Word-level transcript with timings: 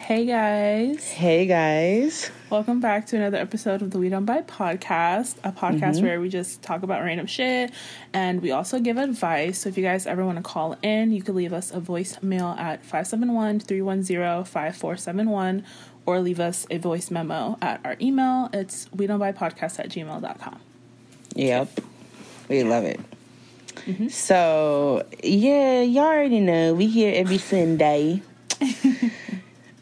Hey 0.00 0.24
guys. 0.24 1.06
Hey 1.10 1.44
guys. 1.44 2.30
Welcome 2.48 2.80
back 2.80 3.06
to 3.08 3.16
another 3.16 3.36
episode 3.36 3.82
of 3.82 3.90
the 3.90 3.98
We 3.98 4.08
Don't 4.08 4.24
Buy 4.24 4.40
podcast, 4.40 5.36
a 5.44 5.52
podcast 5.52 5.96
mm-hmm. 5.96 6.06
where 6.06 6.20
we 6.20 6.30
just 6.30 6.62
talk 6.62 6.82
about 6.82 7.02
random 7.02 7.26
shit 7.26 7.72
and 8.14 8.40
we 8.40 8.50
also 8.52 8.78
give 8.80 8.96
advice. 8.96 9.58
So 9.58 9.68
if 9.68 9.76
you 9.76 9.82
guys 9.82 10.06
ever 10.06 10.24
want 10.24 10.38
to 10.38 10.42
call 10.42 10.78
in, 10.82 11.12
you 11.12 11.20
can 11.20 11.34
leave 11.34 11.52
us 11.52 11.72
a 11.72 11.80
voicemail 11.80 12.56
at 12.58 12.82
571 12.84 13.60
310 13.60 14.44
5471 14.44 15.64
or 16.06 16.20
leave 16.20 16.40
us 16.40 16.66
a 16.70 16.78
voice 16.78 17.10
memo 17.10 17.58
at 17.60 17.80
our 17.84 17.96
email. 18.00 18.48
It's 18.54 18.90
we 18.92 19.06
don't 19.06 19.18
buy 19.18 19.32
podcast 19.32 19.78
at 19.78 19.90
gmail.com. 19.90 20.60
Yep. 21.34 21.80
We 22.48 22.62
love 22.62 22.84
it. 22.84 23.00
Mm-hmm. 23.74 24.08
So, 24.08 25.06
yeah, 25.22 25.82
y'all 25.82 26.04
already 26.04 26.40
know 26.40 26.72
we 26.72 26.86
here 26.86 27.12
every 27.14 27.38
Sunday. 27.38 28.22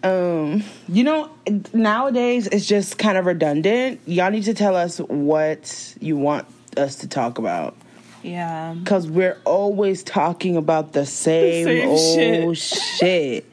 Um, 0.07 0.63
you 0.89 1.05
know, 1.05 1.31
nowadays 1.73 2.47
it's 2.47 2.67
just 2.67 2.99
kind 2.99 3.19
of 3.19 3.27
redundant. 3.27 4.01
Y'all 4.07 4.31
need 4.31 4.45
to 4.45 4.55
tell 4.55 4.77
us 4.77 4.99
what 4.99 5.95
you 6.01 6.17
want 6.17 6.47
us 6.77 6.97
to 6.97 7.09
talk 7.09 7.39
about. 7.39 7.77
Yeah. 8.23 8.75
Because 8.75 9.07
we're 9.07 9.39
always 9.45 10.03
talking 10.03 10.57
about 10.57 10.93
the 10.93 11.07
same, 11.07 11.65
same 11.65 11.89
old 11.89 12.57
shit. 12.57 12.57
shit. 12.99 13.53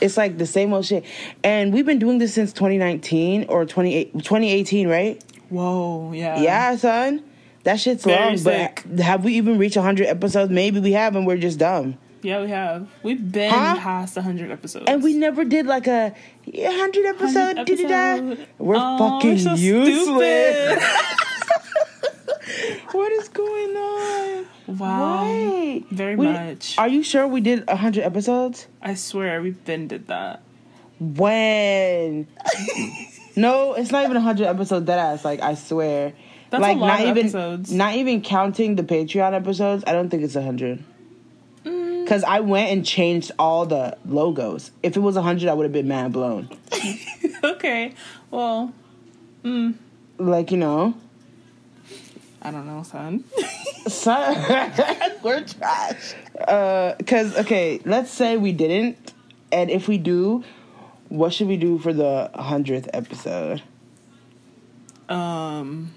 It's 0.00 0.16
like 0.16 0.38
the 0.38 0.46
same 0.46 0.72
old 0.72 0.86
shit. 0.86 1.04
And 1.44 1.72
we've 1.72 1.86
been 1.86 1.98
doing 1.98 2.18
this 2.18 2.34
since 2.34 2.52
2019 2.52 3.46
or 3.48 3.64
2018, 3.64 4.88
right? 4.88 5.22
Whoa, 5.50 6.12
yeah. 6.12 6.40
Yeah, 6.40 6.76
son. 6.76 7.22
That 7.64 7.78
shit's 7.78 8.04
Very 8.04 8.18
long, 8.18 8.36
sick. 8.38 8.82
but 8.86 9.00
have 9.00 9.24
we 9.24 9.34
even 9.34 9.58
reached 9.58 9.76
100 9.76 10.06
episodes? 10.06 10.50
Maybe 10.50 10.80
we 10.80 10.92
have, 10.92 11.14
and 11.14 11.26
we're 11.26 11.36
just 11.36 11.58
dumb. 11.58 11.98
Yeah, 12.22 12.42
we 12.42 12.50
have. 12.50 12.88
We've 13.02 13.32
been 13.32 13.50
huh? 13.50 13.76
past 13.76 14.16
100 14.16 14.50
episodes. 14.50 14.86
And 14.88 15.02
we 15.02 15.14
never 15.14 15.44
did 15.44 15.66
like 15.66 15.86
a 15.86 16.14
100 16.44 17.06
episode. 17.06 17.56
100 17.56 17.66
Did 17.66 17.80
it 17.80 18.48
We're 18.58 18.76
oh, 18.76 18.98
fucking 18.98 19.30
we're 19.30 19.38
so 19.38 19.54
useless. 19.54 20.82
what 22.92 23.12
is 23.12 23.28
going 23.28 23.76
on? 23.76 24.46
Wow. 24.66 25.24
Why? 25.24 25.82
Very 25.90 26.16
we, 26.16 26.26
much. 26.26 26.76
Are 26.78 26.88
you 26.88 27.02
sure 27.02 27.26
we 27.26 27.40
did 27.40 27.66
100 27.66 28.04
episodes? 28.04 28.66
I 28.82 28.94
swear 28.94 29.40
we've 29.40 29.64
been 29.64 29.88
did 29.88 30.08
that. 30.08 30.42
When? 30.98 32.26
no, 33.36 33.74
it's 33.74 33.90
not 33.90 34.04
even 34.04 34.16
100 34.16 34.46
episodes 34.46 34.84
dead 34.84 34.98
ass. 34.98 35.24
Like, 35.24 35.40
I 35.40 35.54
swear. 35.54 36.12
That's 36.50 36.60
like, 36.60 36.76
a 36.76 36.80
lot 36.80 36.86
not 36.86 37.00
of 37.00 37.08
even, 37.08 37.18
episodes. 37.18 37.72
Not 37.72 37.94
even 37.94 38.20
counting 38.20 38.76
the 38.76 38.82
Patreon 38.82 39.32
episodes, 39.32 39.84
I 39.86 39.92
don't 39.92 40.10
think 40.10 40.22
it's 40.22 40.34
100 40.34 40.84
because 42.10 42.24
I 42.24 42.40
went 42.40 42.72
and 42.72 42.84
changed 42.84 43.30
all 43.38 43.66
the 43.66 43.96
logos. 44.04 44.72
If 44.82 44.96
it 44.96 45.00
was 45.00 45.14
a 45.14 45.22
hundred, 45.22 45.48
I 45.48 45.54
would 45.54 45.62
have 45.62 45.72
been 45.72 45.86
mad 45.86 46.12
blown. 46.12 46.48
okay, 47.44 47.94
well, 48.32 48.74
mm. 49.44 49.74
like 50.18 50.50
you 50.50 50.56
know, 50.56 50.94
I 52.42 52.50
don't 52.50 52.66
know, 52.66 52.82
son. 52.82 53.22
son, 53.86 54.34
we're 55.22 55.44
trash. 55.44 56.14
Because 56.32 57.36
uh, 57.36 57.42
okay, 57.42 57.80
let's 57.84 58.10
say 58.10 58.36
we 58.36 58.50
didn't, 58.50 59.12
and 59.52 59.70
if 59.70 59.86
we 59.86 59.96
do, 59.96 60.42
what 61.10 61.32
should 61.32 61.46
we 61.46 61.56
do 61.56 61.78
for 61.78 61.92
the 61.92 62.28
hundredth 62.34 62.90
episode? 62.92 63.62
Um, 65.08 65.94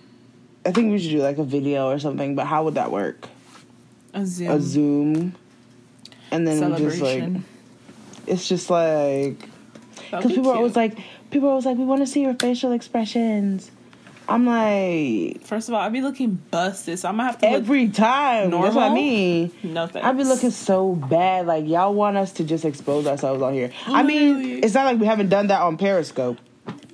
I 0.63 0.73
think 0.73 0.91
we 0.91 0.99
should 0.99 1.09
do 1.09 1.23
like 1.23 1.39
a 1.39 1.43
video 1.43 1.89
or 1.89 1.97
something. 1.97 2.35
But 2.35 2.45
how 2.45 2.65
would 2.65 2.75
that 2.75 2.91
work? 2.91 3.29
A 4.13 4.27
Zoom. 4.27 4.51
A 4.51 4.61
Zoom 4.61 5.35
and 6.33 6.47
then 6.47 6.71
we 6.71 6.77
just 6.77 7.01
like 7.01 7.29
it's 8.25 8.47
just 8.47 8.69
like 8.69 9.37
because 10.11 10.31
people 10.31 10.49
are 10.49 10.57
always 10.57 10.75
like 10.75 10.97
people 11.31 11.47
are 11.47 11.51
always 11.51 11.65
like 11.65 11.77
we 11.77 11.85
want 11.85 12.01
to 12.01 12.07
see 12.07 12.21
your 12.21 12.33
facial 12.35 12.71
expressions. 12.71 13.71
I'm 14.25 14.45
like, 14.45 15.41
first 15.41 15.67
of 15.67 15.75
all, 15.75 15.81
I'd 15.81 15.91
be 15.91 15.99
looking 15.99 16.41
busted, 16.49 16.97
so 16.97 17.09
I'm 17.09 17.17
gonna 17.17 17.27
have 17.27 17.39
to 17.39 17.49
every 17.49 17.89
time. 17.89 18.51
Normal? 18.51 18.67
That's 18.67 18.75
what 18.77 18.91
I 18.91 18.93
mean. 18.93 19.51
No 19.63 19.85
thanks. 19.85 20.07
I'd 20.07 20.17
be 20.17 20.23
looking 20.23 20.51
so 20.51 20.95
bad. 20.95 21.45
Like 21.45 21.67
y'all 21.67 21.93
want 21.93 22.15
us 22.15 22.31
to 22.33 22.45
just 22.45 22.63
expose 22.63 23.05
ourselves 23.05 23.41
on 23.41 23.53
here. 23.53 23.71
I 23.85 24.01
mean, 24.01 24.63
it's 24.63 24.73
not 24.73 24.85
like 24.85 24.99
we 24.99 25.05
haven't 25.05 25.29
done 25.29 25.47
that 25.47 25.61
on 25.61 25.77
Periscope, 25.77 26.37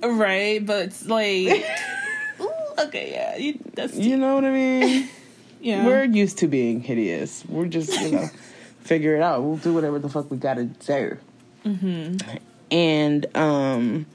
right? 0.02 0.64
But 0.64 0.86
it's 0.86 1.06
like, 1.06 1.64
ooh, 2.40 2.50
okay, 2.80 3.12
yeah, 3.12 3.36
you, 3.36 3.60
that's 3.74 3.94
you 3.94 4.16
know 4.16 4.34
what 4.34 4.44
I 4.44 4.50
mean. 4.50 5.08
yeah, 5.60 5.86
we're 5.86 6.04
used 6.04 6.38
to 6.38 6.48
being 6.48 6.80
hideous. 6.80 7.44
We're 7.48 7.66
just 7.66 7.92
you 8.00 8.10
know 8.10 8.28
figure 8.80 9.16
it 9.16 9.22
out. 9.22 9.42
We'll 9.42 9.56
do 9.56 9.72
whatever 9.72 9.98
the 9.98 10.08
fuck 10.08 10.30
we 10.30 10.36
gotta 10.36 10.64
do. 10.64 11.18
Mm-hmm. 11.64 12.36
And 12.70 13.36
um, 13.36 14.06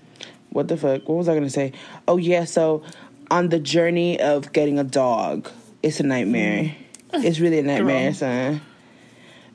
what 0.49 0.67
the 0.67 0.77
fuck? 0.77 1.07
What 1.07 1.15
was 1.15 1.29
I 1.29 1.33
gonna 1.33 1.49
say? 1.49 1.73
Oh 2.07 2.17
yeah, 2.17 2.45
so 2.45 2.83
on 3.31 3.49
the 3.49 3.59
journey 3.59 4.19
of 4.19 4.53
getting 4.53 4.79
a 4.79 4.83
dog, 4.83 5.49
it's 5.83 5.99
a 5.99 6.03
nightmare. 6.03 6.75
Mm. 7.11 7.23
It's 7.23 7.39
really 7.39 7.59
a 7.59 7.63
nightmare, 7.73 8.13
son. 8.13 8.61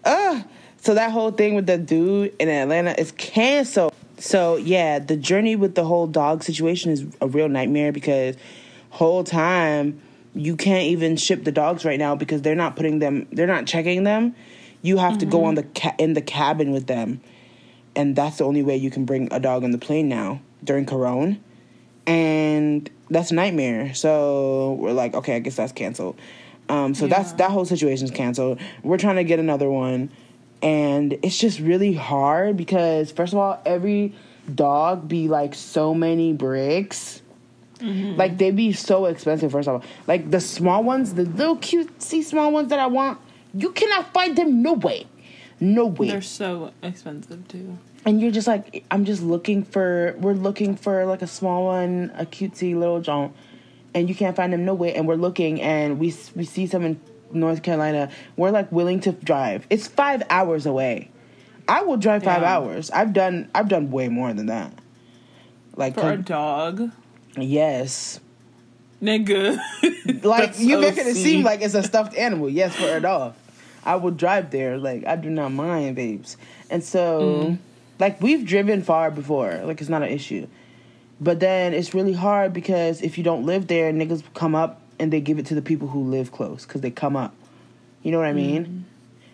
Uh, 0.04 0.42
so 0.78 0.94
that 0.94 1.10
whole 1.12 1.30
thing 1.30 1.54
with 1.54 1.66
the 1.66 1.78
dude 1.78 2.34
in 2.38 2.48
Atlanta 2.48 2.94
is 2.98 3.12
canceled. 3.12 3.94
So 4.18 4.56
yeah, 4.56 4.98
the 4.98 5.16
journey 5.16 5.56
with 5.56 5.74
the 5.74 5.84
whole 5.84 6.06
dog 6.06 6.42
situation 6.42 6.92
is 6.92 7.04
a 7.20 7.26
real 7.26 7.48
nightmare 7.48 7.92
because 7.92 8.36
whole 8.90 9.24
time 9.24 10.00
you 10.34 10.56
can't 10.56 10.84
even 10.84 11.16
ship 11.16 11.44
the 11.44 11.52
dogs 11.52 11.84
right 11.84 11.98
now 11.98 12.14
because 12.14 12.42
they're 12.42 12.54
not 12.54 12.76
putting 12.76 12.98
them 12.98 13.26
they're 13.32 13.46
not 13.46 13.66
checking 13.66 14.04
them 14.04 14.34
you 14.82 14.96
have 14.96 15.12
mm-hmm. 15.12 15.20
to 15.20 15.26
go 15.26 15.44
on 15.44 15.54
the 15.54 15.62
ca- 15.62 15.94
in 15.98 16.14
the 16.14 16.22
cabin 16.22 16.72
with 16.72 16.86
them, 16.86 17.20
and 17.94 18.16
that's 18.16 18.38
the 18.38 18.44
only 18.44 18.62
way 18.62 18.76
you 18.76 18.90
can 18.90 19.04
bring 19.04 19.32
a 19.32 19.40
dog 19.40 19.64
on 19.64 19.70
the 19.70 19.78
plane 19.78 20.08
now 20.08 20.40
during 20.64 20.86
Corona, 20.86 21.38
and 22.06 22.90
that's 23.10 23.30
a 23.30 23.34
nightmare. 23.34 23.94
So 23.94 24.76
we're 24.80 24.92
like, 24.92 25.14
okay, 25.14 25.36
I 25.36 25.38
guess 25.40 25.56
that's 25.56 25.72
canceled. 25.72 26.18
Um, 26.68 26.94
so 26.94 27.06
yeah. 27.06 27.16
that's 27.16 27.32
that 27.32 27.50
whole 27.50 27.64
situation's 27.64 28.10
canceled. 28.10 28.60
We're 28.82 28.98
trying 28.98 29.16
to 29.16 29.24
get 29.24 29.38
another 29.38 29.68
one, 29.68 30.10
and 30.62 31.18
it's 31.22 31.38
just 31.38 31.58
really 31.60 31.94
hard 31.94 32.56
because 32.56 33.10
first 33.10 33.32
of 33.32 33.38
all, 33.38 33.60
every 33.66 34.14
dog 34.54 35.08
be 35.08 35.28
like 35.28 35.54
so 35.54 35.94
many 35.94 36.32
bricks. 36.32 37.22
Mm-hmm. 37.78 38.16
Like 38.16 38.38
they 38.38 38.50
be 38.50 38.72
so 38.72 39.06
expensive. 39.06 39.52
First 39.52 39.68
of 39.68 39.76
all, 39.76 39.88
like 40.06 40.30
the 40.30 40.40
small 40.40 40.84
ones, 40.84 41.14
the 41.14 41.24
little 41.24 41.56
cutesy 41.56 42.22
small 42.22 42.52
ones 42.52 42.68
that 42.68 42.78
I 42.78 42.86
want, 42.86 43.18
you 43.54 43.72
cannot 43.72 44.12
find 44.12 44.36
them 44.36 44.62
no 44.62 44.72
way. 44.74 45.06
No 45.60 45.86
way. 45.86 46.08
They're 46.08 46.22
so 46.22 46.72
expensive 46.82 47.46
too. 47.48 47.78
And 48.06 48.20
you're 48.20 48.30
just 48.30 48.46
like, 48.46 48.84
I'm 48.90 49.04
just 49.04 49.22
looking 49.22 49.62
for, 49.62 50.14
we're 50.18 50.32
looking 50.32 50.74
for 50.74 51.04
like 51.04 51.20
a 51.20 51.26
small 51.26 51.66
one, 51.66 52.10
a 52.16 52.24
cutesy 52.24 52.74
little 52.74 53.00
jaunt, 53.00 53.34
and 53.92 54.08
you 54.08 54.14
can't 54.14 54.34
find 54.34 54.52
them 54.52 54.64
no 54.64 54.72
way. 54.72 54.94
And 54.94 55.06
we're 55.06 55.16
looking, 55.16 55.60
and 55.60 55.98
we 55.98 56.14
we 56.34 56.44
see 56.44 56.66
some 56.66 56.84
in 56.84 57.00
North 57.32 57.62
Carolina. 57.62 58.10
We're 58.36 58.50
like 58.50 58.70
willing 58.72 59.00
to 59.00 59.12
drive. 59.12 59.66
It's 59.68 59.86
five 59.86 60.22
hours 60.30 60.64
away. 60.66 61.10
I 61.68 61.82
will 61.82 61.96
drive 61.96 62.24
five 62.24 62.42
yeah. 62.42 62.56
hours. 62.56 62.90
I've 62.90 63.12
done 63.12 63.50
I've 63.54 63.68
done 63.68 63.90
way 63.90 64.08
more 64.08 64.32
than 64.32 64.46
that. 64.46 64.72
Like 65.76 65.94
for 65.94 66.12
a 66.12 66.16
dog. 66.16 66.90
Yes. 67.36 68.20
Nigga. 69.02 69.58
like 70.24 70.54
you 70.58 70.78
making 70.78 71.06
it 71.06 71.14
seem 71.14 71.44
like 71.44 71.62
it's 71.62 71.74
a 71.74 71.82
stuffed 71.82 72.14
animal. 72.16 72.48
Yes, 72.48 72.74
for 72.74 72.96
a 72.96 73.00
dog. 73.00 73.34
I 73.84 73.96
will 73.96 74.10
drive 74.10 74.50
there. 74.50 74.78
Like 74.78 75.06
I 75.06 75.16
do 75.16 75.30
not 75.30 75.52
mind, 75.52 75.96
babes. 75.96 76.36
And 76.68 76.82
so, 76.82 77.20
mm. 77.20 77.58
like 77.98 78.20
we've 78.20 78.44
driven 78.44 78.82
far 78.82 79.10
before. 79.10 79.60
Like 79.64 79.80
it's 79.80 79.90
not 79.90 80.02
an 80.02 80.10
issue. 80.10 80.46
But 81.20 81.40
then 81.40 81.74
it's 81.74 81.92
really 81.92 82.14
hard 82.14 82.52
because 82.52 83.02
if 83.02 83.18
you 83.18 83.24
don't 83.24 83.44
live 83.44 83.66
there, 83.66 83.92
niggas 83.92 84.22
come 84.34 84.54
up 84.54 84.80
and 84.98 85.12
they 85.12 85.20
give 85.20 85.38
it 85.38 85.46
to 85.46 85.54
the 85.54 85.62
people 85.62 85.88
who 85.88 86.04
live 86.04 86.32
close 86.32 86.64
because 86.64 86.80
they 86.80 86.90
come 86.90 87.16
up. 87.16 87.34
You 88.02 88.12
know 88.12 88.18
what 88.18 88.26
I 88.26 88.32
mean? 88.32 88.64
Mm. 88.64 88.82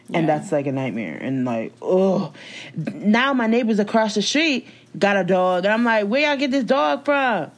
Yeah. 0.09 0.19
And 0.19 0.29
that's 0.29 0.53
like 0.53 0.67
a 0.67 0.73
nightmare. 0.73 1.19
And 1.21 1.45
like, 1.45 1.73
oh, 1.83 2.33
now 2.77 3.33
my 3.33 3.47
neighbors 3.47 3.79
across 3.79 4.15
the 4.15 4.23
street 4.23 4.67
got 4.97 5.17
a 5.17 5.25
dog, 5.25 5.65
and 5.65 5.75
I'm 5.75 5.85
like, 5.85 6.07
where 6.07 6.27
y'all 6.27 6.37
get 6.37 6.51
this 6.51 6.65
dog 6.65 7.05
from? 7.05 7.51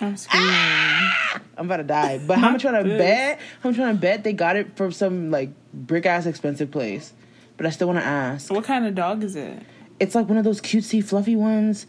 I'm 0.00 0.16
screaming. 0.16 0.48
Ah! 0.50 1.40
I'm 1.56 1.66
about 1.66 1.78
to 1.78 1.82
die. 1.82 2.20
But 2.24 2.38
how 2.38 2.50
much 2.50 2.62
trying 2.62 2.84
to 2.84 2.96
bet? 2.96 3.40
How 3.62 3.70
much 3.70 3.76
trying 3.76 3.94
to 3.96 4.00
bet 4.00 4.22
they 4.22 4.32
got 4.32 4.54
it 4.54 4.76
from 4.76 4.92
some 4.92 5.32
like 5.32 5.50
brick 5.72 6.06
ass 6.06 6.26
expensive 6.26 6.70
place? 6.70 7.12
But 7.56 7.66
I 7.66 7.70
still 7.70 7.88
want 7.88 8.00
to 8.00 8.06
ask. 8.06 8.50
What 8.50 8.64
kind 8.64 8.86
of 8.86 8.94
dog 8.94 9.24
is 9.24 9.36
it? 9.36 9.62
It's 10.00 10.14
like 10.14 10.28
one 10.28 10.38
of 10.38 10.44
those 10.44 10.60
cutesy, 10.60 11.02
fluffy 11.02 11.36
ones. 11.36 11.86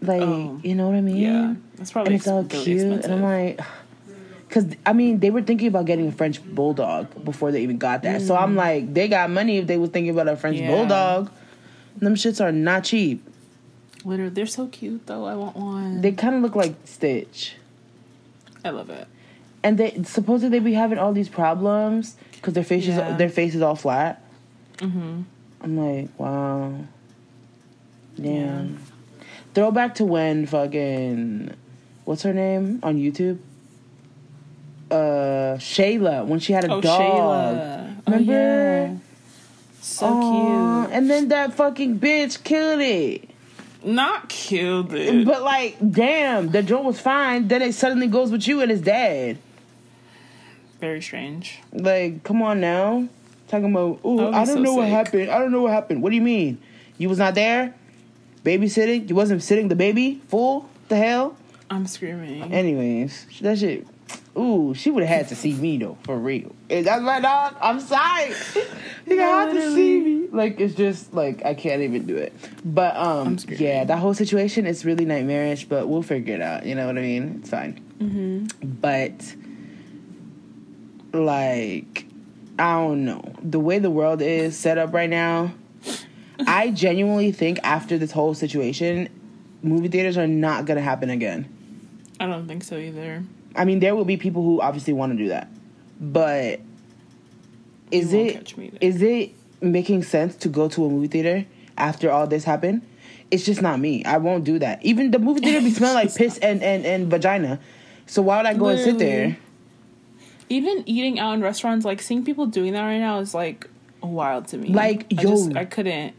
Like 0.00 0.22
oh, 0.22 0.60
you 0.62 0.74
know 0.74 0.86
what 0.86 0.96
I 0.96 1.00
mean? 1.00 1.16
Yeah, 1.16 1.54
that's 1.76 1.90
probably. 1.90 2.14
And 2.14 2.20
it's 2.20 2.28
all 2.28 2.44
cute, 2.44 2.80
expensive. 2.80 3.10
and 3.10 3.14
I'm 3.14 3.22
like. 3.22 3.60
Cause 4.50 4.64
I 4.86 4.94
mean, 4.94 5.20
they 5.20 5.28
were 5.28 5.42
thinking 5.42 5.68
about 5.68 5.84
getting 5.84 6.08
a 6.08 6.12
French 6.12 6.42
bulldog 6.42 7.22
before 7.22 7.52
they 7.52 7.62
even 7.62 7.76
got 7.76 8.02
that. 8.04 8.22
Mm. 8.22 8.26
So 8.26 8.34
I'm 8.34 8.54
mm. 8.54 8.56
like, 8.56 8.94
they 8.94 9.06
got 9.06 9.28
money 9.28 9.58
if 9.58 9.66
they 9.66 9.76
was 9.76 9.90
thinking 9.90 10.08
about 10.08 10.26
a 10.26 10.38
French 10.38 10.56
yeah. 10.56 10.68
bulldog. 10.68 11.30
Them 11.98 12.14
shits 12.14 12.42
are 12.42 12.50
not 12.50 12.84
cheap. 12.84 13.22
Literally, 14.04 14.30
they're 14.30 14.46
so 14.46 14.66
cute 14.68 15.06
though. 15.06 15.26
I 15.26 15.34
want 15.34 15.56
one. 15.56 16.00
They 16.00 16.12
kind 16.12 16.34
of 16.34 16.40
look 16.40 16.56
like 16.56 16.74
Stitch. 16.84 17.56
I 18.64 18.70
love 18.70 18.88
it. 18.90 19.06
And 19.62 19.76
they 19.76 20.02
supposedly 20.04 20.58
they 20.58 20.64
be 20.64 20.72
having 20.74 20.98
all 20.98 21.12
these 21.12 21.28
problems 21.28 22.16
because 22.40 22.54
their 22.54 22.64
faces 22.64 22.96
yeah. 22.96 23.16
their 23.16 23.28
face 23.28 23.54
is 23.54 23.62
all 23.62 23.76
flat. 23.76 24.22
Mm-hmm. 24.78 25.22
I'm 25.60 25.76
like, 25.76 26.18
wow, 26.18 26.72
damn. 28.16 28.68
Yeah. 28.68 28.78
Throwback 29.54 29.96
to 29.96 30.04
when 30.04 30.46
fucking 30.46 31.54
what's 32.04 32.22
her 32.22 32.32
name 32.32 32.80
on 32.82 32.96
YouTube? 32.96 33.38
Uh, 34.90 35.58
Shayla 35.58 36.24
when 36.26 36.40
she 36.40 36.52
had 36.52 36.64
a 36.64 36.72
Oh, 36.72 36.80
dog. 36.80 37.00
Shayla. 37.00 38.06
Remember? 38.06 38.32
Oh, 38.32 38.34
yeah. 38.34 38.94
So 39.82 40.06
Aw, 40.06 40.84
cute. 40.84 40.94
And 40.94 41.10
then 41.10 41.28
that 41.28 41.54
fucking 41.54 41.98
bitch 41.98 42.42
killed 42.44 42.80
it. 42.80 43.28
Not 43.84 44.28
killed 44.28 44.92
it. 44.94 45.24
But 45.26 45.42
like, 45.42 45.76
damn, 45.90 46.50
the 46.50 46.62
joint 46.62 46.84
was 46.84 47.00
fine. 47.00 47.48
Then 47.48 47.62
it 47.62 47.74
suddenly 47.74 48.06
goes 48.06 48.30
with 48.30 48.46
you 48.48 48.60
and 48.60 48.70
it's 48.72 48.80
dead. 48.80 49.38
Very 50.80 51.02
strange. 51.02 51.58
Like, 51.72 52.22
come 52.24 52.42
on 52.42 52.60
now. 52.60 53.08
Talking 53.48 53.70
about, 53.72 54.00
oh, 54.04 54.28
I 54.32 54.44
don't 54.44 54.56
so 54.56 54.62
know 54.62 54.74
what 54.74 54.88
happened. 54.88 55.30
I 55.30 55.38
don't 55.38 55.50
know 55.52 55.62
what 55.62 55.72
happened. 55.72 56.02
What 56.02 56.10
do 56.10 56.16
you 56.16 56.22
mean? 56.22 56.60
You 56.98 57.08
was 57.08 57.18
not 57.18 57.34
there? 57.34 57.74
Babysitting? 58.44 59.08
You 59.08 59.14
wasn't 59.14 59.42
sitting 59.42 59.68
the 59.68 59.76
baby? 59.76 60.20
Fool? 60.28 60.68
The 60.88 60.96
hell? 60.96 61.36
I'm 61.70 61.86
screaming. 61.86 62.52
Anyways, 62.52 63.26
that 63.40 63.58
shit. 63.58 63.86
Ooh, 64.36 64.72
she 64.74 64.90
would 64.90 65.02
have 65.02 65.16
had 65.18 65.28
to 65.28 65.34
see 65.36 65.52
me 65.54 65.78
though, 65.78 65.98
for 66.04 66.16
real. 66.16 66.54
If 66.68 66.84
that's 66.84 67.02
my 67.02 67.20
dog. 67.20 67.56
I'm 67.60 67.80
sorry. 67.80 68.32
You 69.06 69.18
had 69.18 69.52
to 69.54 69.74
see 69.74 70.00
me. 70.00 70.28
Like 70.30 70.60
it's 70.60 70.74
just 70.74 71.14
like 71.14 71.42
I 71.42 71.54
can't 71.54 71.80
even 71.80 72.04
do 72.04 72.14
it. 72.16 72.34
But 72.62 72.94
um, 72.94 73.38
yeah, 73.48 73.84
that 73.84 73.98
whole 73.98 74.12
situation 74.12 74.66
is 74.66 74.84
really 74.84 75.06
nightmarish. 75.06 75.64
But 75.64 75.88
we'll 75.88 76.02
figure 76.02 76.34
it 76.34 76.42
out. 76.42 76.66
You 76.66 76.74
know 76.74 76.86
what 76.86 76.98
I 76.98 77.00
mean? 77.00 77.38
It's 77.40 77.48
fine. 77.48 77.80
mm-hmm. 77.98 78.68
But 78.82 79.34
like, 81.12 82.06
I 82.58 82.74
don't 82.74 83.04
know 83.04 83.34
the 83.42 83.60
way 83.60 83.78
the 83.78 83.90
world 83.90 84.20
is 84.22 84.56
set 84.58 84.78
up 84.78 84.92
right 84.92 85.10
now. 85.10 85.52
I 86.46 86.70
genuinely 86.70 87.32
think 87.32 87.58
after 87.64 87.98
this 87.98 88.12
whole 88.12 88.34
situation, 88.34 89.08
movie 89.62 89.88
theaters 89.88 90.16
are 90.16 90.26
not 90.26 90.66
gonna 90.66 90.80
happen 90.80 91.10
again. 91.10 91.52
I 92.20 92.26
don't 92.26 92.46
think 92.46 92.64
so 92.64 92.76
either. 92.76 93.24
I 93.56 93.64
mean, 93.64 93.80
there 93.80 93.94
will 93.94 94.04
be 94.04 94.16
people 94.16 94.42
who 94.42 94.60
obviously 94.60 94.92
want 94.92 95.12
to 95.12 95.18
do 95.18 95.28
that, 95.28 95.48
but 96.00 96.60
is 97.90 98.12
it 98.12 98.34
catch 98.34 98.56
me 98.56 98.70
there. 98.70 98.78
is 98.80 99.02
it 99.02 99.34
making 99.60 100.02
sense 100.02 100.36
to 100.36 100.48
go 100.48 100.68
to 100.68 100.84
a 100.84 100.88
movie 100.88 101.08
theater 101.08 101.46
after 101.76 102.10
all 102.10 102.26
this 102.26 102.44
happened? 102.44 102.82
It's 103.30 103.44
just 103.44 103.60
not 103.60 103.78
me. 103.78 104.04
I 104.04 104.18
won't 104.18 104.44
do 104.44 104.58
that. 104.58 104.82
Even 104.84 105.10
the 105.10 105.18
movie 105.18 105.40
theater 105.40 105.60
be 105.60 105.70
smelling 105.70 105.94
like 105.94 106.14
piss 106.14 106.38
and, 106.42 106.62
and, 106.62 106.86
and 106.86 107.08
vagina. 107.08 107.60
So 108.06 108.22
why 108.22 108.38
would 108.38 108.46
I 108.46 108.54
go 108.54 108.68
and 108.68 108.80
sit 108.80 108.98
there? 108.98 109.36
Even 110.48 110.82
eating 110.86 111.18
out 111.18 111.32
in 111.34 111.40
restaurants, 111.42 111.84
like 111.84 112.00
seeing 112.00 112.24
people 112.24 112.46
doing 112.46 112.72
that 112.72 112.82
right 112.82 112.98
now 112.98 113.18
is 113.18 113.34
like 113.34 113.68
wild 114.02 114.48
to 114.48 114.58
me. 114.58 114.68
Like, 114.70 115.06
I 115.16 115.22
yo. 115.22 115.30
just, 115.30 115.56
I 115.56 115.64
couldn't, 115.64 116.14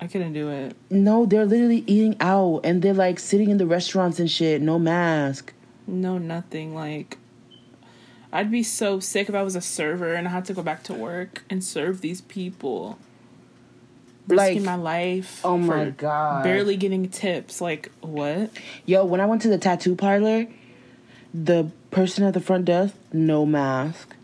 I 0.00 0.06
couldn't 0.06 0.32
do 0.32 0.50
it. 0.50 0.76
No, 0.90 1.26
they're 1.26 1.46
literally 1.46 1.82
eating 1.86 2.16
out 2.20 2.60
and 2.64 2.80
they're 2.82 2.94
like 2.94 3.18
sitting 3.18 3.50
in 3.50 3.58
the 3.58 3.66
restaurants 3.66 4.18
and 4.20 4.30
shit, 4.30 4.62
no 4.62 4.78
mask. 4.78 5.52
No, 5.86 6.18
nothing. 6.18 6.74
Like, 6.74 7.18
I'd 8.32 8.50
be 8.50 8.62
so 8.62 9.00
sick 9.00 9.28
if 9.28 9.34
I 9.34 9.42
was 9.42 9.56
a 9.56 9.60
server 9.60 10.14
and 10.14 10.28
I 10.28 10.30
had 10.30 10.44
to 10.46 10.54
go 10.54 10.62
back 10.62 10.84
to 10.84 10.94
work 10.94 11.42
and 11.50 11.62
serve 11.62 12.00
these 12.00 12.20
people, 12.22 12.98
risking 14.28 14.64
Like, 14.64 14.64
my 14.64 14.74
life. 14.76 15.40
oh 15.44 15.58
my 15.58 15.90
God. 15.90 16.44
Barely 16.44 16.76
getting 16.76 17.08
tips. 17.08 17.60
Like, 17.60 17.90
what? 18.00 18.50
Yo, 18.86 19.04
when 19.04 19.20
I 19.20 19.26
went 19.26 19.42
to 19.42 19.48
the 19.48 19.58
tattoo 19.58 19.96
parlor, 19.96 20.46
the 21.34 21.70
person 21.92 22.24
at 22.24 22.34
the 22.34 22.40
front 22.40 22.64
desk, 22.64 22.94
no 23.12 23.46
mask. 23.46 24.16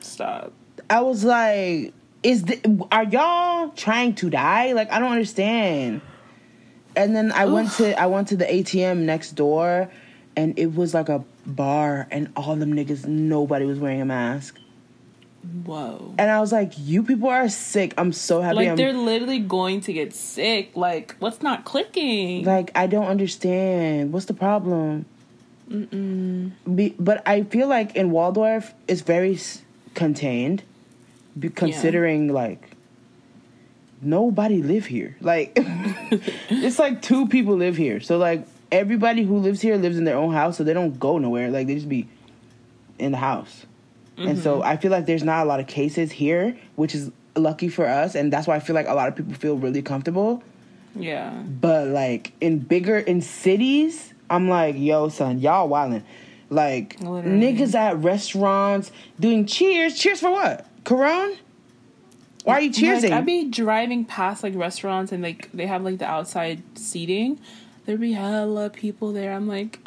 Stop. 0.00 0.52
I 0.88 1.02
was 1.02 1.24
like, 1.24 1.92
is 2.22 2.44
the, 2.44 2.86
are 2.90 3.04
y'all 3.04 3.68
trying 3.70 4.14
to 4.16 4.30
die? 4.30 4.72
Like 4.72 4.90
I 4.90 4.98
don't 4.98 5.12
understand. 5.12 6.00
And 6.96 7.14
then 7.14 7.30
I 7.32 7.44
went 7.44 7.70
to 7.72 7.98
I 8.00 8.06
went 8.06 8.28
to 8.28 8.36
the 8.36 8.46
ATM 8.46 8.98
next 8.98 9.32
door 9.32 9.90
and 10.36 10.58
it 10.58 10.74
was 10.74 10.94
like 10.94 11.08
a 11.08 11.24
bar 11.46 12.08
and 12.10 12.30
all 12.36 12.56
them 12.56 12.72
niggas 12.72 13.06
nobody 13.06 13.66
was 13.66 13.78
wearing 13.78 14.00
a 14.00 14.04
mask. 14.04 14.58
Whoa. 15.64 16.14
And 16.18 16.30
I 16.30 16.40
was 16.40 16.52
like, 16.52 16.72
you 16.76 17.02
people 17.02 17.28
are 17.28 17.48
sick. 17.48 17.94
I'm 17.96 18.12
so 18.12 18.42
happy 18.42 18.56
Like 18.56 18.68
I'm 18.68 18.76
they're 18.76 18.92
literally 18.92 19.38
going 19.38 19.80
to 19.82 19.92
get 19.92 20.14
sick. 20.14 20.72
Like, 20.76 21.16
what's 21.18 21.42
not 21.42 21.64
clicking? 21.64 22.44
like 22.44 22.70
I 22.74 22.86
don't 22.86 23.06
understand. 23.06 24.12
What's 24.12 24.26
the 24.26 24.34
problem? 24.34 25.06
Be, 25.70 26.96
but 26.98 27.22
I 27.26 27.44
feel 27.44 27.68
like 27.68 27.94
in 27.94 28.10
Waldorf 28.10 28.74
it's 28.88 29.02
very 29.02 29.34
s- 29.34 29.62
contained, 29.94 30.64
be, 31.38 31.48
considering 31.48 32.32
like 32.32 32.72
nobody 34.02 34.62
live 34.62 34.86
here. 34.86 35.16
Like 35.20 35.52
it's 36.50 36.78
like 36.80 37.02
two 37.02 37.28
people 37.28 37.54
live 37.54 37.76
here, 37.76 38.00
so 38.00 38.18
like 38.18 38.46
everybody 38.72 39.22
who 39.22 39.38
lives 39.38 39.60
here 39.60 39.76
lives 39.76 39.96
in 39.96 40.04
their 40.04 40.16
own 40.16 40.32
house, 40.32 40.56
so 40.56 40.64
they 40.64 40.74
don't 40.74 40.98
go 40.98 41.18
nowhere. 41.18 41.50
Like 41.50 41.68
they 41.68 41.74
just 41.74 41.88
be 41.88 42.08
in 42.98 43.12
the 43.12 43.18
house, 43.18 43.64
and 44.16 44.38
so 44.38 44.56
mm-hmm. 44.56 44.68
I 44.68 44.76
feel 44.76 44.90
like 44.90 45.06
there's 45.06 45.22
not 45.22 45.44
a 45.44 45.48
lot 45.48 45.60
of 45.60 45.68
cases 45.68 46.10
here, 46.10 46.58
which 46.74 46.96
is 46.96 47.12
lucky 47.36 47.68
for 47.68 47.86
us, 47.86 48.16
and 48.16 48.32
that's 48.32 48.48
why 48.48 48.56
I 48.56 48.60
feel 48.60 48.74
like 48.74 48.88
a 48.88 48.94
lot 48.94 49.06
of 49.06 49.14
people 49.14 49.34
feel 49.34 49.56
really 49.56 49.82
comfortable. 49.82 50.42
yeah. 50.96 51.30
But 51.30 51.86
like 51.88 52.32
in 52.40 52.58
bigger 52.58 52.98
in 52.98 53.20
cities, 53.20 54.09
I'm 54.30 54.48
like, 54.48 54.76
yo, 54.78 55.08
son, 55.10 55.40
y'all 55.40 55.68
wildin'. 55.68 56.02
Like 56.48 56.98
Literally. 57.00 57.38
niggas 57.54 57.74
at 57.74 57.96
restaurants 57.98 58.90
doing 59.18 59.44
cheers. 59.46 59.98
Cheers 59.98 60.20
for 60.20 60.30
what? 60.30 60.66
Corona? 60.84 61.34
Why 62.44 62.54
are 62.54 62.60
you 62.62 62.70
cheersing? 62.70 63.04
Like, 63.10 63.12
I'd 63.12 63.26
be 63.26 63.44
driving 63.50 64.04
past 64.04 64.42
like 64.42 64.54
restaurants 64.56 65.12
and 65.12 65.22
like 65.22 65.50
they 65.52 65.66
have 65.66 65.82
like 65.82 65.98
the 65.98 66.06
outside 66.06 66.62
seating. 66.78 67.38
There'd 67.84 68.00
be 68.00 68.12
hella 68.12 68.70
people 68.70 69.12
there. 69.12 69.32
I'm 69.32 69.46
like, 69.46 69.78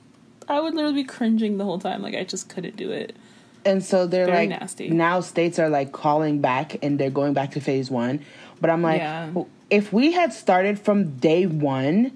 I 0.48 0.60
would 0.60 0.74
literally 0.74 1.02
be 1.02 1.04
cringing 1.04 1.56
the 1.58 1.64
whole 1.64 1.78
time. 1.78 2.02
Like 2.02 2.14
I 2.14 2.24
just 2.24 2.48
couldn't 2.48 2.76
do 2.76 2.90
it. 2.92 3.16
and 3.64 3.82
so 3.82 4.06
they're 4.06 4.26
Very 4.26 4.48
like 4.48 4.60
nasty. 4.60 4.90
now 4.90 5.20
states 5.20 5.58
are 5.58 5.68
like 5.70 5.92
calling 5.92 6.40
back 6.40 6.76
and 6.82 6.98
they're 6.98 7.10
going 7.10 7.32
back 7.32 7.52
to 7.52 7.60
phase 7.60 7.90
one. 7.90 8.20
But 8.60 8.70
I'm 8.70 8.82
like, 8.82 9.00
Yeah. 9.00 9.30
if 9.70 9.92
we 9.92 10.12
had 10.12 10.32
started 10.32 10.78
from 10.78 11.16
day 11.16 11.46
one, 11.46 12.12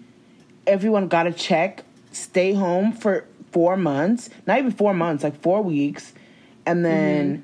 everyone 0.67 1.09
got 1.09 1.27
a 1.27 1.33
check, 1.33 1.83
stay 2.13 2.53
home 2.53 2.93
for 2.93 3.25
four 3.53 3.77
months, 3.77 4.31
not 4.47 4.59
even 4.59 4.71
four 4.71 4.95
months, 4.95 5.25
like 5.25 5.41
four 5.41 5.63
weeks, 5.63 6.13
and 6.65 6.85
then 6.85 7.39
mm-hmm. 7.39 7.43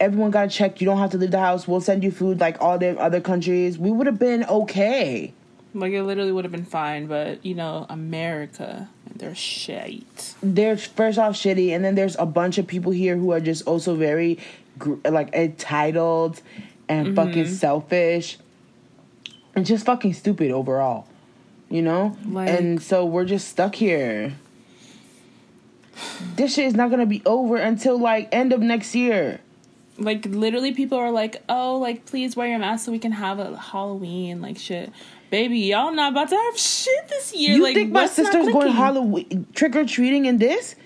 everyone 0.00 0.30
got 0.30 0.46
a 0.46 0.50
check. 0.50 0.80
You 0.80 0.84
don't 0.84 0.98
have 0.98 1.10
to 1.10 1.18
leave 1.18 1.30
the 1.30 1.38
house. 1.38 1.66
We'll 1.66 1.80
send 1.80 2.04
you 2.04 2.10
food 2.10 2.40
like 2.40 2.60
all 2.60 2.78
the 2.78 2.98
other 2.98 3.20
countries. 3.20 3.78
We 3.78 3.90
would 3.90 4.06
have 4.06 4.18
been 4.18 4.44
okay. 4.44 5.32
Like 5.74 5.92
it 5.92 6.02
literally 6.02 6.32
would 6.32 6.44
have 6.44 6.52
been 6.52 6.64
fine, 6.64 7.06
but 7.06 7.44
you 7.44 7.54
know, 7.54 7.86
America, 7.88 8.88
they're 9.14 9.34
shit. 9.34 10.34
They're 10.42 10.76
first 10.76 11.18
off 11.18 11.34
shitty, 11.34 11.70
and 11.70 11.84
then 11.84 11.94
there's 11.94 12.16
a 12.18 12.26
bunch 12.26 12.58
of 12.58 12.66
people 12.66 12.92
here 12.92 13.16
who 13.16 13.32
are 13.32 13.40
just 13.40 13.66
also 13.66 13.94
very 13.94 14.38
like 15.04 15.34
entitled 15.34 16.40
and 16.88 17.08
mm-hmm. 17.08 17.16
fucking 17.16 17.48
selfish 17.48 18.38
and 19.54 19.66
just 19.66 19.84
fucking 19.84 20.14
stupid 20.14 20.50
overall. 20.50 21.06
You 21.70 21.82
know, 21.82 22.16
Like- 22.26 22.48
and 22.48 22.80
so 22.82 23.04
we're 23.04 23.26
just 23.26 23.48
stuck 23.48 23.74
here. 23.74 24.34
This 26.36 26.54
shit 26.54 26.66
is 26.66 26.74
not 26.74 26.90
gonna 26.90 27.06
be 27.06 27.22
over 27.26 27.56
until 27.56 27.98
like 27.98 28.28
end 28.32 28.52
of 28.52 28.60
next 28.60 28.94
year. 28.94 29.40
Like 29.98 30.24
literally, 30.26 30.72
people 30.72 30.96
are 30.96 31.10
like, 31.10 31.42
"Oh, 31.48 31.76
like 31.78 32.06
please 32.06 32.36
wear 32.36 32.48
your 32.48 32.60
mask 32.60 32.86
so 32.86 32.92
we 32.92 33.00
can 33.00 33.12
have 33.12 33.38
a 33.40 33.56
Halloween." 33.56 34.40
Like 34.40 34.56
shit, 34.56 34.92
baby, 35.30 35.58
y'all 35.58 35.92
not 35.92 36.12
about 36.12 36.28
to 36.28 36.36
have 36.36 36.56
shit 36.56 37.08
this 37.08 37.34
year. 37.34 37.56
You 37.56 37.62
like, 37.64 37.74
think 37.74 37.90
my 37.90 38.06
sister's 38.06 38.48
going? 38.48 38.70
Halloween 38.72 39.46
trick 39.54 39.74
or 39.74 39.84
treating 39.84 40.26
in 40.26 40.38
this? 40.38 40.76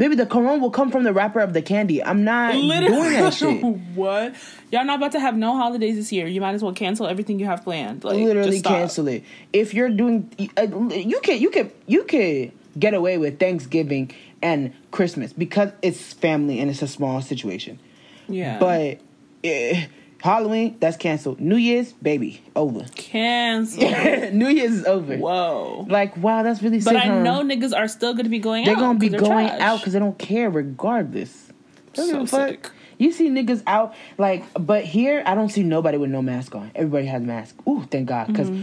Baby, 0.00 0.14
the 0.14 0.24
corona 0.24 0.62
will 0.62 0.70
come 0.70 0.90
from 0.90 1.04
the 1.04 1.12
wrapper 1.12 1.40
of 1.40 1.52
the 1.52 1.60
candy. 1.60 2.02
I'm 2.02 2.24
not 2.24 2.54
Literally, 2.54 2.96
doing 2.96 3.12
that 3.20 3.34
shit. 3.34 3.62
what? 3.94 4.34
Y'all 4.72 4.86
not 4.86 4.96
about 4.96 5.12
to 5.12 5.20
have 5.20 5.36
no 5.36 5.54
holidays 5.58 5.96
this 5.96 6.10
year. 6.10 6.26
You 6.26 6.40
might 6.40 6.54
as 6.54 6.62
well 6.62 6.72
cancel 6.72 7.06
everything 7.06 7.38
you 7.38 7.44
have 7.44 7.62
planned. 7.62 8.02
Like, 8.02 8.16
literally 8.16 8.52
just 8.52 8.64
cancel 8.64 9.08
it. 9.08 9.24
If 9.52 9.74
you're 9.74 9.90
doing, 9.90 10.30
uh, 10.56 10.62
you 10.88 11.20
can 11.20 11.38
you 11.38 11.50
can 11.50 11.70
you 11.86 12.04
can 12.04 12.50
get 12.78 12.94
away 12.94 13.18
with 13.18 13.38
Thanksgiving 13.38 14.10
and 14.40 14.72
Christmas 14.90 15.34
because 15.34 15.70
it's 15.82 16.14
family 16.14 16.60
and 16.60 16.70
it's 16.70 16.80
a 16.80 16.88
small 16.88 17.20
situation. 17.20 17.78
Yeah, 18.26 18.58
But 18.58 19.00
eh, 19.44 19.84
Halloween, 20.22 20.76
that's 20.80 20.96
canceled. 20.96 21.40
New 21.40 21.56
Year's, 21.56 21.92
baby, 21.94 22.42
over. 22.54 22.84
cancel. 22.94 23.82
New 24.32 24.48
Year's 24.48 24.72
is 24.72 24.84
over. 24.86 25.16
Whoa. 25.16 25.86
Like 25.88 26.16
wow, 26.16 26.42
that's 26.42 26.62
really 26.62 26.78
But 26.78 26.94
sick. 26.94 26.96
I 26.96 27.06
huh? 27.06 27.22
know 27.22 27.42
niggas 27.42 27.74
are 27.76 27.88
still 27.88 28.12
going 28.12 28.24
to 28.24 28.30
be 28.30 28.38
going 28.38 28.62
out. 28.62 28.66
they're 28.66 28.76
out. 28.76 28.80
gonna 28.80 28.98
be 28.98 29.08
they're 29.08 29.20
going 29.20 29.48
trash. 29.48 29.60
out 29.60 29.78
because 29.80 29.92
they 29.94 29.98
don't 29.98 30.18
care 30.18 30.50
regardless. 30.50 31.52
Don't 31.94 32.06
give 32.06 32.28
So 32.28 32.38
a 32.38 32.48
fuck. 32.48 32.48
sick. 32.66 32.70
You 32.98 33.12
see 33.12 33.28
niggas 33.30 33.62
out 33.66 33.94
like, 34.18 34.44
but 34.54 34.84
here 34.84 35.22
I 35.24 35.34
don't 35.34 35.48
see 35.48 35.62
nobody 35.62 35.96
with 35.96 36.10
no 36.10 36.20
mask 36.20 36.54
on. 36.54 36.70
Everybody 36.74 37.06
has 37.06 37.22
mask. 37.22 37.56
Ooh, 37.66 37.84
thank 37.90 38.08
God, 38.08 38.26
because 38.26 38.50
Mm-hmm. 38.50 38.62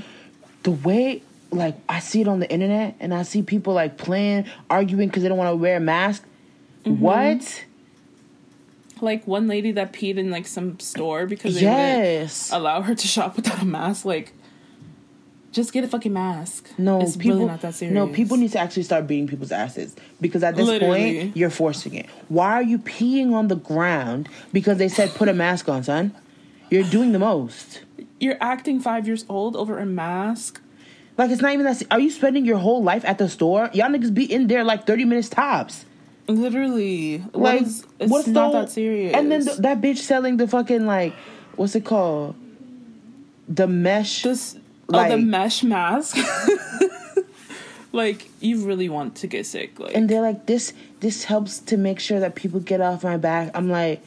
the 0.63 0.71
way 0.71 1.23
like 1.49 1.75
I 1.89 1.99
see 1.99 2.21
it 2.21 2.27
on 2.27 2.39
the 2.39 2.49
internet 2.51 2.95
and 2.99 3.13
I 3.13 3.23
see 3.23 3.41
people 3.41 3.73
like 3.73 3.97
playing, 3.97 4.45
arguing 4.69 5.07
because 5.09 5.23
they 5.23 5.29
don't 5.29 5.37
want 5.39 5.49
to 5.51 5.55
wear 5.55 5.77
a 5.77 5.79
mask. 5.79 6.23
Mm-hmm. 6.85 7.01
What? 7.01 7.63
Like 9.01 9.25
one 9.27 9.48
lady 9.48 9.72
that 9.74 9.94
peed 9.94 10.18
in 10.18 10.32
like 10.32 10.48
some 10.48 10.80
store 10.80 11.25
because 11.25 11.56
they 11.56 11.62
Yes. 11.62 12.50
wouldn't 12.51 12.62
allow 12.62 12.82
her 12.82 12.96
to 12.96 13.08
shop 13.08 13.36
without 13.36 13.62
a 13.62 13.66
mask. 13.66 14.06
Like, 14.06 14.34
Just 15.54 15.74
get 15.74 15.84
a 15.84 15.88
fucking 15.88 16.13
mask. 16.13 16.70
No, 16.77 17.01
it's 17.01 17.16
people, 17.18 17.38
really 17.39 17.48
not 17.50 17.62
that 17.62 17.74
serious. 17.74 17.94
No, 17.96 18.08
people 18.08 18.38
need 18.38 18.51
to 18.51 18.60
actually 18.60 18.84
start 18.84 19.08
beating 19.08 19.27
people's 19.27 19.51
asses 19.51 19.96
because 20.22 20.44
at 20.44 20.56
this 20.56 20.68
Literally. 20.68 21.20
point 21.22 21.38
you're 21.38 21.50
forcing 21.50 21.96
it. 21.96 22.06
Why 22.27 22.51
are 22.54 22.62
you 22.62 22.77
peeing 22.77 23.34
on 23.34 23.48
the 23.48 23.56
ground 23.56 24.30
because 24.54 24.77
they 24.77 24.89
said 24.89 25.10
put 25.16 25.30
a 25.30 25.34
mask 25.34 25.68
on, 25.70 25.84
son? 25.84 26.13
You're 26.70 26.84
doing 26.84 27.12
the 27.12 27.20
most. 27.20 27.82
You're 28.20 28.38
acting 28.42 28.80
five 28.82 29.08
years 29.08 29.25
old 29.30 29.56
over 29.56 29.80
a 29.80 29.86
mask. 29.86 30.62
Like 31.18 31.32
it's 31.32 31.42
not 31.42 31.54
even 31.54 31.66
that. 31.66 31.82
Are 31.89 32.00
you 32.00 32.12
spending 32.12 32.46
your 32.46 32.58
whole 32.58 32.84
life 32.84 33.04
at 33.06 33.18
the 33.18 33.27
store? 33.30 33.70
Y'all 33.74 33.89
niggas 33.89 34.13
be 34.13 34.32
in 34.32 34.48
there 34.48 34.63
like 34.63 34.86
thirty 34.86 35.06
minutes 35.06 35.30
tops. 35.30 35.86
Literally, 36.27 37.19
what 37.31 37.41
Like 37.41 37.62
is- 37.62 37.86
it's 38.00 38.12
what's 38.12 38.27
not 38.27 38.51
the- 38.51 38.60
that 38.62 38.69
serious. 38.69 39.13
And 39.13 39.31
then 39.31 39.46
th- 39.46 39.57
that 39.57 39.81
bitch 39.81 39.98
selling 40.00 40.38
the 40.38 40.48
fucking 40.48 40.86
like, 40.86 41.13
what's 41.55 41.75
it 41.75 41.86
called? 41.86 42.36
The 43.48 43.67
mesh. 43.67 44.24
this 44.24 44.55
like- 44.88 45.12
oh 45.12 45.15
the 45.17 45.22
mesh 45.22 45.63
mask. 45.63 46.17
like 47.93 48.29
you 48.41 48.65
really 48.65 48.89
want 48.89 49.15
to 49.15 49.27
get 49.27 49.46
sick. 49.46 49.79
Like 49.79 49.96
and 49.96 50.10
they're 50.10 50.22
like 50.22 50.46
this 50.46 50.74
this 51.00 51.24
helps 51.24 51.60
to 51.60 51.77
make 51.77 52.00
sure 52.00 52.19
that 52.19 52.36
people 52.36 52.60
get 52.60 52.81
off 52.81 53.03
my 53.03 53.17
back 53.17 53.51
i'm 53.55 53.69
like 53.69 54.01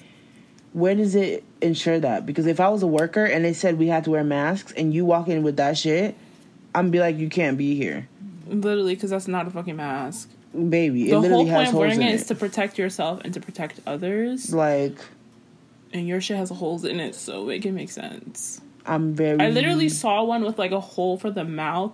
where 0.73 0.95
does 0.95 1.15
it 1.15 1.45
ensure 1.61 1.99
that 2.01 2.27
because 2.27 2.47
if 2.47 2.61
i 2.61 2.69
was 2.69 2.83
a 2.83 2.87
worker 2.87 3.25
and 3.25 3.45
they 3.45 3.53
said 3.53 3.79
we 3.79 3.87
had 3.87 4.05
to 4.05 4.11
wear 4.11 4.25
masks 4.25 4.73
and 4.77 4.93
you 4.93 5.05
walk 5.05 5.29
in 5.29 5.43
with 5.43 5.57
that 5.57 5.79
shit 5.79 6.15
i'm 6.75 6.91
be 6.91 6.99
like 7.01 7.17
you 7.17 7.29
can't 7.29 7.57
be 7.57 7.75
here 7.77 8.09
literally, 8.49 8.95
because 8.95 9.11
that's 9.11 9.29
not 9.29 9.47
a 9.47 9.51
fucking 9.51 9.77
mask. 9.77 10.29
Baby 10.53 11.09
it 11.09 11.11
the 11.13 11.19
literally 11.21 11.45
whole 11.45 11.55
point 11.55 11.67
has 11.67 11.69
of 11.69 11.75
wearing 11.79 12.01
in 12.03 12.09
it 12.09 12.11
it 12.11 12.15
is 12.15 12.27
to 12.27 12.35
protect 12.35 12.79
yourself 12.79 13.21
and 13.25 13.33
to 13.35 13.41
protect 13.41 13.81
others. 13.87 14.53
like 14.53 14.97
And 15.93 16.07
your 16.09 16.21
shit 16.21 16.37
has 16.37 16.51
holes 16.51 16.85
in 16.85 16.99
it, 17.01 17.15
so 17.15 17.49
it 17.51 17.63
can 17.63 17.75
make 17.75 17.91
sense. 17.91 18.61
i'm 18.87 19.15
very 19.15 19.39
I 19.41 19.51
literally 19.51 19.89
saw 19.89 20.25
one 20.25 20.45
with 20.45 20.59
like 20.59 20.73
a 20.73 20.81
hole 20.81 21.17
for 21.19 21.31
the 21.31 21.45
mouth 21.45 21.93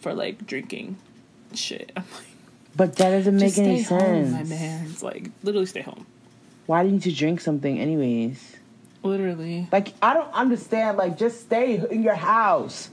for 0.00 0.12
like 0.14 0.46
drinking 0.46 0.96
shit. 1.54 1.90
I'm 1.96 2.04
like, 2.14 2.24
but 2.76 2.96
that 2.96 3.10
doesn't 3.10 3.34
make 3.36 3.54
just 3.54 3.58
any 3.58 3.82
stay 3.82 3.98
sense 3.98 4.30
home, 4.30 4.32
my 4.32 4.44
man. 4.44 4.86
It's 4.90 5.02
like 5.02 5.30
literally 5.42 5.66
stay 5.66 5.82
home. 5.82 6.06
why 6.66 6.82
do 6.82 6.88
you 6.88 6.92
need 6.94 7.02
to 7.02 7.12
drink 7.12 7.40
something 7.40 7.78
anyways 7.80 8.56
Literally, 9.02 9.66
like 9.72 9.94
i 10.02 10.12
don't 10.12 10.32
understand 10.34 10.98
like 10.98 11.16
just 11.16 11.40
stay 11.42 11.78
in 11.90 12.02
your 12.02 12.16
house 12.16 12.90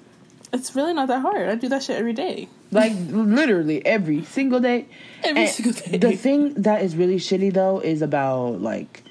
it's 0.54 0.74
really 0.76 0.94
not 0.94 1.10
that 1.10 1.20
hard. 1.22 1.50
I 1.50 1.56
do 1.56 1.68
that 1.68 1.84
shit 1.84 1.98
every 1.98 2.14
day. 2.14 2.48
Like 2.72 2.94
literally 3.10 3.86
every 3.86 4.24
single 4.24 4.60
day 4.60 4.88
Every 5.24 5.44
And 5.44 5.50
single 5.52 5.74
day. 5.74 5.98
The 5.98 6.16
thing 6.16 6.54
that 6.56 6.82
is 6.82 6.96
really 6.96 7.18
shitty 7.18 7.54
though 7.54 7.80
is 7.80 8.02
about 8.02 8.62
like 8.62 9.04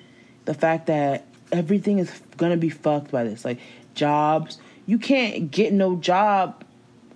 the 0.45 0.55
fact 0.55 0.87
that 0.87 1.25
everything 1.53 1.99
is 1.99 2.11
gonna 2.37 2.57
be 2.57 2.69
fucked 2.71 3.11
by 3.11 3.25
this. 3.25 3.45
Like 3.45 3.59
jobs, 3.95 4.59
you 4.87 4.99
can't 4.99 5.51
get 5.51 5.73
no 5.73 5.97
job 5.97 6.65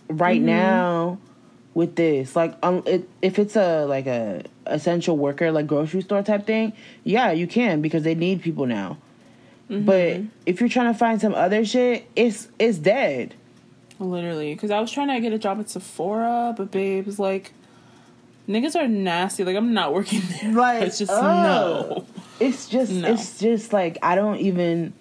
right 0.08 0.38
Mm-hmm. 0.38 0.46
now 0.46 1.18
with 1.74 1.96
this. 1.96 2.34
Like 2.34 2.54
um, 2.62 2.82
it, 2.86 3.08
if 3.22 3.38
it's 3.38 3.56
a 3.56 3.84
like 3.84 4.06
a 4.06 4.44
essential 4.66 5.16
worker, 5.16 5.50
like 5.52 5.66
grocery 5.66 6.00
store 6.02 6.22
type 6.22 6.46
thing, 6.46 6.72
yeah, 7.04 7.30
you 7.32 7.46
can 7.46 7.80
because 7.82 8.02
they 8.04 8.14
need 8.14 8.42
people 8.42 8.66
now. 8.66 8.98
Mm-hmm. 9.70 9.84
But 9.84 10.20
if 10.46 10.60
you're 10.60 10.68
trying 10.70 10.92
to 10.92 10.98
find 10.98 11.20
some 11.20 11.34
other 11.34 11.64
shit, 11.64 12.06
it's 12.16 12.48
it's 12.58 12.78
dead. 12.78 13.34
Literally, 14.00 14.54
because 14.54 14.70
I 14.70 14.80
was 14.80 14.90
trying 14.92 15.08
to 15.08 15.20
get 15.20 15.32
a 15.32 15.38
job 15.38 15.58
at 15.60 15.68
Sephora, 15.70 16.54
but 16.56 16.70
babe 16.70 17.06
was 17.06 17.18
like, 17.18 17.52
niggas 18.48 18.76
are 18.76 18.86
nasty. 18.88 19.44
Like 19.44 19.56
I'm 19.56 19.72
not 19.74 19.92
working 19.92 20.22
there. 20.42 20.52
Like, 20.52 20.82
it's 20.82 20.98
just 20.98 21.10
ugh. 21.12 21.22
no. 21.22 22.06
It's 22.40 22.68
just 22.68 22.92
No. 22.92 23.12
it's 23.12 23.38
just 23.40 23.72
like 23.72 23.98
I 24.02 24.14
don't 24.14 24.38
even 24.38 24.92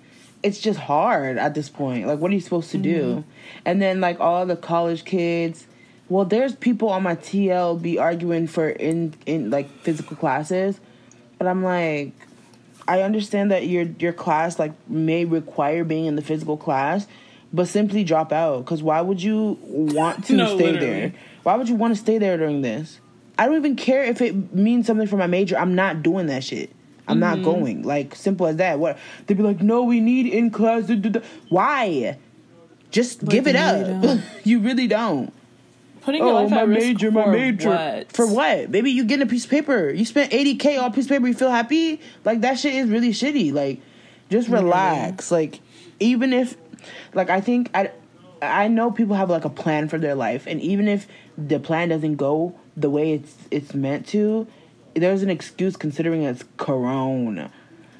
it's 0.43 0.59
just 0.59 0.79
hard 0.79 1.37
at 1.37 1.53
this 1.53 1.69
point. 1.69 2.07
Like 2.07 2.19
what 2.19 2.31
are 2.31 2.33
you 2.33 2.41
supposed 2.41 2.71
to 2.71 2.77
do? 2.77 3.03
Mm-hmm. 3.03 3.29
And 3.65 3.81
then 3.81 4.01
like 4.01 4.19
all 4.19 4.45
the 4.45 4.55
college 4.55 5.05
kids 5.05 5.67
well 6.09 6.25
there's 6.25 6.55
people 6.55 6.89
on 6.89 7.03
my 7.03 7.15
TL 7.15 7.81
be 7.81 7.99
arguing 7.99 8.47
for 8.47 8.69
in 8.69 9.13
in 9.25 9.49
like 9.51 9.69
physical 9.81 10.17
classes, 10.17 10.79
but 11.37 11.47
I'm 11.47 11.63
like 11.63 12.13
I 12.87 13.01
understand 13.01 13.51
that 13.51 13.67
your 13.67 13.83
your 13.99 14.13
class 14.13 14.57
like 14.57 14.71
may 14.89 15.25
require 15.25 15.83
being 15.83 16.05
in 16.05 16.15
the 16.15 16.21
physical 16.21 16.57
class, 16.57 17.05
but 17.53 17.67
simply 17.67 18.03
drop 18.03 18.31
out 18.31 18.65
cuz 18.65 18.83
why 18.83 19.01
would 19.01 19.21
you 19.21 19.57
want 19.63 20.25
to 20.25 20.33
No, 20.33 20.55
stay 20.55 20.71
literally. 20.73 20.79
there? 20.99 21.13
Why 21.43 21.55
would 21.55 21.69
you 21.69 21.75
want 21.75 21.93
to 21.95 21.99
stay 21.99 22.17
there 22.17 22.37
during 22.37 22.61
this? 22.61 22.99
I 23.39 23.45
don't 23.45 23.55
even 23.55 23.75
care 23.75 24.03
if 24.03 24.21
it 24.21 24.53
means 24.53 24.87
something 24.87 25.07
for 25.07 25.17
my 25.17 25.27
major. 25.27 25.57
I'm 25.57 25.75
not 25.75 26.01
doing 26.03 26.25
that 26.27 26.43
shit. 26.43 26.71
I'm 27.07 27.19
Mm-hmm. 27.19 27.19
not 27.19 27.43
going. 27.43 27.83
Like 27.83 28.15
simple 28.15 28.47
as 28.47 28.57
that. 28.57 28.79
What 28.79 28.97
they'd 29.27 29.37
be 29.37 29.43
like, 29.43 29.61
no, 29.61 29.83
we 29.83 29.99
need 30.01 30.25
in 30.27 30.49
class. 30.51 30.87
duh, 30.87 30.95
duh, 30.95 31.09
duh." 31.09 31.21
Why? 31.49 32.17
Just 32.91 33.23
give 33.25 33.47
it 33.47 33.55
you 33.55 33.61
up. 33.61 34.19
you 34.43 34.59
really 34.59 34.87
don't. 34.87 35.31
Putting 36.01 36.21
your 36.23 36.31
Oh, 36.31 36.43
life 36.43 36.51
my 36.51 36.61
at 36.61 36.67
risk 36.69 36.87
major, 36.87 37.11
my 37.11 37.23
for 37.25 37.31
major. 37.31 37.69
What? 37.69 38.11
For 38.13 38.25
what? 38.27 38.69
Maybe 38.69 38.91
you 38.91 39.03
get 39.03 39.21
a 39.21 39.25
piece 39.25 39.43
of 39.43 39.51
paper. 39.51 39.89
You 39.89 40.05
spent 40.05 40.31
80K 40.31 40.79
on 40.81 40.91
a 40.91 40.93
piece 40.93 41.03
of 41.05 41.09
paper. 41.09 41.27
You 41.27 41.33
feel 41.33 41.51
happy? 41.51 41.99
Like, 42.23 42.41
that 42.41 42.57
shit 42.59 42.73
is 42.75 42.89
really 42.89 43.09
shitty. 43.11 43.51
Like, 43.53 43.81
just 44.29 44.47
relax. 44.47 45.31
Like, 45.31 45.59
even 45.99 46.31
if, 46.31 46.55
like, 47.13 47.29
I 47.29 47.41
think, 47.41 47.69
I, 47.73 47.91
I 48.41 48.67
know 48.67 48.91
people 48.91 49.15
have, 49.15 49.29
like, 49.29 49.45
a 49.45 49.49
plan 49.49 49.87
for 49.89 49.97
their 49.97 50.15
life. 50.15 50.45
And 50.47 50.61
even 50.61 50.87
if 50.87 51.07
the 51.37 51.59
plan 51.59 51.89
doesn't 51.89 52.15
go 52.15 52.57
the 52.75 52.89
way 52.89 53.13
it's 53.13 53.35
it's 53.51 53.73
meant 53.73 54.07
to, 54.07 54.47
there's 54.95 55.23
an 55.23 55.29
excuse 55.29 55.75
considering 55.75 56.23
it's 56.23 56.43
Corona. 56.57 57.51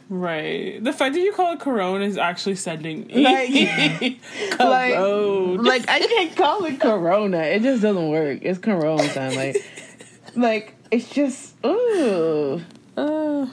Right. 0.10 0.82
The 0.82 0.94
fact 0.94 1.16
that 1.16 1.20
you 1.20 1.34
call 1.34 1.54
it 1.54 1.60
Corona 1.60 2.06
is 2.06 2.18
actually 2.18 2.56
sending 2.56 3.08
me. 3.08 3.24
Like- 3.24 4.20
Corona. 4.52 5.62
Like, 5.62 5.90
I 5.90 6.00
can't 6.00 6.36
call 6.36 6.64
it 6.66 6.80
Corona. 6.80 7.40
It 7.40 7.62
just 7.62 7.82
doesn't 7.82 8.10
work. 8.10 8.40
It's 8.42 8.60
Corona 8.60 9.08
time. 9.14 9.36
Like, 9.36 9.58
like, 10.36 10.76
it's 10.92 11.10
just, 11.10 11.56
ooh. 11.66 12.62
Uh, 12.96 13.48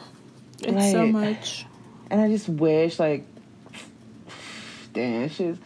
it's 0.62 0.92
so 0.92 1.06
much. 1.06 1.66
And 2.10 2.20
I 2.20 2.28
just 2.28 2.48
wish, 2.48 2.98
like, 2.98 3.26
damn, 4.94 5.28
shit. 5.28 5.56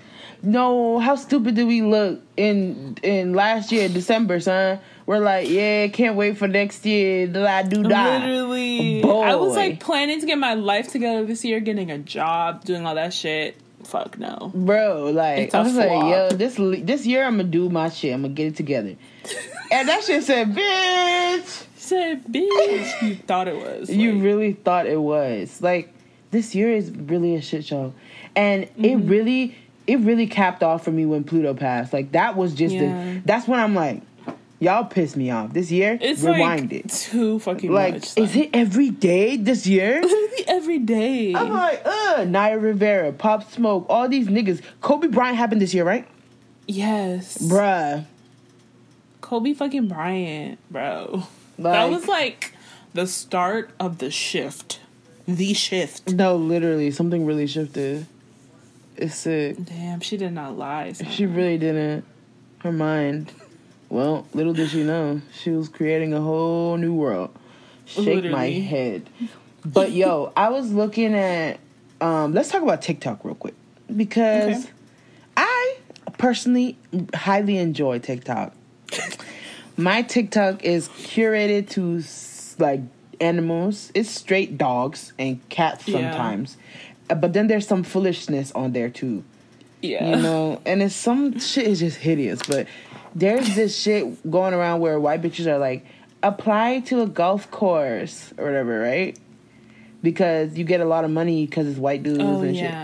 No, 0.42 0.98
how 0.98 1.16
stupid 1.16 1.54
do 1.54 1.66
we 1.66 1.82
look 1.82 2.20
in 2.36 2.96
in 3.02 3.34
last 3.34 3.70
year, 3.70 3.88
December, 3.88 4.40
son? 4.40 4.80
We're 5.06 5.18
like, 5.18 5.48
yeah, 5.48 5.88
can't 5.88 6.16
wait 6.16 6.36
for 6.36 6.48
next 6.48 6.84
year. 6.84 7.24
I 7.46 7.62
do 7.62 7.82
da. 7.82 8.18
Literally. 8.18 9.02
Boy. 9.02 9.22
I 9.22 9.36
was 9.36 9.56
like 9.56 9.80
planning 9.80 10.20
to 10.20 10.26
get 10.26 10.38
my 10.38 10.54
life 10.54 10.90
together 10.90 11.24
this 11.24 11.44
year, 11.44 11.60
getting 11.60 11.90
a 11.90 11.98
job, 11.98 12.64
doing 12.64 12.84
all 12.86 12.94
that 12.94 13.14
shit. 13.14 13.56
Fuck 13.84 14.18
no. 14.18 14.52
Bro, 14.54 15.12
like 15.12 15.54
I 15.54 15.62
was 15.62 15.74
like, 15.74 15.88
yo, 15.88 16.30
this 16.30 16.56
this 16.84 17.06
year 17.06 17.24
I'm 17.24 17.36
gonna 17.38 17.44
do 17.44 17.70
my 17.70 17.88
shit. 17.88 18.12
I'm 18.12 18.22
gonna 18.22 18.34
get 18.34 18.48
it 18.48 18.56
together. 18.56 18.96
and 19.72 19.88
that 19.88 20.04
shit 20.04 20.24
said, 20.24 20.54
bitch. 20.54 21.64
Said, 21.76 22.24
bitch, 22.26 23.02
you 23.02 23.14
thought 23.14 23.48
it 23.48 23.56
was. 23.56 23.88
you 23.88 24.12
Like, 24.12 24.22
really 24.22 24.52
thought 24.52 24.86
it 24.86 25.00
was 25.00 25.62
like 25.62 25.94
this 26.30 26.54
year 26.54 26.70
is 26.70 26.90
really 26.90 27.34
a 27.34 27.40
shit 27.40 27.64
show 27.64 27.94
and 28.38 28.62
it 28.64 28.70
Mm-hmm. 28.78 29.08
really 29.08 29.58
it 29.86 29.98
really 30.00 30.26
capped 30.26 30.62
off 30.62 30.84
for 30.84 30.90
me 30.92 31.04
when 31.06 31.24
pluto 31.24 31.52
passed 31.54 31.92
like 31.92 32.12
that 32.12 32.36
was 32.36 32.54
just 32.54 32.74
Yeah. 32.74 32.80
the 33.14 33.22
that's 33.24 33.46
when 33.48 33.58
i'm 33.60 33.74
like 33.74 34.02
y'all 34.60 34.84
pissed 34.84 35.16
me 35.16 35.30
off 35.30 35.52
this 35.52 35.70
year 35.70 35.98
It's 36.00 36.22
rewind 36.22 36.72
like 36.72 36.84
it 36.84 36.88
too 36.90 37.38
fucking 37.38 37.70
like 37.72 37.94
much. 37.94 38.16
is 38.16 38.34
it 38.36 38.50
every 38.52 38.90
day 38.90 39.36
this 39.36 39.66
year 39.66 40.00
literally 40.02 40.44
every 40.48 40.78
day? 40.78 41.34
i'm 41.34 41.48
like 41.52 41.80
uh 41.86 42.24
naya 42.28 42.58
rivera 42.58 43.12
pop 43.12 43.50
smoke 43.50 43.86
all 43.88 44.08
these 44.08 44.26
niggas 44.28 44.60
kobe 44.80 45.08
bryant 45.08 45.36
happened 45.36 45.60
this 45.62 45.72
year 45.74 45.84
right 45.84 46.06
yes, 46.66 47.38
bruh 47.38 48.04
Kobe 49.20 49.52
fucking 49.52 49.88
Bryant, 49.88 50.58
bro. 50.70 51.24
like, 51.58 51.74
that 51.74 51.90
was 51.90 52.08
like 52.08 52.54
the 52.94 53.06
start 53.06 53.70
of 53.78 53.98
the 53.98 54.10
shift. 54.10 54.80
The 55.26 55.52
shift. 55.52 56.10
no 56.12 56.34
literally 56.36 56.90
something 56.90 57.26
really 57.26 57.46
shifted 57.46 58.06
it's 58.98 59.14
sick 59.14 59.56
Damn, 59.64 60.00
she 60.00 60.16
did 60.16 60.32
not 60.32 60.58
lie. 60.58 60.92
She 60.92 61.24
really 61.26 61.56
didn't. 61.58 62.04
Her 62.58 62.72
mind. 62.72 63.32
Well, 63.88 64.26
little 64.34 64.52
did 64.52 64.68
she 64.70 64.82
know, 64.84 65.22
she 65.32 65.50
was 65.50 65.68
creating 65.68 66.12
a 66.12 66.20
whole 66.20 66.76
new 66.76 66.92
world. 66.92 67.34
Shake 67.86 68.30
my 68.30 68.50
head. 68.50 69.08
But 69.64 69.92
yo, 69.92 70.32
I 70.36 70.50
was 70.50 70.72
looking 70.72 71.14
at. 71.14 71.58
Um, 72.00 72.32
let's 72.34 72.50
talk 72.50 72.62
about 72.62 72.82
TikTok 72.82 73.24
real 73.24 73.34
quick 73.34 73.54
because 73.94 74.64
Okay. 74.64 74.70
I 75.36 75.76
personally 76.18 76.76
highly 77.14 77.56
enjoy 77.58 77.98
TikTok. 77.98 78.52
My 79.76 80.02
TikTok 80.02 80.64
is 80.64 80.88
curated 80.88 81.70
to 81.70 82.02
like 82.62 82.80
animals. 83.20 83.90
It's 83.94 84.10
straight 84.10 84.58
dogs 84.58 85.12
and 85.18 85.46
cats 85.48 85.90
sometimes, 85.90 86.56
Uh, 86.56 86.87
Uh, 87.10 87.14
but 87.14 87.32
then 87.32 87.46
there's 87.46 87.66
some 87.66 87.82
foolishness 87.82 88.52
on 88.52 88.72
there 88.72 88.90
too 88.90 89.24
yeah. 89.80 90.16
you 90.16 90.22
know, 90.22 90.60
and 90.66 90.82
it's 90.82 90.94
some 90.94 91.38
shit 91.38 91.66
is 91.66 91.80
just 91.80 91.98
hideous. 91.98 92.40
But 92.42 92.66
there's 93.14 93.54
this 93.54 93.78
shit 93.78 94.30
going 94.30 94.54
around 94.54 94.80
where 94.80 94.98
white 94.98 95.22
bitches 95.22 95.46
are 95.46 95.58
like, 95.58 95.84
apply 96.22 96.80
to 96.80 97.02
a 97.02 97.06
golf 97.06 97.50
course 97.50 98.32
or 98.36 98.44
whatever, 98.44 98.80
right? 98.80 99.18
Because 100.02 100.56
you 100.56 100.64
get 100.64 100.80
a 100.80 100.84
lot 100.84 101.04
of 101.04 101.10
money 101.10 101.46
because 101.46 101.66
it's 101.66 101.78
white 101.78 102.02
dudes 102.02 102.22
oh 102.22 102.42
and 102.42 102.56
shit 102.56 102.74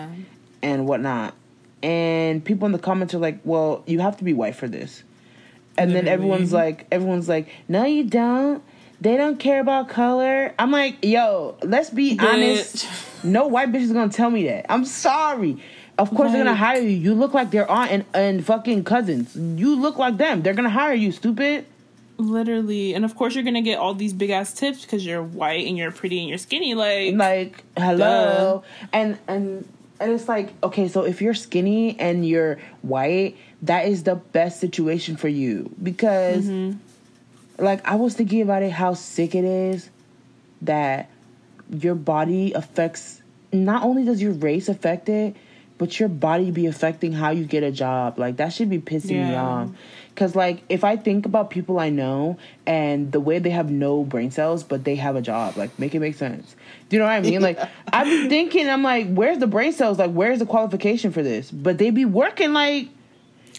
and 0.63 0.87
whatnot. 0.87 1.35
and 1.83 2.45
people 2.45 2.67
in 2.67 2.73
the 2.73 2.79
comments 2.79 3.15
are 3.15 3.19
like, 3.19 3.41
"Well, 3.45 3.85
you 3.87 4.01
have 4.01 4.17
to 4.17 4.25
be 4.25 4.33
white 4.33 4.57
for 4.57 4.67
this," 4.67 5.05
and 5.79 5.91
Literally. 5.91 6.05
then 6.05 6.13
everyone's 6.13 6.53
like, 6.53 6.87
"Everyone's 6.91 7.29
like, 7.29 7.49
no, 7.69 7.85
you 7.85 8.05
don't." 8.05 8.63
They 9.01 9.19
don't 9.19 9.39
care 9.39 9.61
about 9.61 9.91
color. 9.91 10.55
I'm 10.59 10.71
like, 10.71 11.05
yo, 11.05 11.59
let's 11.63 11.91
be 11.91 12.17
Bitch. 12.17 12.27
honest. 12.27 12.87
No 13.25 13.47
white 13.47 13.73
bitch 13.73 13.83
is 13.83 13.93
gonna 13.93 14.13
tell 14.13 14.31
me 14.31 14.45
that. 14.45 14.71
I'm 14.71 14.85
sorry. 14.85 15.63
Of 15.97 16.11
course 16.11 16.33
they're 16.33 16.45
gonna 16.45 16.57
hire 16.57 16.81
you. 16.81 16.89
You 16.89 17.15
look 17.15 17.35
like 17.35 17.51
their 17.51 17.71
aunt 17.71 17.91
and, 17.91 18.05
and 18.15 18.45
fucking 18.45 18.85
cousins. 18.85 19.35
You 19.37 19.77
look 19.77 19.97
like 19.97 20.17
them. 20.17 20.43
They're 20.43 20.55
gonna 20.55 20.71
hire 20.71 20.95
you, 20.95 21.13
stupid. 21.13 21.67
Literally, 22.17 22.95
and 22.95 23.05
of 23.05 23.17
course 23.17 23.35
you're 23.35 23.45
gonna 23.45 23.63
get 23.63 23.79
all 23.79 23.95
these 23.95 24.13
big 24.13 24.31
ass 24.31 24.53
tips 24.53 24.83
because 24.83 25.05
you're 25.05 25.23
white 25.23 25.67
and 25.67 25.77
you're 25.77 25.91
pretty 25.91 26.21
and 26.21 26.29
you're 26.29 26.39
skinny. 26.39 26.75
Like, 26.75 27.15
like 27.15 27.65
hello 27.77 28.63
and 28.93 29.19
and 29.27 29.67
and 30.01 30.13
it's 30.13 30.29
like 30.29 30.53
okay 30.63 30.89
so 30.89 31.05
if 31.05 31.23
you're 31.23 31.35
skinny 31.35 31.99
and 31.99 32.27
you're 32.27 32.59
white 32.83 33.37
that 33.63 33.87
is 33.87 34.03
the 34.03 34.15
best 34.15 34.61
situation 34.61 35.17
for 35.17 35.29
you 35.29 35.75
because 35.83 36.45
mm-hmm. 36.45 36.77
like 37.65 37.87
i 37.87 37.95
was 37.95 38.15
thinking 38.15 38.43
about 38.43 38.63
it 38.63 38.73
how 38.73 38.95
sick 38.95 39.35
it 39.35 39.45
is 39.45 39.89
that 40.63 41.09
your 41.71 41.95
body 41.95 42.53
affects 42.53 43.23
not 43.53 43.83
only 43.83 44.05
does 44.05 44.21
your 44.21 44.33
race 44.33 44.69
affect 44.69 45.09
it 45.09 45.37
but 45.77 45.99
your 45.99 46.09
body 46.09 46.53
be 46.53 46.67
affecting 46.67 47.13
how 47.13 47.31
you 47.31 47.45
get 47.45 47.65
a 47.65 47.73
job. 47.73 48.17
Like 48.17 48.37
that 48.37 48.53
should 48.53 48.71
be 48.71 48.79
pissing 48.79 49.29
me 49.29 49.35
off. 49.35 49.71
Because 50.11 50.37
like 50.37 50.63
if 50.69 50.85
i 50.85 50.97
think 50.97 51.27
about 51.27 51.51
people 51.51 51.81
i 51.81 51.91
know 51.91 52.39
and 52.65 53.11
the 53.11 53.19
way 53.19 53.41
they 53.41 53.51
have 53.51 53.69
no 53.71 54.05
brain 54.05 54.31
cells 54.31 54.63
but 54.63 54.85
they 54.85 54.95
have 54.95 55.17
a 55.17 55.21
job 55.21 55.57
like 55.57 55.77
make 55.79 55.95
it 55.95 56.01
make 56.01 56.15
sense. 56.15 56.55
Do 56.89 56.97
you 56.97 57.01
know 57.01 57.07
what 57.07 57.15
i 57.15 57.21
mean? 57.21 57.41
Like 57.41 57.59
i 57.93 58.05
be 58.05 58.29
thinking 58.29 58.69
i'm 58.69 58.85
like 58.85 59.13
where's 59.13 59.39
the 59.39 59.49
brain 59.49 59.73
cells? 59.73 59.99
Like 59.99 60.13
where's 60.13 60.39
the 60.39 60.47
qualification 60.47 61.11
for 61.11 61.23
this? 61.23 61.51
But 61.51 61.79
they 61.79 61.91
be 61.91 62.05
working 62.05 62.53
like 62.53 62.89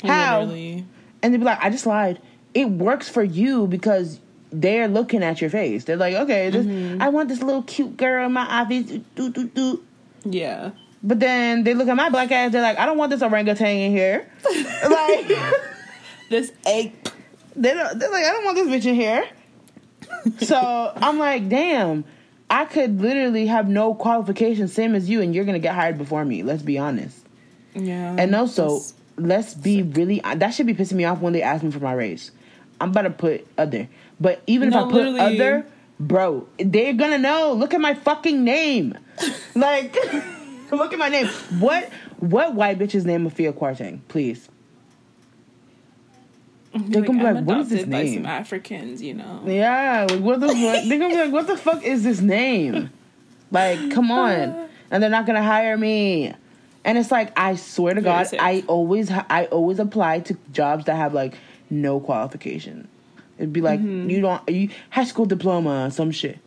how? 0.01 0.41
Literally. 0.41 0.85
and 1.21 1.33
they'd 1.33 1.39
be 1.39 1.45
like, 1.45 1.59
I 1.61 1.69
just 1.69 1.85
lied. 1.85 2.21
It 2.53 2.69
works 2.69 3.09
for 3.09 3.23
you 3.23 3.67
because 3.67 4.19
they're 4.61 4.87
looking 4.87 5.23
at 5.23 5.41
your 5.41 5.49
face. 5.49 5.83
They're 5.85 5.97
like, 5.97 6.15
okay, 6.15 6.49
this, 6.49 6.65
Mm-hmm. 6.65 7.01
I 7.01 7.09
want 7.09 7.29
this 7.29 7.41
little 7.41 7.63
cute 7.63 7.97
girl 7.97 8.25
in 8.25 8.33
my 8.33 8.45
office. 8.45 8.85
Do, 9.15 9.29
do, 9.29 9.47
do. 9.47 9.83
Yeah. 10.23 10.71
But 11.03 11.19
then 11.19 11.63
they 11.63 11.73
look 11.73 11.87
at 11.87 11.95
my 11.95 12.09
black 12.09 12.31
ass. 12.31 12.51
They're 12.51 12.61
like, 12.61 12.79
I 12.79 12.85
don't 12.85 12.97
want 12.97 13.11
this 13.11 13.21
orangutan 13.21 13.67
in 13.77 13.91
here. 13.91 14.27
like, 14.89 15.31
This 16.29 16.51
ape. 16.67 17.09
they 17.55 17.73
don't, 17.73 17.99
they're 17.99 18.09
like, 18.11 18.25
I 18.25 18.31
don't 18.31 18.43
want 18.45 18.57
this 18.57 18.67
bitch 18.67 18.89
in 18.89 18.95
here. 18.95 19.23
so 20.39 20.91
I'm 20.95 21.19
like, 21.19 21.47
damn. 21.49 22.03
I 22.49 22.65
could 22.65 23.01
literally 23.01 23.47
have 23.47 23.67
no 23.67 23.93
qualifications, 23.95 24.71
same 24.73 24.93
as 24.95 25.09
you, 25.09 25.21
and 25.21 25.33
you're 25.33 25.45
gonna 25.45 25.59
get 25.59 25.73
hired 25.73 25.97
before 25.97 26.23
me. 26.25 26.43
Let's 26.43 26.61
be 26.61 26.77
honest. 26.77 27.17
Yeah. 27.73 28.15
And 28.17 28.35
also, 28.35 28.81
let's 29.17 29.53
be 29.55 29.81
really 29.81 30.21
that 30.23 30.51
should 30.53 30.67
be 30.67 30.75
pissing 30.75 30.93
me 30.93 31.05
off 31.05 31.19
when 31.21 31.33
they 31.33 31.41
ask 31.41 31.63
me 31.63 31.71
for 31.71 31.79
my 31.79 31.93
raise. 31.93 32.31
I'm 32.79 32.89
about 32.91 33.01
to 33.03 33.09
put 33.09 33.47
other. 33.57 33.87
But 34.19 34.41
even 34.47 34.69
No, 34.69 34.79
if 34.79 34.85
I 34.85 34.91
put 34.91 34.95
literally. 35.05 35.19
other, 35.41 35.65
bro, 35.99 36.47
they're 36.57 36.93
gonna 36.93 37.17
know. 37.17 37.53
Look 37.53 37.73
at 37.73 37.81
my 37.81 37.93
fucking 37.93 38.43
name. 38.43 38.97
like 39.55 39.95
look 40.71 40.93
at 40.93 40.99
my 40.99 41.09
name. 41.09 41.27
What 41.59 41.91
what 42.19 42.53
white 42.55 42.79
bitch's 42.79 43.05
name 43.05 43.29
Afia 43.29 43.53
Kwarteng, 43.53 43.99
please? 44.07 44.49
They're 46.73 47.03
gonna 47.03 47.19
be 47.19 47.25
I'm 47.25 47.35
like, 47.35 47.45
what 47.45 47.59
is 47.59 47.69
this 47.69 47.85
name? 47.85 48.13
some 48.15 48.25
Africans, 48.25 49.01
you 49.01 49.13
know. 49.13 49.43
Yeah, 49.45 50.07
like 50.09 50.19
what 50.19 50.41
the 50.41 50.47
fuck? 50.49 50.83
They're 50.83 50.99
gonna 50.99 51.09
be 51.13 51.21
like, 51.21 51.31
what 51.31 51.47
the 51.47 51.57
fuck 51.57 51.83
is 51.83 52.03
this 52.03 52.19
name? 52.19 52.89
Like, 53.51 53.91
come 53.91 54.11
on. 54.11 54.63
And 54.91 55.01
they're 55.01 55.09
not 55.09 55.25
gonna 55.25 55.43
hire 55.43 55.75
me. 55.75 56.31
And 56.85 56.97
it's 56.99 57.09
like, 57.09 57.33
I 57.35 57.55
swear 57.55 57.95
to 57.95 58.01
God. 58.01 58.27
I 58.37 58.63
always, 58.67 59.09
I 59.11 59.47
always 59.51 59.79
apply 59.79 60.19
to 60.21 60.37
jobs 60.51 60.85
that 60.85 60.95
have 60.95 61.11
like 61.11 61.35
no 61.71 61.99
qualification. 61.99 62.87
It'd 63.37 63.53
be 63.53 63.61
like, 63.61 63.79
Mm-hmm. 63.79 64.09
you 64.09 64.21
don't, 64.21 64.49
you 64.49 64.69
high 64.89 65.03
school 65.03 65.25
diploma, 65.25 65.91
some 65.91 66.11
shit. 66.11 66.39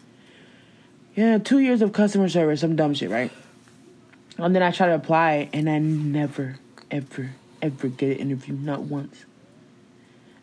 Yeah, 1.15 1.39
two 1.39 1.59
years 1.59 1.83
of 1.83 1.93
customer 1.93 2.29
service, 2.29 2.61
some 2.61 2.77
dumb 2.77 2.95
shit, 2.95 3.11
right? 3.11 3.31
And 4.39 4.55
then 4.55 4.63
I 4.63 4.71
try 4.71 4.87
to 4.87 4.95
apply, 4.95 5.49
and 5.53 5.69
I 5.69 5.79
never, 5.79 6.57
ever, 6.91 7.31
ever 7.61 7.89
get 7.89 8.13
an 8.13 8.19
interview, 8.19 8.55
not 8.55 8.83
once. 8.83 9.25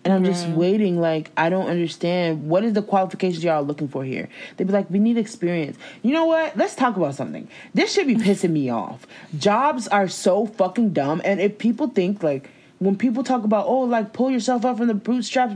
And 0.03 0.13
I'm 0.13 0.23
just 0.23 0.45
Right. 0.47 0.55
waiting, 0.55 0.99
like, 1.01 1.31
I 1.35 1.49
don't 1.49 1.67
understand. 1.67 2.47
What 2.47 2.63
is 2.63 2.73
the 2.73 2.83
qualifications 2.83 3.43
y'all 3.43 3.53
are 3.53 3.61
looking 3.63 3.87
for 3.87 4.03
here? 4.03 4.27
They'd 4.55 4.67
be 4.67 4.73
like, 4.73 4.87
we 4.91 4.99
need 4.99 5.17
experience. 5.17 5.77
You 6.03 6.11
know 6.13 6.25
what? 6.25 6.55
Let's 6.55 6.75
talk 6.75 6.95
about 6.95 7.15
something. 7.15 7.47
This 7.73 7.91
should 7.93 8.05
be 8.05 8.15
pissing 8.15 8.51
me 8.51 8.69
off. 8.69 9.07
Jobs 9.39 9.87
are 9.87 10.07
so 10.07 10.45
fucking 10.45 10.91
dumb. 10.91 11.21
And 11.25 11.39
if 11.39 11.57
people 11.57 11.87
think, 11.87 12.21
like, 12.21 12.51
when 12.79 12.95
people 12.97 13.23
talk 13.23 13.43
about, 13.43 13.65
oh, 13.67 13.81
like, 13.81 14.13
pull 14.13 14.29
yourself 14.29 14.65
up 14.65 14.77
from 14.77 14.87
the 14.87 14.93
bootstraps, 14.93 15.55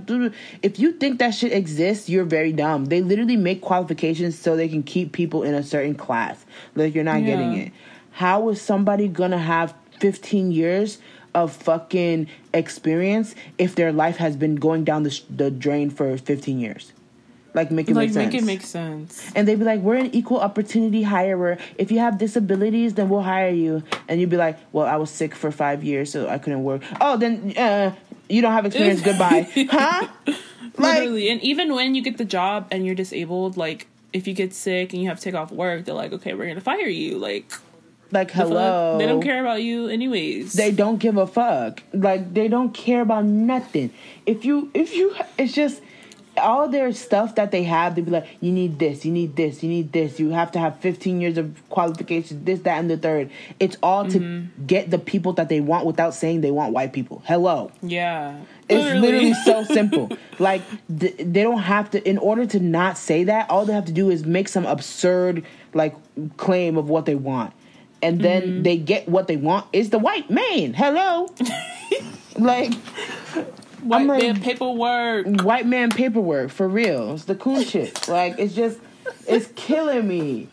if 0.61 0.79
you 0.79 0.93
think 0.93 1.19
that 1.19 1.31
shit 1.31 1.51
exists, 1.51 2.09
you're 2.09 2.23
very 2.23 2.53
dumb. 2.53 2.85
They 2.85 3.01
literally 3.01 3.35
make 3.35 3.61
qualifications 3.61 4.39
so 4.39 4.55
they 4.55 4.69
can 4.69 4.83
keep 4.83 5.11
people 5.11 5.43
in 5.43 5.53
a 5.53 5.63
certain 5.63 5.95
class. 5.95 6.45
Like, 6.75 6.95
you're 6.95 7.03
not 7.03 7.25
getting 7.25 7.53
it. 7.57 7.71
How 8.11 8.49
is 8.49 8.61
somebody 8.61 9.07
gonna 9.07 9.37
have 9.37 9.73
15 9.99 10.51
years 10.51 10.99
of 11.35 11.51
fucking 11.51 12.27
experience 12.53 13.35
if 13.57 13.75
their 13.75 13.91
life 13.91 14.17
has 14.17 14.35
been 14.35 14.55
going 14.55 14.83
down 14.83 15.03
the, 15.03 15.21
the 15.29 15.51
drain 15.51 15.89
for 15.89 16.17
15 16.17 16.59
years? 16.59 16.93
Like, 17.53 17.71
make 17.71 17.89
it 17.89 17.95
Like 17.95 18.09
make 18.09 18.13
sense. 18.13 18.33
make 18.33 18.41
it 18.41 18.45
make 18.45 18.61
sense. 18.61 19.31
and 19.35 19.47
they'd 19.47 19.57
be 19.57 19.65
like, 19.65 19.79
"We're 19.81 19.95
an 19.95 20.13
equal 20.13 20.39
opportunity 20.39 21.03
hirer. 21.03 21.57
If 21.77 21.91
you 21.91 21.99
have 21.99 22.17
disabilities, 22.19 22.93
then 22.93 23.09
we'll 23.09 23.23
hire 23.23 23.49
you." 23.49 23.81
And 24.07 24.21
you'd 24.21 24.29
be 24.29 24.37
like, 24.37 24.57
"Well, 24.71 24.85
I 24.85 24.97
was 24.97 25.09
sick 25.09 25.33
for 25.33 25.51
five 25.51 25.83
years, 25.83 26.11
so 26.11 26.27
I 26.29 26.37
couldn't 26.37 26.63
work." 26.63 26.83
Oh, 27.01 27.17
then 27.17 27.53
uh, 27.57 27.93
you 28.29 28.41
don't 28.41 28.53
have 28.53 28.65
experience. 28.65 29.01
Goodbye, 29.09 29.47
huh? 29.71 30.07
Like, 30.77 30.99
Literally. 30.99 31.29
And 31.29 31.41
even 31.41 31.73
when 31.73 31.95
you 31.95 32.01
get 32.01 32.17
the 32.17 32.25
job 32.25 32.67
and 32.71 32.85
you're 32.85 32.95
disabled, 32.95 33.57
like 33.57 33.87
if 34.13 34.27
you 34.27 34.33
get 34.33 34.53
sick 34.53 34.93
and 34.93 35.01
you 35.01 35.09
have 35.09 35.17
to 35.17 35.23
take 35.23 35.33
off 35.35 35.51
work, 35.51 35.85
they're 35.85 35.95
like, 35.95 36.13
okay, 36.13 36.33
we're 36.35 36.47
gonna 36.47 36.61
fire 36.61 36.87
you. 36.87 37.17
Like, 37.17 37.51
like 38.11 38.31
hello. 38.31 38.97
They 38.97 39.05
don't 39.05 39.21
care 39.21 39.41
about 39.41 39.61
you 39.61 39.87
anyways. 39.87 40.53
They 40.53 40.71
don't 40.71 40.97
give 40.97 41.17
a 41.17 41.27
fuck. 41.27 41.81
Like 41.93 42.33
they 42.33 42.47
don't 42.47 42.73
care 42.73 43.01
about 43.01 43.25
nothing. 43.25 43.91
If 44.25 44.45
you, 44.45 44.69
if 44.73 44.93
you, 44.93 45.15
it's 45.37 45.53
just 45.53 45.81
all 46.41 46.67
their 46.67 46.91
stuff 46.93 47.35
that 47.35 47.51
they 47.51 47.63
have. 47.63 47.95
They'd 47.95 48.05
be 48.05 48.11
like, 48.11 48.27
you 48.41 48.51
need 48.51 48.79
this, 48.79 49.05
you 49.05 49.11
need 49.11 49.35
this, 49.35 49.61
you 49.63 49.69
need 49.69 49.91
this. 49.91 50.19
You 50.19 50.31
have 50.31 50.51
to 50.53 50.59
have 50.59 50.79
15 50.79 51.21
years 51.21 51.37
of 51.37 51.61
qualifications, 51.69 52.43
this, 52.45 52.61
that, 52.61 52.77
and 52.79 52.89
the 52.89 52.97
third. 52.97 53.29
It's 53.59 53.77
all 53.83 54.07
to 54.07 54.19
Mm-hmm. 54.19 54.65
get 54.65 54.89
the 54.91 54.97
people 54.99 55.33
that 55.33 55.49
they 55.49 55.61
want 55.61 55.85
without 55.85 56.13
saying 56.13 56.41
they 56.41 56.51
want 56.51 56.73
white 56.73 56.93
people. 56.93 57.21
Hello. 57.25 57.71
yeah. 57.81 58.39
It's 58.71 58.99
literally 59.01 59.33
so 59.33 59.63
simple. 59.79 60.11
Like 60.37 60.61
th- 60.99 61.15
they 61.17 61.41
don't 61.41 61.57
have 61.63 61.89
to. 61.91 62.07
In 62.07 62.19
order 62.19 62.45
to 62.45 62.59
not 62.59 62.99
say 62.99 63.23
that, 63.23 63.49
all 63.49 63.65
they 63.65 63.73
have 63.73 63.85
to 63.85 63.91
do 63.91 64.11
is 64.11 64.25
make 64.25 64.47
some 64.47 64.65
absurd 64.67 65.43
like 65.73 65.95
claim 66.37 66.77
of 66.77 66.87
what 66.87 67.07
they 67.07 67.15
want, 67.15 67.51
and 68.03 68.21
then 68.21 68.41
Mm-hmm. 68.43 68.61
they 68.63 68.77
get 68.77 69.09
what 69.09 69.27
they 69.27 69.37
want. 69.37 69.65
Is 69.73 69.89
the 69.89 69.97
white 69.97 70.29
man? 70.29 70.75
Hello, 70.75 71.27
like 72.37 72.71
White 73.83 74.07
like- 74.07 74.21
man 74.21 74.41
paperwork. 74.41 75.41
white 75.41 75.65
man 75.65 75.89
paperwork 75.89 76.49
for 76.51 76.67
real. 76.67 77.13
It's 77.13 77.25
the 77.25 77.35
cool 77.35 77.61
shit. 77.63 78.07
Like 78.07 78.35
it's 78.39 78.53
just, 78.53 78.79
it's 79.27 79.49
killing 79.55 80.07
me. 80.07 80.47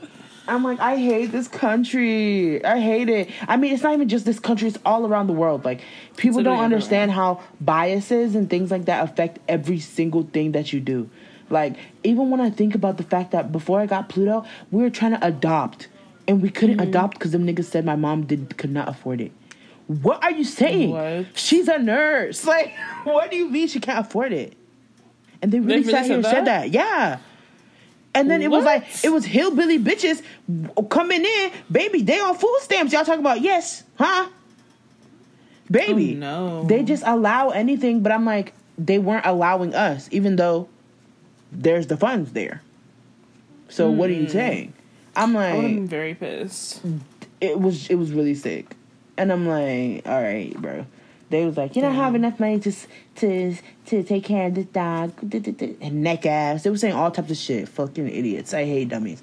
I'm 0.48 0.62
like, 0.62 0.78
I 0.78 0.96
hate 0.96 1.32
this 1.32 1.48
country. 1.48 2.64
I 2.64 2.78
hate 2.78 3.08
it. 3.08 3.30
I 3.48 3.56
mean, 3.56 3.74
it's 3.74 3.82
not 3.82 3.94
even 3.94 4.08
just 4.08 4.24
this 4.24 4.38
country, 4.38 4.68
it's 4.68 4.78
all 4.86 5.04
around 5.04 5.26
the 5.26 5.32
world. 5.32 5.64
Like, 5.64 5.80
people 6.16 6.40
don't 6.44 6.60
understand 6.60 7.10
how 7.10 7.40
biases 7.60 8.36
and 8.36 8.48
things 8.48 8.70
like 8.70 8.84
that 8.84 9.02
affect 9.02 9.40
every 9.48 9.80
single 9.80 10.22
thing 10.22 10.52
that 10.52 10.72
you 10.72 10.78
do. 10.78 11.10
Like, 11.50 11.74
even 12.04 12.30
when 12.30 12.40
I 12.40 12.50
think 12.50 12.76
about 12.76 12.96
the 12.96 13.02
fact 13.02 13.32
that 13.32 13.50
before 13.50 13.80
I 13.80 13.86
got 13.86 14.08
Pluto, 14.08 14.44
we 14.70 14.82
were 14.82 14.90
trying 14.90 15.12
to 15.18 15.26
adopt. 15.26 15.88
And 16.28 16.40
we 16.40 16.48
couldn't 16.50 16.76
Mm-hmm. 16.78 16.88
adopt 16.90 17.14
because 17.18 17.32
them 17.32 17.44
niggas 17.44 17.64
said 17.64 17.84
my 17.84 17.96
mom 17.96 18.24
did 18.26 18.56
could 18.56 18.70
not 18.70 18.88
afford 18.88 19.20
it. 19.20 19.32
What 19.86 20.22
are 20.24 20.32
you 20.32 20.44
saying? 20.44 20.90
What? 20.90 21.26
She's 21.38 21.68
a 21.68 21.78
nurse. 21.78 22.44
Like, 22.56 22.74
what 23.04 23.30
do 23.30 23.36
you 23.36 23.48
mean 23.48 23.68
she 23.68 23.80
can't 23.80 24.00
afford 24.06 24.32
it? 24.32 24.56
And 25.42 25.52
they 25.52 25.60
really 25.60 25.80
really 25.80 25.92
sat 25.92 26.04
here 26.06 26.08
said 26.08 26.14
and 26.16 26.24
said 26.26 26.44
that? 26.46 26.70
Yeah. 26.70 27.18
And 28.14 28.30
then 28.30 28.40
it 28.40 28.50
was 28.50 28.64
like 28.64 28.84
it 29.04 29.10
was 29.10 29.24
hillbilly 29.26 29.78
bitches 29.78 30.22
coming 30.88 31.24
in, 31.24 31.52
baby. 31.70 32.00
They 32.02 32.18
on 32.18 32.34
food 32.34 32.58
stamps. 32.62 32.92
Y'all 32.92 33.04
talking 33.04 33.20
about 33.20 33.42
yes, 33.42 33.84
huh? 33.96 34.28
Baby, 35.70 36.14
Oh, 36.14 36.18
no. 36.18 36.64
they 36.64 36.82
just 36.84 37.02
allow 37.06 37.50
anything. 37.50 38.00
But 38.02 38.12
I'm 38.12 38.24
like, 38.24 38.54
they 38.78 38.98
weren't 38.98 39.26
allowing 39.26 39.74
us, 39.74 40.08
even 40.12 40.36
though 40.36 40.68
there's 41.50 41.88
the 41.88 41.96
funds 41.96 42.32
there. 42.32 42.62
So 43.68 43.90
what 43.90 44.08
are 44.10 44.14
you 44.14 44.28
saying? 44.28 44.72
I'm 45.16 45.30
Hmm. 45.32 45.36
I 45.36 45.54
would 45.56 45.64
have 45.64 45.72
like, 45.72 45.82
very 45.88 46.14
pissed. 46.14 46.80
it 47.40 47.60
was 47.60 47.88
it 47.90 47.96
was 47.96 48.12
really 48.12 48.34
sick, 48.34 48.75
and 49.16 49.32
I'm 49.32 49.46
like, 49.46 50.06
all 50.06 50.22
right, 50.22 50.54
bro. 50.60 50.86
They 51.28 51.44
was 51.44 51.56
like, 51.56 51.74
you 51.74 51.82
don't 51.82 51.96
have 51.96 52.14
enough 52.14 52.38
money 52.38 52.60
to 52.60 52.72
to 53.16 53.56
to 53.86 54.02
take 54.04 54.24
care 54.24 54.46
of 54.46 54.54
this 54.54 54.66
dog, 54.66 55.12
and 55.22 56.02
neck 56.02 56.24
ass. 56.24 56.62
They 56.62 56.70
were 56.70 56.76
saying 56.76 56.94
all 56.94 57.10
types 57.10 57.30
of 57.32 57.36
shit. 57.36 57.68
Fucking 57.68 58.08
idiots. 58.08 58.54
I 58.54 58.64
hate 58.64 58.90
dummies, 58.90 59.20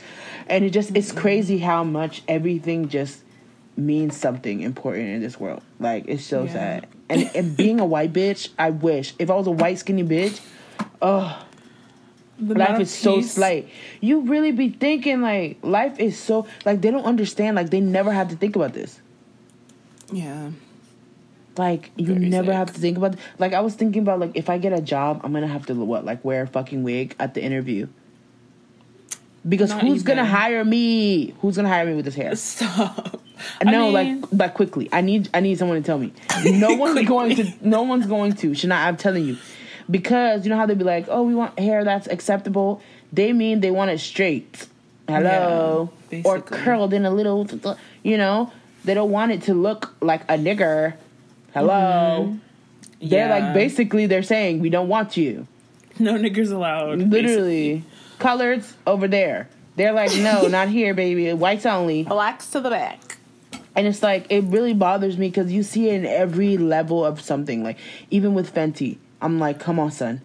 and 0.48 0.66
it 0.66 0.72
just 0.72 0.96
it's 0.98 1.14
crazy 1.14 1.60
how 1.60 1.86
much 1.86 2.22
everything 2.28 2.90
just 2.90 3.22
means 3.78 4.18
something 4.18 4.62
important 4.62 5.10
in 5.10 5.22
this 5.22 5.40
world. 5.40 5.62
Like 5.80 6.06
it's 6.08 6.26
so 6.26 6.44
yeah. 6.44 6.54
sad. 6.54 6.88
And 7.10 7.32
and 7.36 7.56
being 7.56 7.80
a 7.80 7.86
white 7.86 8.12
bitch, 8.12 8.50
I 8.60 8.72
wish 8.72 9.14
if 9.18 9.30
I 9.30 9.36
was 9.36 9.48
a 9.48 9.52
white 9.52 9.80
skinny 9.80 10.04
bitch, 10.04 10.42
oh. 11.02 11.46
life 12.38 12.82
is 12.82 12.94
so 12.94 13.22
slight. 13.22 13.70
You 14.02 14.22
really 14.22 14.52
be 14.52 14.70
thinking 14.70 15.22
like 15.22 15.60
life 15.62 16.00
is 16.00 16.20
so 16.20 16.48
like 16.66 16.82
they 16.82 16.92
don't 16.92 17.06
understand. 17.06 17.56
Like 17.56 17.70
they 17.70 17.80
never 17.80 18.12
have 18.12 18.28
to 18.30 18.36
think 18.36 18.58
about 18.58 18.74
this. 18.74 19.00
Yeah. 20.14 20.52
Like 21.58 21.92
you 21.96 22.08
Very 22.08 22.20
never 22.30 22.48
sick. 22.48 22.56
have 22.56 22.74
to 22.74 22.80
think 22.80 22.98
about. 22.98 23.16
Like 23.38 23.54
I 23.54 23.62
was 23.62 23.76
thinking 23.76 24.02
about 24.02 24.20
like 24.20 24.32
if 24.36 24.50
I 24.50 24.58
get 24.58 24.74
a 24.74 24.82
job, 24.82 25.22
I'm 25.24 25.34
gonna 25.34 25.48
have 25.48 25.66
to 25.68 25.74
what 25.76 26.04
like 26.06 26.24
wear 26.26 26.44
a 26.44 26.48
fucking 26.48 26.84
wig 26.84 27.16
at 27.20 27.34
the 27.36 27.44
interview. 27.44 27.88
Because 29.48 29.70
Not 29.72 29.82
who's 29.82 30.02
even. 30.04 30.06
gonna 30.06 30.26
hire 30.26 30.64
me? 30.64 31.36
Who's 31.42 31.58
gonna 31.58 31.68
hire 31.70 31.86
me 31.86 31.94
with 31.96 32.06
this 32.06 32.16
hair? 32.16 32.36
Stop. 32.36 33.22
No, 33.64 33.70
I 33.98 34.04
mean, 34.06 34.22
like 34.22 34.30
but 34.32 34.54
quickly. 34.54 34.88
I 34.92 35.02
need 35.02 35.30
I 35.34 35.42
need 35.42 35.58
someone 35.58 35.78
to 35.78 35.86
tell 35.86 36.00
me. 36.00 36.14
No 36.46 36.74
one's 36.76 37.06
going 37.08 37.36
to. 37.36 37.52
No 37.62 37.84
one's 37.84 38.08
going 38.08 38.34
to. 38.36 38.56
Should 38.56 38.70
not. 38.70 38.88
I'm 38.88 38.96
telling 38.98 39.26
you, 39.26 39.38
because 39.92 40.46
you 40.46 40.50
know 40.50 40.56
how 40.58 40.66
they'd 40.66 40.78
be 40.78 40.86
like, 40.86 41.08
oh, 41.10 41.24
we 41.24 41.36
want 41.36 41.60
hair 41.60 41.84
that's 41.84 42.08
acceptable. 42.08 42.82
They 43.12 43.34
mean 43.34 43.60
they 43.60 43.70
want 43.72 43.92
it 43.92 44.00
straight. 44.00 44.68
Hello, 45.10 45.92
yeah, 46.10 46.22
or 46.24 46.42
curled 46.42 46.94
in 46.94 47.06
a 47.06 47.12
little. 47.12 47.46
You 48.02 48.18
know, 48.18 48.52
they 48.84 48.94
don't 48.94 49.12
want 49.12 49.32
it 49.32 49.44
to 49.44 49.54
look 49.54 49.94
like 50.02 50.24
a 50.24 50.38
nigger. 50.38 50.96
Hello. 51.54 52.30
Mm-hmm. 52.30 53.10
They're 53.10 53.28
yeah. 53.28 53.46
like 53.46 53.54
basically 53.54 54.06
they're 54.06 54.24
saying 54.24 54.60
we 54.60 54.70
don't 54.70 54.88
want 54.88 55.18
you. 55.18 55.48
No 56.00 56.14
niggers 56.14 56.52
allowed. 56.52 57.00
Literally. 57.00 57.76
Basically. 57.76 57.84
Coloreds 58.20 58.74
over 58.88 59.08
there. 59.08 59.50
They're 59.76 59.94
like, 59.94 60.16
no, 60.16 60.48
not 60.48 60.70
here, 60.70 60.94
baby. 60.94 61.32
Whites 61.34 61.66
only. 61.66 62.04
Blacks 62.04 62.50
to 62.52 62.62
the 62.62 62.70
back. 62.70 63.18
And 63.76 63.88
it's 63.88 64.04
like 64.04 64.28
it 64.30 64.44
really 64.46 64.74
bothers 64.74 65.18
me 65.18 65.30
because 65.30 65.52
you 65.52 65.64
see 65.64 65.90
it 65.90 65.96
in 65.96 66.06
every 66.06 66.58
level 66.58 67.04
of 67.04 67.22
something. 67.22 67.64
Like 67.64 67.78
even 68.12 68.34
with 68.34 68.54
Fenty, 68.54 68.98
I'm 69.22 69.40
like, 69.40 69.60
come 69.60 69.80
on, 69.80 69.92
son. 69.92 70.22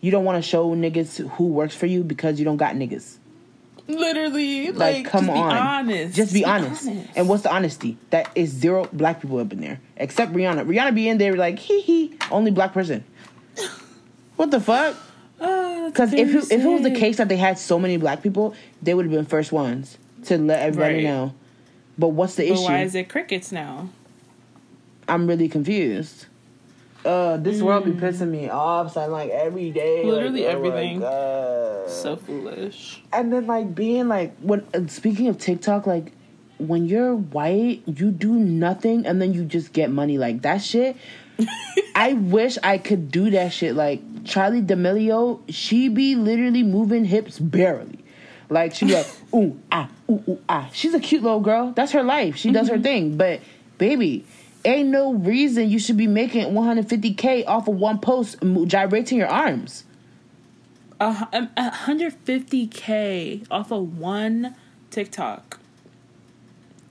You 0.00 0.10
don't 0.10 0.24
want 0.24 0.42
to 0.42 0.48
show 0.48 0.74
niggas 0.74 1.28
who 1.30 1.46
works 1.46 1.74
for 1.74 1.86
you 1.86 2.04
because 2.04 2.38
you 2.38 2.44
don't 2.44 2.58
got 2.58 2.74
niggas. 2.74 3.16
Literally, 3.88 4.72
like, 4.72 4.78
like 4.78 5.06
come 5.06 5.30
on, 5.30 5.56
honest. 5.56 6.16
Just 6.16 6.32
be, 6.32 6.40
just 6.40 6.50
honest. 6.50 6.88
honest. 6.88 7.08
And 7.14 7.28
what's 7.28 7.42
the 7.44 7.52
honesty? 7.52 7.96
That 8.10 8.30
is 8.34 8.50
zero 8.50 8.88
black 8.92 9.20
people 9.22 9.38
up 9.38 9.52
in 9.52 9.60
there, 9.60 9.80
except 9.96 10.32
Rihanna. 10.32 10.66
Rihanna 10.66 10.94
be 10.94 11.08
in 11.08 11.18
there 11.18 11.36
like, 11.36 11.58
hee 11.58 11.80
hee, 11.82 12.18
only 12.30 12.50
black 12.50 12.72
person. 12.72 13.04
what 14.36 14.50
the 14.50 14.60
fuck? 14.60 14.96
Because 15.38 16.12
uh, 16.12 16.16
if 16.16 16.34
it, 16.34 16.52
if 16.52 16.64
it 16.64 16.66
was 16.66 16.82
the 16.82 16.90
case 16.90 17.18
that 17.18 17.28
they 17.28 17.36
had 17.36 17.58
so 17.58 17.78
many 17.78 17.96
black 17.96 18.22
people, 18.22 18.54
they 18.82 18.94
would 18.94 19.04
have 19.04 19.12
been 19.12 19.26
first 19.26 19.52
ones 19.52 19.98
to 20.24 20.38
let 20.38 20.62
everybody 20.62 20.96
right. 20.96 21.04
know. 21.04 21.34
But 21.98 22.08
what's 22.08 22.34
the 22.34 22.48
but 22.48 22.54
issue? 22.54 22.64
Why 22.64 22.82
is 22.82 22.94
it 22.94 23.08
crickets 23.08 23.52
now? 23.52 23.90
I'm 25.08 25.26
really 25.26 25.48
confused. 25.48 26.26
Uh, 27.06 27.36
this 27.36 27.58
mm. 27.58 27.62
world 27.62 27.84
be 27.84 27.92
mm. 27.92 28.00
pissing 28.00 28.28
me 28.28 28.48
off. 28.48 28.94
So 28.94 29.00
I'm 29.00 29.12
like 29.12 29.30
every 29.30 29.70
day, 29.70 30.04
literally 30.04 30.44
like, 30.44 30.56
oh 30.56 30.58
everything. 30.58 31.00
so 31.88 32.16
foolish. 32.16 33.02
And 33.12 33.32
then 33.32 33.46
like 33.46 33.74
being 33.74 34.08
like, 34.08 34.36
when 34.38 34.66
uh, 34.74 34.86
speaking 34.88 35.28
of 35.28 35.38
TikTok, 35.38 35.86
like 35.86 36.12
when 36.58 36.86
you're 36.86 37.14
white, 37.14 37.82
you 37.86 38.10
do 38.10 38.32
nothing 38.32 39.06
and 39.06 39.20
then 39.20 39.32
you 39.32 39.44
just 39.44 39.72
get 39.72 39.90
money. 39.90 40.18
Like 40.18 40.42
that 40.42 40.58
shit. 40.58 40.96
I 41.94 42.14
wish 42.14 42.58
I 42.62 42.78
could 42.78 43.10
do 43.10 43.30
that 43.30 43.52
shit. 43.52 43.74
Like 43.74 44.02
Charli 44.24 44.66
D'Amelio, 44.66 45.40
she 45.48 45.88
be 45.88 46.16
literally 46.16 46.62
moving 46.62 47.04
hips 47.04 47.38
barely. 47.38 48.04
Like 48.48 48.74
she 48.74 48.86
be 48.86 48.94
like, 48.94 49.10
ooh 49.34 49.60
ah 49.70 49.88
ooh 50.10 50.22
ooh 50.28 50.40
ah. 50.48 50.68
She's 50.72 50.94
a 50.94 51.00
cute 51.00 51.22
little 51.22 51.40
girl. 51.40 51.72
That's 51.72 51.92
her 51.92 52.02
life. 52.02 52.36
She 52.36 52.50
does 52.52 52.66
mm-hmm. 52.66 52.76
her 52.76 52.82
thing. 52.82 53.16
But 53.16 53.40
baby, 53.78 54.24
ain't 54.66 54.88
no 54.88 55.14
reason 55.14 55.70
you 55.70 55.78
should 55.78 55.96
be 55.96 56.06
making 56.06 56.52
150k 56.52 57.46
off 57.46 57.68
of 57.68 57.76
one 57.76 57.98
post 57.98 58.36
gyrating 58.66 59.18
your 59.18 59.28
arms. 59.28 59.84
Uh, 60.98 61.26
150k 61.26 63.46
off 63.50 63.70
of 63.70 63.98
one 63.98 64.54
TikTok. 64.90 65.60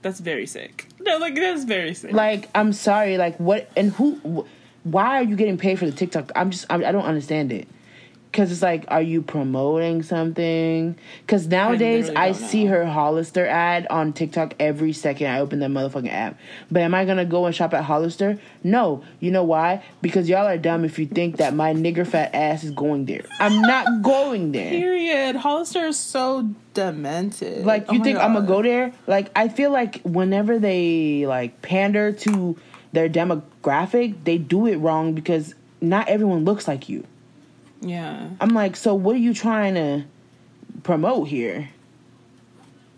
That's 0.02 0.20
very 0.20 0.46
sick. 0.46 0.86
No, 1.00 1.18
like 1.18 1.34
that's 1.34 1.64
very 1.64 1.94
sick. 1.94 2.12
Like 2.12 2.48
I'm 2.54 2.72
sorry, 2.72 3.18
like 3.18 3.36
what 3.38 3.68
and 3.76 3.90
who? 3.92 4.46
Why 4.84 5.20
are 5.20 5.24
you 5.24 5.34
getting 5.34 5.58
paid 5.58 5.80
for 5.80 5.86
the 5.86 5.92
TikTok? 5.92 6.30
I'm 6.36 6.50
just 6.50 6.66
I, 6.70 6.76
I 6.76 6.92
don't 6.92 7.04
understand 7.04 7.50
it 7.50 7.66
because 8.36 8.52
it's 8.52 8.60
like, 8.60 8.84
are 8.88 9.00
you 9.00 9.22
promoting 9.22 10.02
something? 10.02 10.94
Because 11.22 11.46
nowadays 11.46 12.10
I, 12.10 12.26
I 12.26 12.32
see 12.32 12.66
her 12.66 12.84
Hollister 12.84 13.46
ad 13.46 13.86
on 13.88 14.12
TikTok 14.12 14.52
every 14.60 14.92
second 14.92 15.28
I 15.28 15.40
open 15.40 15.60
that 15.60 15.70
motherfucking 15.70 16.12
app. 16.12 16.38
But 16.70 16.82
am 16.82 16.94
I 16.94 17.06
gonna 17.06 17.24
go 17.24 17.46
and 17.46 17.54
shop 17.54 17.72
at 17.72 17.84
Hollister? 17.84 18.38
No. 18.62 19.02
You 19.20 19.30
know 19.30 19.42
why? 19.42 19.82
Because 20.02 20.28
y'all 20.28 20.46
are 20.46 20.58
dumb 20.58 20.84
if 20.84 20.98
you 20.98 21.06
think 21.06 21.38
that 21.38 21.54
my 21.54 21.72
nigger 21.72 22.06
fat 22.06 22.34
ass 22.34 22.62
is 22.62 22.72
going 22.72 23.06
there. 23.06 23.24
I'm 23.40 23.62
not 23.62 23.86
going 24.02 24.52
there. 24.52 24.68
Period. 24.68 25.36
Hollister 25.36 25.86
is 25.86 25.98
so 25.98 26.50
demented. 26.74 27.64
Like 27.64 27.90
you 27.90 28.00
oh 28.00 28.04
think 28.04 28.18
God. 28.18 28.26
I'm 28.26 28.34
gonna 28.34 28.46
go 28.46 28.60
there? 28.62 28.92
Like 29.06 29.30
I 29.34 29.48
feel 29.48 29.70
like 29.70 30.02
whenever 30.02 30.58
they 30.58 31.24
like 31.26 31.62
pander 31.62 32.12
to 32.12 32.58
their 32.92 33.08
demographic, 33.08 34.24
they 34.24 34.36
do 34.36 34.66
it 34.66 34.76
wrong 34.76 35.14
because 35.14 35.54
not 35.80 36.08
everyone 36.08 36.44
looks 36.44 36.68
like 36.68 36.90
you. 36.90 37.06
Yeah. 37.86 38.28
I'm 38.40 38.50
like, 38.50 38.76
so 38.76 38.94
what 38.94 39.14
are 39.14 39.20
you 39.20 39.32
trying 39.32 39.74
to 39.74 40.04
promote 40.82 41.28
here? 41.28 41.70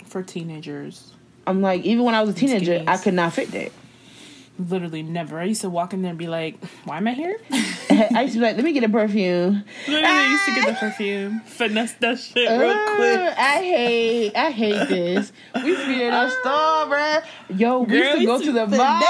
For 0.06 0.22
teenagers. 0.22 1.12
I'm 1.46 1.60
like, 1.60 1.82
even 1.84 2.04
when 2.04 2.14
I 2.14 2.22
was 2.22 2.30
a 2.30 2.34
teenager, 2.34 2.82
I 2.86 2.96
could 2.96 3.14
not 3.14 3.32
fit 3.34 3.50
that. 3.52 3.72
Literally 4.58 5.02
never. 5.02 5.38
I 5.38 5.44
used 5.44 5.60
to 5.60 5.70
walk 5.70 5.92
in 5.92 6.02
there 6.02 6.10
and 6.10 6.18
be 6.18 6.26
like, 6.26 6.56
why 6.84 6.96
am 6.96 7.06
I 7.06 7.12
here? 7.12 7.38
I 7.50 8.22
used 8.22 8.34
to 8.34 8.40
be 8.40 8.46
like, 8.46 8.56
let 8.56 8.64
me 8.64 8.72
get 8.72 8.82
a 8.82 8.88
perfume. 8.88 9.62
Literally 9.86 10.04
I 10.04 10.26
used 10.26 10.44
to 10.46 10.54
get 10.54 10.66
the 10.66 10.74
perfume. 10.74 11.40
Finesse 11.42 11.92
that 12.00 12.18
shit 12.18 12.50
real 12.50 12.70
uh, 12.70 12.96
quick. 12.96 13.38
I 13.38 13.62
hate, 13.62 14.34
I 14.34 14.50
hate 14.50 14.88
this. 14.88 15.32
We 15.54 15.66
used 15.66 15.82
to 15.82 15.86
be 15.86 16.02
in 16.02 16.12
a 16.12 16.28
store, 16.30 16.86
bruh. 16.86 17.24
Yo, 17.56 17.80
we 17.80 17.86
Girl, 17.86 18.16
used 18.16 18.18
to 18.18 18.26
go 18.26 18.40
to 18.42 18.52
the 18.52 18.66
mall. 18.66 19.02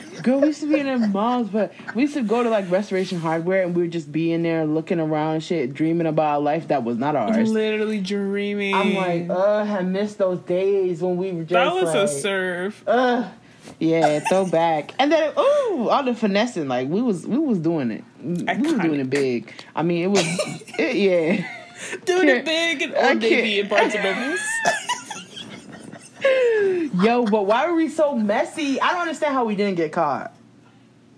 Girl, 0.30 0.40
we 0.42 0.46
used 0.48 0.60
to 0.60 0.72
be 0.72 0.78
in 0.78 0.86
the 0.86 1.08
malls, 1.08 1.48
but 1.48 1.72
we 1.96 2.02
used 2.02 2.14
to 2.14 2.22
go 2.22 2.44
to 2.44 2.48
like 2.48 2.70
Restoration 2.70 3.18
Hardware 3.18 3.64
and 3.64 3.74
we 3.74 3.82
would 3.82 3.90
just 3.90 4.12
be 4.12 4.32
in 4.32 4.44
there 4.44 4.64
looking 4.64 5.00
around 5.00 5.42
shit, 5.42 5.74
dreaming 5.74 6.06
about 6.06 6.38
a 6.38 6.40
life 6.40 6.68
that 6.68 6.84
was 6.84 6.98
not 6.98 7.16
ours. 7.16 7.50
Literally 7.50 8.00
dreaming. 8.00 8.72
I'm 8.72 8.94
like, 8.94 9.26
ugh, 9.28 9.68
I 9.68 9.82
miss 9.82 10.14
those 10.14 10.38
days 10.40 11.02
when 11.02 11.16
we 11.16 11.32
were 11.32 11.42
just 11.42 11.52
That 11.52 11.74
was 11.74 11.92
like, 11.92 12.04
a 12.04 12.08
serve. 12.08 12.80
Ugh. 12.86 13.28
Yeah, 13.80 14.20
throw 14.20 14.46
back. 14.46 14.92
And 15.00 15.10
then 15.10 15.32
ooh, 15.36 15.88
all 15.88 16.04
the 16.04 16.14
finessing, 16.14 16.68
like 16.68 16.88
we 16.88 17.02
was 17.02 17.26
we 17.26 17.38
was 17.38 17.58
doing 17.58 17.90
it. 17.90 18.04
Iconic. 18.22 18.62
We 18.62 18.72
was 18.72 18.80
doing 18.82 19.00
it 19.00 19.10
big. 19.10 19.52
I 19.74 19.82
mean 19.82 20.04
it 20.04 20.08
was 20.08 20.24
it, 20.78 20.96
yeah. 20.96 21.44
Doing 22.04 22.28
it 22.28 22.44
big 22.44 22.82
and 22.82 22.94
Old 22.94 23.18
Navy 23.20 23.60
in 23.60 23.68
Barnes 23.68 23.94
and 23.94 24.04
Nobles. 24.04 24.40
Yo, 27.02 27.24
but 27.24 27.46
why 27.46 27.68
were 27.68 27.74
we 27.74 27.88
so 27.88 28.14
messy? 28.14 28.80
I 28.80 28.92
don't 28.92 29.02
understand 29.02 29.34
how 29.34 29.44
we 29.44 29.56
didn't 29.56 29.76
get 29.76 29.92
caught. 29.92 30.34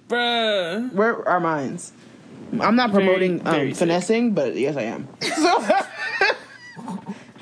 Bruh. 0.08 0.92
Where 0.92 1.10
are 1.10 1.28
our 1.28 1.40
minds? 1.40 1.92
I'm 2.60 2.76
not 2.76 2.90
promoting 2.90 3.40
very, 3.40 3.56
very 3.56 3.68
um, 3.70 3.74
finessing, 3.74 4.34
but 4.34 4.56
yes, 4.56 4.76
I 4.76 4.82
am. 4.82 5.08
So, 5.20 5.64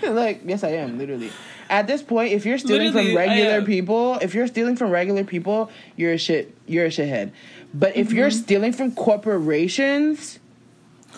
like, 0.13 0.43
yes, 0.45 0.63
I 0.63 0.71
am, 0.71 0.99
literally. 0.99 1.31
At 1.69 1.87
this 1.87 2.03
point, 2.03 2.33
if 2.33 2.47
you're 2.47 2.59
stealing 2.59 2.87
literally, 2.89 3.09
from 3.09 3.17
regular 3.17 3.63
people, 3.63 4.19
if 4.21 4.35
you're 4.35 4.47
stealing 4.47 4.77
from 4.77 4.91
regular 4.91 5.25
people, 5.25 5.71
you're 5.97 6.13
a 6.13 6.19
shit. 6.19 6.57
You're 6.67 6.87
a 6.87 6.91
shithead. 6.91 7.33
But 7.73 7.97
if 7.97 8.09
mm-hmm. 8.09 8.17
you're 8.17 8.31
stealing 8.31 8.73
from 8.73 8.95
corporations, 8.95 10.41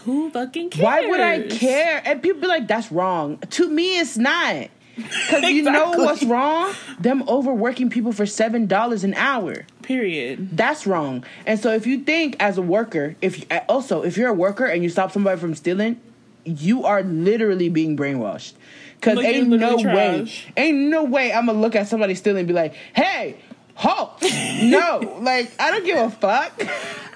who 0.04 0.30
fucking 0.30 0.70
cares? 0.70 0.84
Why 0.84 1.06
would 1.06 1.20
I 1.20 1.42
care? 1.48 2.02
And 2.04 2.22
people 2.22 2.40
be 2.40 2.48
like, 2.48 2.68
"That's 2.68 2.92
wrong." 2.92 3.38
To 3.38 3.68
me, 3.68 3.98
it's 3.98 4.18
not. 4.18 4.68
Because 4.94 5.14
exactly. 5.14 5.54
you 5.54 5.62
know 5.62 5.90
what's 5.90 6.22
wrong? 6.22 6.74
Them 6.98 7.24
overworking 7.28 7.90
people 7.90 8.12
for 8.12 8.26
seven 8.26 8.66
dollars 8.66 9.04
an 9.04 9.14
hour. 9.14 9.66
Period. 9.82 10.56
That's 10.56 10.86
wrong. 10.86 11.24
And 11.46 11.58
so 11.58 11.72
if 11.72 11.86
you 11.86 12.00
think 12.00 12.36
as 12.40 12.58
a 12.58 12.62
worker, 12.62 13.16
if 13.20 13.44
also 13.68 14.02
if 14.02 14.16
you're 14.16 14.28
a 14.28 14.34
worker 14.34 14.66
and 14.66 14.82
you 14.82 14.88
stop 14.88 15.12
somebody 15.12 15.40
from 15.40 15.54
stealing, 15.54 16.00
you 16.44 16.84
are 16.84 17.02
literally 17.02 17.68
being 17.68 17.96
brainwashed. 17.96 18.54
Cause 19.00 19.18
ain't 19.18 19.48
no 19.48 19.78
trash. 19.78 19.94
way, 19.96 20.52
ain't 20.56 20.78
no 20.78 21.02
way 21.04 21.32
I'm 21.32 21.46
gonna 21.46 21.60
look 21.60 21.74
at 21.74 21.88
somebody 21.88 22.14
stealing 22.14 22.40
and 22.40 22.48
be 22.48 22.54
like, 22.54 22.74
"Hey, 22.94 23.36
halt!" 23.74 24.22
no, 24.62 25.18
like 25.20 25.50
I 25.58 25.72
don't 25.72 25.84
give 25.84 25.98
a 25.98 26.10
fuck. 26.10 26.52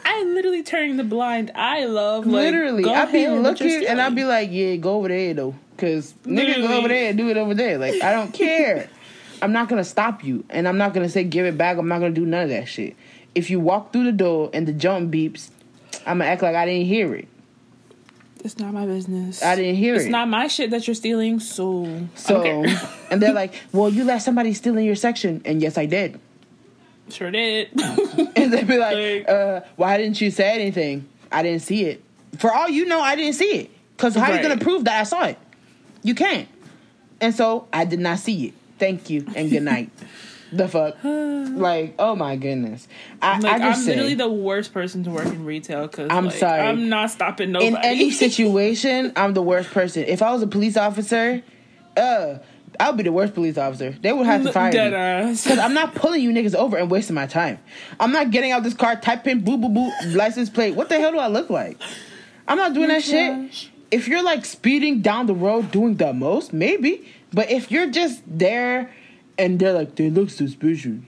I 0.04 0.24
literally 0.24 0.64
turn 0.64 0.96
the 0.96 1.04
blind 1.04 1.52
eye, 1.54 1.84
love. 1.84 2.26
Like, 2.26 2.32
literally, 2.32 2.84
I'd 2.86 3.12
be 3.12 3.28
looking 3.28 3.86
and 3.86 4.00
I'd 4.00 4.16
be 4.16 4.24
like, 4.24 4.50
"Yeah, 4.50 4.74
go 4.76 4.94
over 4.94 5.08
there 5.08 5.34
though." 5.34 5.54
Cause 5.76 6.14
nigga 6.24 6.56
go 6.66 6.78
over 6.78 6.88
there 6.88 7.10
and 7.10 7.18
do 7.18 7.28
it 7.28 7.36
over 7.36 7.54
there. 7.54 7.78
Like 7.78 8.02
I 8.02 8.12
don't 8.12 8.32
care. 8.32 8.88
I'm 9.42 9.52
not 9.52 9.68
gonna 9.68 9.84
stop 9.84 10.24
you, 10.24 10.44
and 10.48 10.66
I'm 10.66 10.78
not 10.78 10.94
gonna 10.94 11.08
say 11.08 11.24
give 11.24 11.44
it 11.44 11.58
back. 11.58 11.76
I'm 11.76 11.88
not 11.88 11.98
gonna 11.98 12.14
do 12.14 12.24
none 12.24 12.44
of 12.44 12.48
that 12.50 12.68
shit. 12.68 12.96
If 13.34 13.50
you 13.50 13.60
walk 13.60 13.92
through 13.92 14.04
the 14.04 14.12
door 14.12 14.50
and 14.54 14.66
the 14.66 14.72
jump 14.72 15.12
beeps, 15.12 15.50
I'm 16.06 16.18
gonna 16.18 16.30
act 16.30 16.42
like 16.42 16.56
I 16.56 16.64
didn't 16.64 16.86
hear 16.86 17.14
it. 17.14 17.28
It's 18.44 18.58
not 18.58 18.72
my 18.72 18.86
business. 18.86 19.42
I 19.42 19.56
didn't 19.56 19.74
hear 19.74 19.94
it's 19.94 20.04
it. 20.04 20.06
It's 20.06 20.12
not 20.12 20.28
my 20.28 20.46
shit 20.46 20.70
that 20.70 20.86
you're 20.86 20.94
stealing, 20.94 21.40
so. 21.40 22.06
So, 22.14 22.44
and 23.10 23.20
they're 23.20 23.32
like, 23.32 23.54
well, 23.72 23.90
you 23.90 24.04
let 24.04 24.22
somebody 24.22 24.54
steal 24.54 24.78
in 24.78 24.84
your 24.84 24.94
section. 24.94 25.42
And 25.44 25.60
yes, 25.60 25.76
I 25.76 25.86
did. 25.86 26.20
Sure 27.08 27.30
did. 27.30 27.70
and 28.36 28.52
they'd 28.52 28.66
be 28.66 28.78
like, 28.78 28.96
like 28.96 29.28
uh, 29.28 29.60
why 29.76 29.96
didn't 29.96 30.20
you 30.20 30.30
say 30.30 30.54
anything? 30.54 31.08
I 31.30 31.42
didn't 31.42 31.62
see 31.62 31.84
it. 31.86 32.04
For 32.38 32.52
all 32.52 32.68
you 32.68 32.84
know, 32.84 33.00
I 33.00 33.16
didn't 33.16 33.34
see 33.34 33.50
it. 33.50 33.70
Because 33.96 34.14
how 34.14 34.22
right. 34.22 34.32
are 34.32 34.36
you 34.36 34.42
going 34.42 34.58
to 34.58 34.64
prove 34.64 34.84
that 34.84 35.00
I 35.00 35.04
saw 35.04 35.24
it? 35.24 35.38
You 36.06 36.14
can't. 36.14 36.48
And 37.20 37.34
so 37.34 37.66
I 37.72 37.84
did 37.84 37.98
not 37.98 38.20
see 38.20 38.46
it. 38.46 38.54
Thank 38.78 39.10
you 39.10 39.26
and 39.34 39.50
good 39.50 39.64
night. 39.64 39.90
the 40.52 40.68
fuck? 40.68 40.98
like, 41.02 41.96
oh 41.98 42.14
my 42.14 42.36
goodness. 42.36 42.86
I, 43.20 43.40
like, 43.40 43.60
I 43.60 43.72
am 43.72 43.84
literally 43.84 44.14
the 44.14 44.30
worst 44.30 44.72
person 44.72 45.02
to 45.02 45.10
work 45.10 45.26
in 45.26 45.44
retail 45.44 45.88
because 45.88 46.08
I'm 46.12 46.26
like, 46.26 46.36
sorry. 46.36 46.60
I'm 46.60 46.88
not 46.88 47.10
stopping 47.10 47.50
nobody. 47.50 47.68
In 47.68 47.76
any 47.78 48.10
situation, 48.12 49.14
I'm 49.16 49.34
the 49.34 49.42
worst 49.42 49.70
person. 49.70 50.04
If 50.04 50.22
I 50.22 50.30
was 50.32 50.42
a 50.42 50.46
police 50.46 50.76
officer, 50.76 51.42
uh, 51.96 52.38
I 52.78 52.90
would 52.90 52.98
be 52.98 53.02
the 53.02 53.10
worst 53.12 53.34
police 53.34 53.58
officer. 53.58 53.90
They 53.90 54.12
would 54.12 54.26
have 54.26 54.44
to 54.44 54.52
fire 54.52 54.70
Dead 54.70 55.26
me 55.26 55.32
because 55.32 55.58
I'm 55.58 55.74
not 55.74 55.96
pulling 55.96 56.22
you 56.22 56.30
niggas 56.30 56.54
over 56.54 56.76
and 56.76 56.88
wasting 56.88 57.14
my 57.14 57.26
time. 57.26 57.58
I'm 57.98 58.12
not 58.12 58.30
getting 58.30 58.52
out 58.52 58.62
this 58.62 58.74
car, 58.74 58.94
typing 58.94 59.40
boo 59.40 59.56
boo 59.56 59.70
boo 59.70 59.90
license 60.10 60.50
plate. 60.50 60.76
What 60.76 60.88
the 60.88 61.00
hell 61.00 61.10
do 61.10 61.18
I 61.18 61.26
look 61.26 61.50
like? 61.50 61.80
I'm 62.46 62.58
not 62.58 62.74
doing 62.74 62.88
that 62.88 63.02
shit. 63.02 63.70
If 63.90 64.08
you're 64.08 64.22
like 64.22 64.44
speeding 64.44 65.00
down 65.00 65.26
the 65.26 65.34
road 65.34 65.70
doing 65.70 65.96
the 65.96 66.12
most, 66.12 66.52
maybe. 66.52 67.06
But 67.32 67.50
if 67.50 67.70
you're 67.70 67.90
just 67.90 68.22
there 68.26 68.90
and 69.38 69.58
they're 69.58 69.72
like, 69.72 69.94
they 69.96 70.10
look 70.10 70.30
suspicious. 70.30 70.98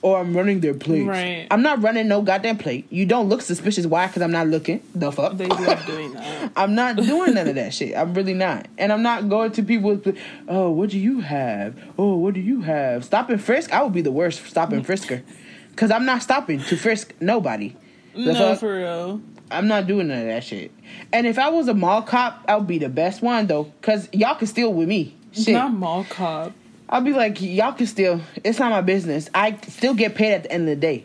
Or 0.00 0.20
I'm 0.20 0.36
running 0.36 0.60
their 0.60 0.74
plate. 0.74 1.06
Right. 1.06 1.48
I'm 1.50 1.62
not 1.62 1.82
running 1.82 2.06
no 2.06 2.22
goddamn 2.22 2.58
plate. 2.58 2.86
You 2.88 3.04
don't 3.04 3.28
look 3.28 3.42
suspicious. 3.42 3.84
Why? 3.84 4.06
Because 4.06 4.22
I'm 4.22 4.30
not 4.30 4.46
looking. 4.46 4.80
The 4.94 5.10
fuck? 5.10 5.36
They 5.36 5.46
love 5.46 5.84
doing 5.86 6.12
that. 6.14 6.52
I'm 6.54 6.76
not 6.76 6.96
doing 6.96 7.34
none 7.34 7.48
of 7.48 7.56
that 7.56 7.74
shit. 7.74 7.96
I'm 7.96 8.14
really 8.14 8.34
not. 8.34 8.68
And 8.78 8.92
I'm 8.92 9.02
not 9.02 9.28
going 9.28 9.50
to 9.52 9.62
people 9.64 9.90
with, 9.96 10.16
oh, 10.46 10.70
what 10.70 10.90
do 10.90 10.98
you 11.00 11.20
have? 11.20 11.76
Oh, 11.98 12.14
what 12.16 12.34
do 12.34 12.40
you 12.40 12.60
have? 12.60 13.04
Stop 13.04 13.28
and 13.30 13.42
frisk? 13.42 13.72
I 13.72 13.82
would 13.82 13.92
be 13.92 14.02
the 14.02 14.12
worst 14.12 14.46
stop 14.46 14.70
and 14.72 14.86
frisker. 14.86 15.22
Because 15.70 15.90
I'm 15.90 16.04
not 16.04 16.22
stopping 16.22 16.60
to 16.60 16.76
frisk 16.76 17.14
nobody. 17.20 17.74
The 18.14 18.32
no, 18.32 18.34
fuck? 18.34 18.60
for 18.60 18.76
real. 18.76 19.20
I'm 19.50 19.68
not 19.68 19.86
doing 19.86 20.08
none 20.08 20.20
of 20.20 20.26
that 20.26 20.44
shit. 20.44 20.72
And 21.12 21.26
if 21.26 21.38
I 21.38 21.48
was 21.50 21.68
a 21.68 21.74
mall 21.74 22.02
cop, 22.02 22.44
I 22.48 22.56
would 22.56 22.66
be 22.66 22.78
the 22.78 22.88
best 22.88 23.22
one 23.22 23.46
though, 23.46 23.72
cause 23.82 24.08
y'all 24.12 24.34
can 24.34 24.46
steal 24.46 24.72
with 24.72 24.88
me. 24.88 25.14
Shit. 25.32 25.54
Not 25.54 25.72
mall 25.72 26.04
cop. 26.04 26.52
I'll 26.88 27.02
be 27.02 27.12
like, 27.12 27.40
y'all 27.40 27.72
can 27.72 27.86
steal. 27.86 28.20
It's 28.42 28.58
not 28.58 28.70
my 28.70 28.80
business. 28.80 29.28
I 29.34 29.58
still 29.68 29.94
get 29.94 30.14
paid 30.14 30.32
at 30.32 30.42
the 30.44 30.52
end 30.52 30.62
of 30.62 30.74
the 30.74 30.80
day. 30.80 31.04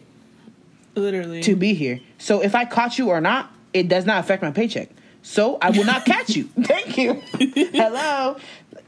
Literally. 0.95 1.41
To 1.43 1.55
be 1.55 1.73
here. 1.73 1.99
So 2.17 2.41
if 2.41 2.55
I 2.55 2.65
caught 2.65 2.97
you 2.97 3.09
or 3.09 3.19
not, 3.19 3.51
it 3.73 3.89
does 3.89 4.05
not 4.05 4.19
affect 4.19 4.41
my 4.41 4.51
paycheck. 4.51 4.89
So 5.23 5.57
I 5.61 5.71
will 5.71 5.85
not 5.85 6.05
catch 6.05 6.29
you. 6.31 6.43
Thank 6.61 6.97
you. 6.97 7.13
Hello. 7.73 8.37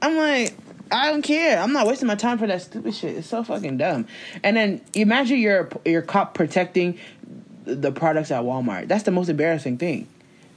I'm 0.01 0.15
like, 0.15 0.53
I 0.91 1.09
don't 1.09 1.23
care. 1.23 1.59
I'm 1.59 1.73
not 1.73 1.87
wasting 1.87 2.07
my 2.07 2.15
time 2.15 2.37
for 2.37 2.47
that 2.47 2.61
stupid 2.61 2.93
shit. 2.93 3.17
It's 3.17 3.27
so 3.27 3.43
fucking 3.43 3.77
dumb. 3.77 4.05
And 4.43 4.55
then 4.55 4.81
imagine 4.93 5.39
you're 5.39 5.69
your 5.83 6.01
cop 6.01 6.33
protecting 6.33 6.99
the 7.65 7.91
products 7.91 8.31
at 8.31 8.43
Walmart. 8.43 8.87
That's 8.87 9.03
the 9.03 9.11
most 9.11 9.29
embarrassing 9.29 9.77
thing. 9.77 10.07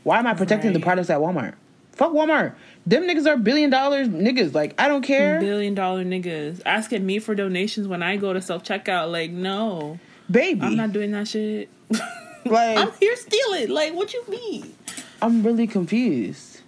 Why 0.04 0.18
am 0.18 0.26
I 0.26 0.34
protecting 0.34 0.70
right. 0.70 0.78
the 0.78 0.84
products 0.84 1.10
at 1.10 1.18
Walmart? 1.18 1.54
Fuck 1.92 2.12
Walmart. 2.12 2.54
Them 2.86 3.04
niggas 3.04 3.26
are 3.26 3.36
billion 3.36 3.70
dollars 3.70 4.08
niggas. 4.08 4.54
Like 4.54 4.80
I 4.80 4.88
don't 4.88 5.02
care. 5.02 5.40
Billion 5.40 5.74
dollar 5.74 6.04
niggas 6.04 6.62
asking 6.64 7.04
me 7.04 7.18
for 7.18 7.34
donations 7.34 7.88
when 7.88 8.02
I 8.02 8.16
go 8.16 8.32
to 8.32 8.40
self 8.40 8.62
checkout. 8.62 9.10
Like 9.10 9.30
no, 9.30 9.98
baby, 10.30 10.62
I'm 10.62 10.76
not 10.76 10.92
doing 10.92 11.10
that 11.12 11.28
shit. 11.28 11.68
like 12.44 12.78
I'm 12.78 12.92
here 13.00 13.16
stealing. 13.16 13.70
Like 13.70 13.94
what 13.94 14.14
you 14.14 14.24
mean? 14.28 14.74
I'm 15.20 15.42
really 15.42 15.66
confused. 15.66 16.60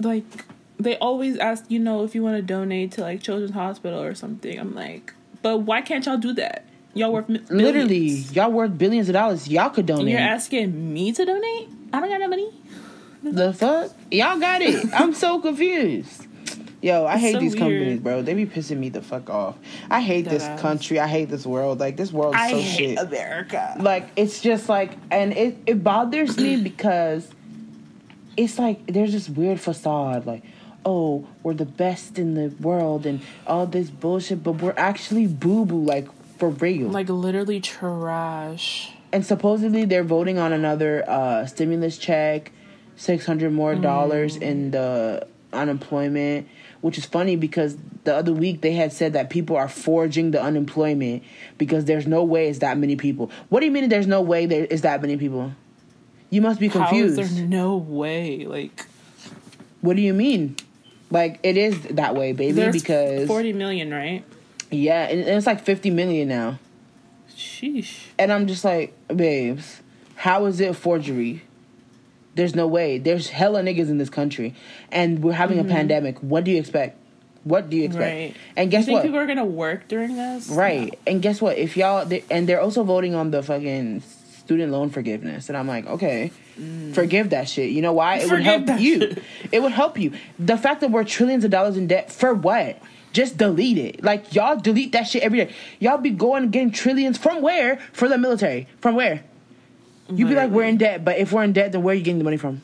Like 0.00 0.44
they 0.78 0.96
always 0.98 1.38
ask, 1.38 1.64
you 1.68 1.78
know, 1.78 2.04
if 2.04 2.14
you 2.14 2.22
want 2.22 2.36
to 2.36 2.42
donate 2.42 2.92
to 2.92 3.00
like 3.00 3.22
Children's 3.22 3.54
Hospital 3.54 4.02
or 4.02 4.14
something. 4.14 4.58
I'm 4.58 4.74
like, 4.74 5.14
but 5.42 5.58
why 5.58 5.80
can't 5.80 6.04
y'all 6.04 6.18
do 6.18 6.32
that? 6.34 6.66
Y'all 6.94 7.12
worth 7.12 7.28
literally 7.28 8.06
y'all 8.32 8.52
worth 8.52 8.78
billions 8.78 9.08
of 9.08 9.14
dollars. 9.14 9.48
Y'all 9.48 9.70
could 9.70 9.86
donate. 9.86 10.08
You're 10.08 10.20
asking 10.20 10.92
me 10.92 11.12
to 11.12 11.24
donate? 11.24 11.68
I 11.92 12.00
don't 12.00 12.08
got 12.08 12.20
no 12.20 12.28
money. 12.28 12.50
The 13.22 13.52
fuck? 13.52 13.92
Y'all 14.10 14.38
got 14.38 14.62
it. 14.62 14.86
I'm 14.94 15.12
so 15.14 15.40
confused. 15.40 16.26
Yo, 16.82 17.04
I 17.04 17.14
it's 17.14 17.22
hate 17.22 17.32
so 17.32 17.40
these 17.40 17.54
weird. 17.54 17.62
companies, 17.62 18.00
bro. 18.00 18.22
They 18.22 18.34
be 18.34 18.44
pissing 18.46 18.76
me 18.76 18.90
the 18.90 19.00
fuck 19.00 19.30
off. 19.30 19.56
I 19.90 20.02
hate 20.02 20.26
this 20.28 20.44
country. 20.60 21.00
I 21.00 21.06
hate 21.06 21.30
this 21.30 21.46
world. 21.46 21.80
Like 21.80 21.96
this 21.96 22.12
world 22.12 22.36
is 22.36 22.50
so 22.50 22.60
shit. 22.60 22.98
America. 22.98 23.74
Like 23.80 24.08
it's 24.16 24.40
just 24.40 24.68
like, 24.68 24.92
and 25.10 25.32
it 25.32 25.56
it 25.66 25.82
bothers 25.82 26.36
me 26.36 26.56
because 26.62 27.28
it's 28.36 28.58
like 28.58 28.86
there's 28.86 29.12
this 29.12 29.28
weird 29.28 29.60
facade, 29.60 30.26
like. 30.26 30.42
Oh, 30.86 31.26
we're 31.42 31.54
the 31.54 31.64
best 31.64 32.18
in 32.18 32.34
the 32.34 32.54
world 32.62 33.06
and 33.06 33.22
all 33.46 33.64
this 33.64 33.88
bullshit, 33.88 34.42
but 34.42 34.60
we're 34.60 34.74
actually 34.76 35.26
boo 35.26 35.64
boo, 35.64 35.82
like 35.82 36.06
for 36.38 36.50
real. 36.50 36.88
Like 36.88 37.08
literally 37.08 37.60
trash. 37.60 38.92
And 39.12 39.24
supposedly 39.24 39.84
they're 39.84 40.04
voting 40.04 40.38
on 40.38 40.52
another 40.52 41.08
uh, 41.08 41.46
stimulus 41.46 41.98
check 41.98 42.52
six 42.96 43.26
hundred 43.26 43.52
more 43.52 43.74
dollars 43.74 44.36
mm. 44.38 44.42
in 44.42 44.70
the 44.72 45.26
unemployment, 45.52 46.48
which 46.80 46.98
is 46.98 47.04
funny 47.04 47.36
because 47.36 47.76
the 48.04 48.14
other 48.14 48.32
week 48.32 48.60
they 48.60 48.72
had 48.72 48.92
said 48.92 49.12
that 49.12 49.30
people 49.30 49.56
are 49.56 49.68
forging 49.68 50.32
the 50.32 50.42
unemployment 50.42 51.22
because 51.58 51.84
there's 51.84 52.06
no 52.06 52.24
way 52.24 52.48
it's 52.48 52.58
that 52.58 52.76
many 52.76 52.96
people. 52.96 53.30
What 53.48 53.60
do 53.60 53.66
you 53.66 53.72
mean 53.72 53.88
there's 53.88 54.06
no 54.06 54.20
way 54.20 54.46
there 54.46 54.64
is 54.64 54.82
that 54.82 55.00
many 55.00 55.16
people? 55.16 55.52
You 56.30 56.42
must 56.42 56.58
be 56.58 56.68
confused. 56.68 57.16
How 57.16 57.22
is 57.22 57.36
there 57.36 57.46
no 57.46 57.76
way? 57.76 58.46
Like, 58.46 58.86
what 59.80 59.94
do 59.94 60.02
you 60.02 60.12
mean? 60.12 60.56
Like 61.10 61.38
it 61.44 61.56
is 61.56 61.80
that 61.82 62.16
way, 62.16 62.32
baby. 62.32 62.52
There's 62.52 62.74
because 62.74 63.28
forty 63.28 63.52
million, 63.52 63.92
right? 63.92 64.24
Yeah, 64.74 65.04
and 65.04 65.20
it's 65.20 65.46
like 65.46 65.64
fifty 65.64 65.90
million 65.90 66.28
now. 66.28 66.58
Sheesh. 67.36 68.06
And 68.18 68.32
I'm 68.32 68.46
just 68.46 68.64
like, 68.64 68.94
babes, 69.08 69.80
how 70.16 70.46
is 70.46 70.60
it 70.60 70.76
forgery? 70.76 71.42
There's 72.34 72.54
no 72.54 72.66
way. 72.66 72.98
There's 72.98 73.30
hella 73.30 73.62
niggas 73.62 73.88
in 73.88 73.98
this 73.98 74.10
country, 74.10 74.54
and 74.90 75.22
we're 75.22 75.32
having 75.32 75.58
mm-hmm. 75.58 75.70
a 75.70 75.72
pandemic. 75.72 76.18
What 76.18 76.44
do 76.44 76.50
you 76.50 76.58
expect? 76.58 76.98
What 77.44 77.70
do 77.70 77.76
you 77.76 77.84
expect? 77.84 78.14
Right. 78.14 78.36
And 78.56 78.70
guess 78.70 78.86
you 78.86 78.94
what? 78.94 79.02
People 79.02 79.18
are 79.18 79.26
gonna 79.26 79.44
work 79.44 79.86
during 79.86 80.16
this, 80.16 80.48
right? 80.48 80.92
No. 80.92 80.98
And 81.06 81.22
guess 81.22 81.40
what? 81.40 81.58
If 81.58 81.76
y'all 81.76 82.04
they, 82.04 82.24
and 82.30 82.48
they're 82.48 82.60
also 82.60 82.82
voting 82.82 83.14
on 83.14 83.30
the 83.30 83.42
fucking 83.42 84.00
student 84.00 84.72
loan 84.72 84.90
forgiveness, 84.90 85.48
and 85.48 85.56
I'm 85.56 85.68
like, 85.68 85.86
okay, 85.86 86.32
mm. 86.58 86.94
forgive 86.94 87.30
that 87.30 87.48
shit. 87.48 87.70
You 87.70 87.82
know 87.82 87.92
why? 87.92 88.16
It 88.16 88.28
forgive 88.28 88.60
would 88.60 88.68
help 88.68 88.80
you. 88.80 89.00
Shit. 89.00 89.22
It 89.52 89.62
would 89.62 89.72
help 89.72 89.98
you. 89.98 90.12
The 90.38 90.56
fact 90.56 90.80
that 90.80 90.90
we're 90.90 91.04
trillions 91.04 91.44
of 91.44 91.50
dollars 91.50 91.76
in 91.76 91.86
debt 91.86 92.10
for 92.10 92.34
what? 92.34 92.78
Just 93.14 93.38
delete 93.38 93.78
it. 93.78 94.04
Like 94.04 94.34
y'all 94.34 94.56
delete 94.56 94.92
that 94.92 95.04
shit 95.04 95.22
every 95.22 95.44
day. 95.44 95.54
Y'all 95.78 95.98
be 95.98 96.10
going 96.10 96.50
getting 96.50 96.72
trillions 96.72 97.16
from 97.16 97.40
where? 97.40 97.78
For 97.92 98.08
the 98.08 98.18
military. 98.18 98.66
From 98.80 98.96
where? 98.96 99.24
You'd 100.10 100.28
be 100.28 100.34
like, 100.34 100.50
we're 100.50 100.64
in 100.64 100.76
debt, 100.76 101.02
but 101.04 101.16
if 101.16 101.32
we're 101.32 101.44
in 101.44 101.54
debt, 101.54 101.72
then 101.72 101.82
where 101.82 101.94
are 101.94 101.96
you 101.96 102.04
getting 102.04 102.18
the 102.18 102.24
money 102.24 102.36
from? 102.36 102.60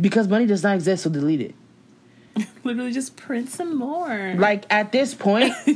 Because 0.00 0.26
money 0.26 0.46
does 0.46 0.64
not 0.64 0.74
exist, 0.74 1.04
so 1.04 1.10
delete 1.10 1.40
it. 1.40 1.54
Literally, 2.64 2.92
just 2.92 3.16
print 3.16 3.50
some 3.50 3.76
more. 3.76 4.34
Like 4.36 4.64
at 4.70 4.90
this 4.90 5.14
point, 5.14 5.52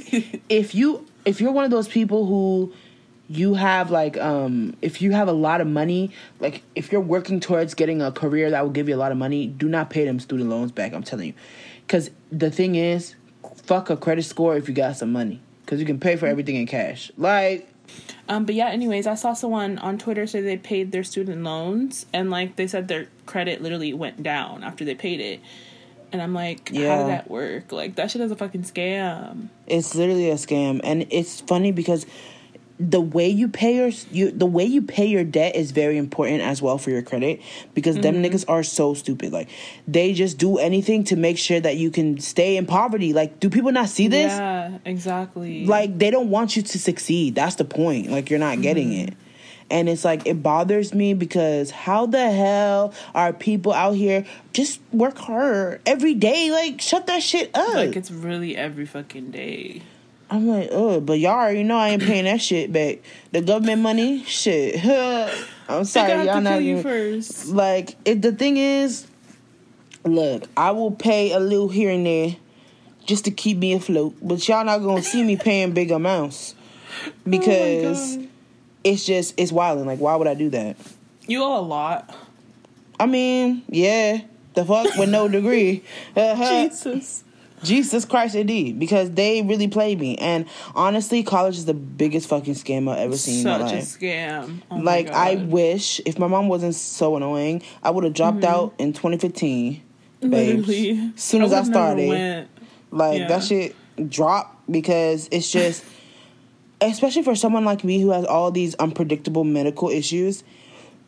if 0.48 0.74
you 0.74 1.06
if 1.24 1.40
you're 1.40 1.52
one 1.52 1.64
of 1.64 1.70
those 1.70 1.86
people 1.86 2.26
who 2.26 2.72
you 3.28 3.54
have 3.54 3.90
like 3.90 4.16
um 4.16 4.74
if 4.80 5.02
you 5.02 5.12
have 5.12 5.28
a 5.28 5.32
lot 5.32 5.60
of 5.60 5.66
money, 5.66 6.10
like 6.40 6.62
if 6.74 6.90
you're 6.90 7.00
working 7.00 7.40
towards 7.40 7.74
getting 7.74 8.00
a 8.00 8.10
career 8.10 8.50
that 8.50 8.62
will 8.62 8.70
give 8.70 8.88
you 8.88 8.94
a 8.94 8.96
lot 8.96 9.12
of 9.12 9.18
money, 9.18 9.46
do 9.46 9.68
not 9.68 9.90
pay 9.90 10.04
them 10.06 10.18
student 10.18 10.48
loans 10.48 10.72
back. 10.72 10.94
I'm 10.94 11.02
telling 11.02 11.28
you, 11.28 11.34
because 11.86 12.10
the 12.32 12.50
thing 12.50 12.74
is, 12.74 13.14
fuck 13.64 13.90
a 13.90 13.96
credit 13.96 14.24
score 14.24 14.56
if 14.56 14.68
you 14.68 14.74
got 14.74 14.96
some 14.96 15.12
money, 15.12 15.40
because 15.64 15.80
you 15.80 15.86
can 15.86 16.00
pay 16.00 16.16
for 16.16 16.26
everything 16.26 16.56
in 16.56 16.66
cash. 16.66 17.10
Like 17.16 17.68
um, 18.28 18.44
but 18.44 18.54
yeah, 18.54 18.68
anyways, 18.68 19.06
I 19.06 19.14
saw 19.14 19.32
someone 19.32 19.78
on 19.78 19.98
Twitter 19.98 20.26
say 20.26 20.40
they 20.40 20.56
paid 20.56 20.92
their 20.92 21.04
student 21.04 21.42
loans 21.42 22.06
and 22.12 22.30
like 22.30 22.56
they 22.56 22.66
said 22.66 22.88
their 22.88 23.08
credit 23.24 23.62
literally 23.62 23.92
went 23.92 24.22
down 24.22 24.64
after 24.64 24.84
they 24.84 24.94
paid 24.94 25.20
it. 25.20 25.40
And 26.12 26.22
I'm 26.22 26.34
like, 26.34 26.70
yeah. 26.72 26.96
how 26.96 27.02
did 27.02 27.10
that 27.10 27.30
work? 27.30 27.72
Like 27.72 27.96
that 27.96 28.10
shit 28.10 28.22
is 28.22 28.30
a 28.30 28.36
fucking 28.36 28.62
scam. 28.62 29.48
It's 29.66 29.94
literally 29.94 30.30
a 30.30 30.34
scam, 30.34 30.80
and 30.84 31.06
it's 31.10 31.40
funny 31.40 31.72
because 31.72 32.06
the 32.78 33.00
way 33.00 33.28
you 33.28 33.48
pay 33.48 33.76
your 33.76 33.90
you 34.10 34.30
the 34.30 34.46
way 34.46 34.64
you 34.64 34.82
pay 34.82 35.06
your 35.06 35.24
debt 35.24 35.56
is 35.56 35.70
very 35.70 35.96
important 35.96 36.42
as 36.42 36.60
well 36.60 36.76
for 36.76 36.90
your 36.90 37.02
credit 37.02 37.40
because 37.74 37.96
mm-hmm. 37.96 38.20
them 38.20 38.22
niggas 38.22 38.44
are 38.48 38.62
so 38.62 38.94
stupid. 38.94 39.32
Like 39.32 39.48
they 39.88 40.12
just 40.12 40.38
do 40.38 40.58
anything 40.58 41.04
to 41.04 41.16
make 41.16 41.38
sure 41.38 41.58
that 41.58 41.76
you 41.76 41.90
can 41.90 42.18
stay 42.20 42.56
in 42.56 42.66
poverty. 42.66 43.12
Like 43.12 43.40
do 43.40 43.48
people 43.48 43.72
not 43.72 43.88
see 43.88 44.08
this? 44.08 44.32
Yeah, 44.32 44.78
exactly. 44.84 45.64
Like 45.64 45.98
they 45.98 46.10
don't 46.10 46.28
want 46.28 46.56
you 46.56 46.62
to 46.62 46.78
succeed. 46.78 47.34
That's 47.34 47.54
the 47.54 47.64
point. 47.64 48.10
Like 48.10 48.28
you're 48.28 48.38
not 48.38 48.60
getting 48.60 48.90
mm-hmm. 48.90 49.08
it. 49.08 49.14
And 49.68 49.88
it's 49.88 50.04
like 50.04 50.26
it 50.26 50.42
bothers 50.42 50.94
me 50.94 51.14
because 51.14 51.70
how 51.70 52.06
the 52.06 52.30
hell 52.30 52.94
are 53.14 53.32
people 53.32 53.72
out 53.72 53.92
here 53.92 54.24
just 54.52 54.80
work 54.92 55.18
hard 55.18 55.80
every 55.86 56.14
day? 56.14 56.52
Like 56.52 56.80
shut 56.80 57.06
that 57.06 57.22
shit 57.22 57.50
up. 57.54 57.74
Like 57.74 57.96
it's 57.96 58.10
really 58.10 58.56
every 58.56 58.86
fucking 58.86 59.30
day. 59.30 59.82
I'm 60.28 60.48
like, 60.48 60.68
oh, 60.72 61.00
but 61.00 61.18
y'all 61.18 61.32
already 61.32 61.62
know 61.62 61.76
I 61.76 61.90
ain't 61.90 62.02
paying 62.02 62.24
that 62.24 62.40
shit 62.40 62.72
back. 62.72 62.98
The 63.32 63.42
government 63.42 63.82
money, 63.82 64.24
shit. 64.24 64.84
I'm 65.68 65.84
sorry, 65.84 66.26
y'all 66.26 66.40
not 66.40 66.62
you 66.62 66.78
even. 66.78 66.82
first. 66.82 67.48
Like, 67.48 67.96
it, 68.04 68.22
the 68.22 68.32
thing 68.32 68.56
is, 68.56 69.06
look, 70.04 70.44
I 70.56 70.72
will 70.72 70.90
pay 70.90 71.32
a 71.32 71.38
little 71.38 71.68
here 71.68 71.90
and 71.90 72.04
there 72.04 72.36
just 73.04 73.24
to 73.26 73.30
keep 73.30 73.58
me 73.58 73.72
afloat, 73.72 74.16
but 74.20 74.46
y'all 74.48 74.64
not 74.64 74.78
gonna 74.78 75.02
see 75.02 75.22
me 75.22 75.36
paying 75.36 75.72
big 75.72 75.92
amounts 75.92 76.54
because 77.28 78.16
Oh 78.16 78.26
it's 78.86 79.04
just 79.04 79.34
it's 79.36 79.50
wilding. 79.50 79.84
Like, 79.84 79.98
why 79.98 80.14
would 80.14 80.28
I 80.28 80.34
do 80.34 80.48
that? 80.50 80.76
you 81.26 81.42
owe 81.42 81.58
a 81.58 81.60
lot. 81.60 82.14
I 83.00 83.06
mean, 83.06 83.62
yeah, 83.68 84.20
the 84.54 84.64
fuck 84.64 84.96
with 84.96 85.08
no 85.08 85.28
degree. 85.28 85.82
Uh-huh. 86.16 86.68
Jesus. 86.68 87.24
Jesus 87.62 88.04
Christ, 88.04 88.34
indeed, 88.34 88.78
because 88.78 89.10
they 89.12 89.42
really 89.42 89.68
played 89.68 89.98
me. 90.00 90.16
And 90.18 90.46
honestly, 90.74 91.22
college 91.22 91.56
is 91.56 91.64
the 91.64 91.74
biggest 91.74 92.28
fucking 92.28 92.54
scam 92.54 92.88
I've 92.90 92.98
ever 92.98 93.16
seen 93.16 93.38
in 93.38 93.42
Such 93.44 93.60
my 93.62 93.66
a 93.70 93.74
life. 93.76 93.84
scam. 93.84 94.62
Oh 94.70 94.76
like, 94.76 95.10
I 95.10 95.36
wish 95.36 96.00
if 96.06 96.18
my 96.18 96.26
mom 96.26 96.48
wasn't 96.48 96.74
so 96.74 97.16
annoying, 97.16 97.62
I 97.82 97.90
would 97.90 98.04
have 98.04 98.12
dropped 98.14 98.44
out 98.44 98.74
in 98.78 98.92
2015. 98.92 99.72
babes. 99.72 99.82
Mm-hmm. 100.22 100.30
Literally. 100.30 101.12
As 101.16 101.22
soon 101.22 101.42
as 101.42 101.52
I, 101.52 101.60
would've 101.60 101.72
started, 101.72 102.48
like 102.90 103.18
Yeah. 103.20 103.28
that 103.28 103.42
shit 103.44 103.74
dropped 104.08 104.70
because 104.70 105.28
it's 105.32 105.50
just, 105.50 105.84
especially 106.80 107.22
for 107.22 107.34
someone 107.34 107.64
like 107.64 107.84
me 107.84 108.00
who 108.00 108.10
has 108.10 108.24
all 108.26 108.50
these 108.50 108.74
unpredictable 108.76 109.44
medical 109.44 109.88
issues. 109.88 110.44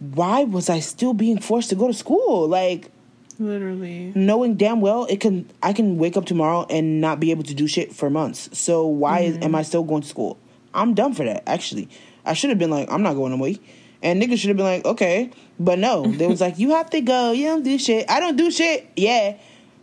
Why 0.01 0.45
was 0.45 0.71
I 0.71 0.81
still 0.81 1.13
being 1.13 1.41
forced 1.41 1.71
to 1.71 1.75
go 1.75 1.89
to 1.89 1.95
school? 1.95 2.49
Like, 2.49 2.91
Literally. 3.39 4.13
knowing 4.15 4.55
damn 4.55 4.81
well 4.81 5.05
it 5.07 5.21
can 5.21 5.49
I 5.63 5.73
can 5.73 5.97
wake 5.97 6.17
up 6.17 6.27
tomorrow 6.27 6.67
and 6.69 7.01
not 7.01 7.21
be 7.21 7.31
able 7.31 7.45
to 7.45 7.55
do 7.55 7.67
shit 7.69 7.95
for 7.95 8.11
months. 8.11 8.49
So 8.59 8.87
why 8.87 9.21
is, 9.21 9.37
am 9.39 9.53
mm. 9.53 9.59
I 9.59 9.63
still 9.63 9.85
going 9.85 10.03
to 10.03 10.09
school? 10.09 10.39
I'm 10.75 10.95
done 10.95 11.15
for 11.15 11.25
that. 11.25 11.49
Actually, 11.49 11.89
I 12.25 12.35
should 12.35 12.51
have 12.51 12.59
been 12.59 12.71
like, 12.71 12.91
I'm 12.91 13.03
not 13.03 13.15
going 13.15 13.33
away, 13.33 13.59
and 14.03 14.21
niggas 14.21 14.39
should 14.39 14.49
have 14.49 14.57
been 14.57 14.67
like, 14.67 14.85
okay, 14.85 15.31
but 15.59 15.79
no, 15.79 16.07
they 16.07 16.27
was 16.27 16.41
like, 16.41 16.59
you 16.59 16.71
have 16.71 16.91
to 16.91 17.01
go. 17.01 17.33
You 17.33 17.47
don't 17.47 17.63
do 17.63 17.79
shit. 17.79 18.11
I 18.11 18.21
don't 18.21 18.37
do 18.37 18.51
shit. 18.51 18.89
Yeah, 18.97 19.37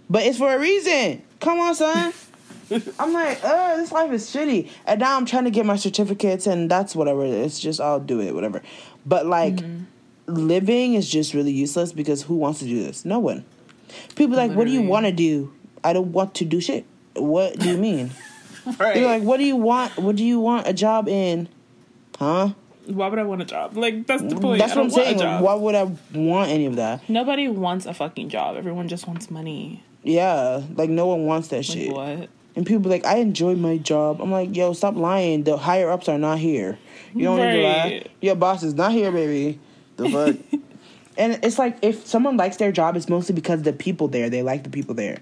but 0.09 0.23
it's 0.23 0.37
for 0.37 0.53
a 0.53 0.59
reason. 0.59 1.21
Come 1.39 1.59
on, 1.59 1.75
son. 1.75 2.13
I'm 2.99 3.13
like, 3.13 3.39
oh, 3.43 3.77
this 3.77 3.91
life 3.91 4.11
is 4.11 4.25
shitty, 4.29 4.69
and 4.85 4.99
now 4.99 5.15
I'm 5.15 5.25
trying 5.25 5.43
to 5.45 5.51
get 5.51 5.65
my 5.65 5.75
certificates, 5.75 6.47
and 6.47 6.69
that's 6.69 6.95
whatever. 6.95 7.23
It's 7.25 7.59
just 7.59 7.79
I'll 7.79 7.99
do 7.99 8.21
it, 8.21 8.33
whatever. 8.33 8.61
But 9.05 9.25
like 9.25 9.55
mm. 9.55 9.85
Living 10.27 10.93
is 10.95 11.09
just 11.09 11.33
really 11.33 11.51
useless 11.51 11.91
because 11.93 12.23
who 12.23 12.35
wants 12.35 12.59
to 12.59 12.65
do 12.65 12.83
this? 12.83 13.05
No 13.05 13.19
one. 13.19 13.45
People 14.15 14.35
are 14.39 14.47
like, 14.47 14.57
what 14.57 14.65
do 14.65 14.71
you 14.71 14.81
want 14.81 15.05
to 15.05 15.11
do? 15.11 15.53
I 15.83 15.93
don't 15.93 16.11
want 16.11 16.35
to 16.35 16.45
do 16.45 16.59
shit. 16.59 16.85
What 17.13 17.57
do 17.59 17.69
you 17.69 17.77
mean? 17.77 18.11
Right. 18.79 18.95
They're 18.95 19.05
like, 19.05 19.21
what 19.21 19.37
do 19.37 19.43
you 19.43 19.57
want? 19.57 19.95
What 19.95 20.15
do 20.15 20.25
you 20.25 20.39
want 20.39 20.67
a 20.67 20.73
job 20.73 21.07
in? 21.07 21.47
Huh? 22.17 22.49
Why 22.87 23.07
would 23.09 23.19
I 23.19 23.23
want 23.23 23.43
a 23.43 23.45
job? 23.45 23.77
Like 23.77 24.07
that's 24.07 24.23
the 24.23 24.35
point. 24.35 24.57
That's 24.57 24.73
what 24.75 24.85
I'm 24.85 24.89
don't 24.89 24.97
want 24.97 25.03
a 25.03 25.05
saying. 25.05 25.17
Like, 25.19 25.41
why 25.43 25.53
would 25.53 25.75
I 25.75 25.83
want 26.15 26.49
any 26.49 26.65
of 26.65 26.75
that? 26.77 27.07
Nobody 27.07 27.47
wants 27.47 27.85
a 27.85 27.93
fucking 27.93 28.29
job. 28.29 28.57
Everyone 28.57 28.87
just 28.87 29.07
wants 29.07 29.29
money. 29.29 29.83
Yeah, 30.01 30.63
like 30.75 30.89
no 30.89 31.05
one 31.05 31.27
wants 31.27 31.49
that 31.49 31.57
Like 31.57 31.65
shit. 31.65 31.91
what? 31.91 32.29
And 32.55 32.65
people 32.65 32.79
be 32.79 32.89
like, 32.89 33.05
I 33.05 33.17
enjoy 33.17 33.53
my 33.55 33.77
job. 33.77 34.19
I'm 34.19 34.31
like, 34.31 34.55
yo, 34.55 34.73
stop 34.73 34.95
lying. 34.95 35.43
The 35.43 35.57
higher 35.57 35.91
ups 35.91 36.09
are 36.09 36.17
not 36.17 36.39
here. 36.39 36.79
You 37.13 37.25
don't 37.25 37.37
need 37.37 37.61
to 37.61 37.61
lie. 37.67 38.03
Your 38.21 38.35
boss 38.35 38.63
is 38.63 38.73
not 38.73 38.93
here, 38.93 39.11
baby. 39.11 39.59
The 39.97 40.09
fuck. 40.09 40.61
and 41.17 41.39
it's 41.43 41.59
like 41.59 41.77
if 41.81 42.05
someone 42.05 42.37
likes 42.37 42.57
their 42.57 42.71
job, 42.71 42.95
it's 42.95 43.09
mostly 43.09 43.35
because 43.35 43.63
the 43.63 43.73
people 43.73 44.07
there. 44.07 44.29
They 44.29 44.41
like 44.41 44.63
the 44.63 44.69
people 44.69 44.95
there. 44.95 45.19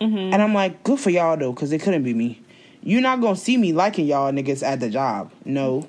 Mm-hmm. 0.00 0.32
And 0.32 0.42
I'm 0.42 0.54
like, 0.54 0.82
good 0.84 1.00
for 1.00 1.10
y'all 1.10 1.36
though, 1.36 1.52
because 1.52 1.72
it 1.72 1.82
couldn't 1.82 2.04
be 2.04 2.14
me. 2.14 2.40
You're 2.82 3.02
not 3.02 3.20
gonna 3.20 3.36
see 3.36 3.56
me 3.56 3.72
liking 3.72 4.06
y'all 4.06 4.32
niggas 4.32 4.62
at 4.62 4.80
the 4.80 4.90
job. 4.90 5.32
No. 5.44 5.88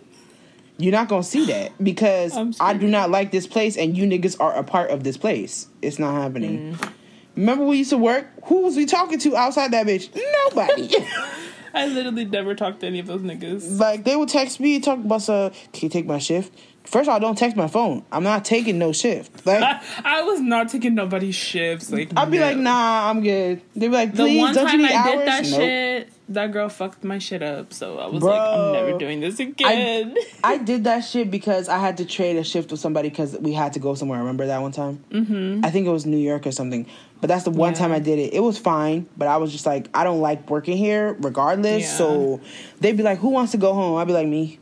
You're 0.77 0.93
not 0.93 1.07
gonna 1.07 1.23
see 1.23 1.45
that 1.47 1.71
because 1.83 2.35
I'm 2.35 2.79
do 2.79 2.87
not 2.87 3.09
like 3.09 3.31
this 3.31 3.47
place 3.47 3.77
and 3.77 3.97
you 3.97 4.05
niggas 4.05 4.37
are 4.39 4.53
a 4.55 4.63
part 4.63 4.89
of 4.91 5.03
this 5.03 5.17
place. 5.17 5.67
It's 5.81 5.99
not 5.99 6.13
happening. 6.13 6.73
Mm. 6.73 6.93
Remember 7.35 7.65
we 7.65 7.77
used 7.77 7.91
to 7.91 7.97
work? 7.97 8.27
Who 8.45 8.63
was 8.63 8.75
we 8.75 8.85
talking 8.85 9.19
to 9.19 9.35
outside 9.35 9.71
that 9.71 9.85
bitch? 9.85 10.09
Nobody. 10.45 10.93
I 11.73 11.85
literally 11.85 12.25
never 12.25 12.55
talked 12.55 12.79
to 12.79 12.87
any 12.87 12.99
of 12.99 13.07
those 13.07 13.21
niggas. 13.21 13.79
like 13.79 14.03
they 14.03 14.15
would 14.15 14.29
text 14.29 14.59
me, 14.59 14.79
talk 14.79 14.97
about 14.99 15.29
uh, 15.29 15.51
can 15.71 15.85
you 15.85 15.89
take 15.89 16.05
my 16.05 16.17
shift? 16.17 16.53
First 16.89 17.07
of 17.07 17.13
all, 17.13 17.19
don't 17.19 17.37
text 17.37 17.55
my 17.55 17.67
phone. 17.67 18.03
I'm 18.11 18.23
not 18.23 18.43
taking 18.45 18.79
no 18.79 18.91
shift. 18.91 19.45
Like 19.45 19.61
I, 19.61 19.81
I 20.03 20.21
was 20.23 20.41
not 20.41 20.69
taking 20.69 20.95
nobody's 20.95 21.35
shifts. 21.35 21.91
Like 21.91 22.11
I'd 22.17 22.31
be 22.31 22.39
no. 22.39 22.45
like, 22.45 22.57
nah, 22.57 23.09
I'm 23.09 23.21
good. 23.21 23.61
They'd 23.75 23.87
be 23.89 23.93
like, 23.93 24.11
The 24.13 24.23
please, 24.23 24.39
one 24.41 24.53
don't 24.55 24.65
you 24.65 24.71
time 24.71 24.81
need 24.81 24.91
I 24.91 24.95
hours? 24.97 25.11
did 25.19 25.27
that 25.27 25.43
Nope. 25.45 25.59
shit, 25.59 26.09
that 26.29 26.51
girl 26.51 26.67
fucked 26.69 27.03
my 27.03 27.19
shit 27.19 27.43
up. 27.43 27.73
So 27.73 27.99
I 27.99 28.07
was 28.07 28.23
like, 28.23 28.39
I'm 28.41 28.71
never 28.73 28.97
doing 28.97 29.19
this 29.19 29.39
again. 29.39 30.15
I 30.43 30.57
did 30.57 30.85
that 30.85 31.01
shit 31.01 31.29
because 31.29 31.69
I 31.69 31.77
had 31.77 31.97
to 31.97 32.05
trade 32.05 32.37
a 32.37 32.43
shift 32.43 32.71
with 32.71 32.79
somebody 32.79 33.09
because 33.09 33.37
we 33.37 33.53
had 33.53 33.73
to 33.73 33.79
go 33.79 33.93
somewhere. 33.93 34.17
Remember 34.19 34.47
that 34.47 34.59
one 34.61 34.71
time? 34.71 35.03
Mm-hmm. 35.11 35.63
I 35.63 35.69
think 35.69 35.85
it 35.85 35.91
was 35.91 36.05
New 36.07 36.17
York 36.17 36.47
or 36.47 36.51
something. 36.51 36.87
But 37.21 37.27
that's 37.27 37.43
the 37.43 37.51
one 37.51 37.73
Yeah. 37.73 37.79
time 37.79 37.91
I 37.91 37.99
did 37.99 38.17
it. 38.17 38.33
It 38.33 38.39
was 38.39 38.57
fine, 38.57 39.07
but 39.15 39.27
I 39.27 39.37
was 39.37 39.51
just 39.51 39.65
like, 39.67 39.89
I 39.93 40.03
don't 40.03 40.21
like 40.21 40.49
working 40.49 40.77
here 40.77 41.15
regardless. 41.19 41.83
Yeah. 41.83 41.97
So 41.97 42.41
they'd 42.79 42.97
be 42.97 43.03
like, 43.03 43.19
who 43.19 43.29
wants 43.29 43.51
to 43.51 43.57
go 43.57 43.73
home? 43.73 43.97
I'd 43.97 44.07
be 44.07 44.13
like, 44.13 44.27
me. 44.27 44.57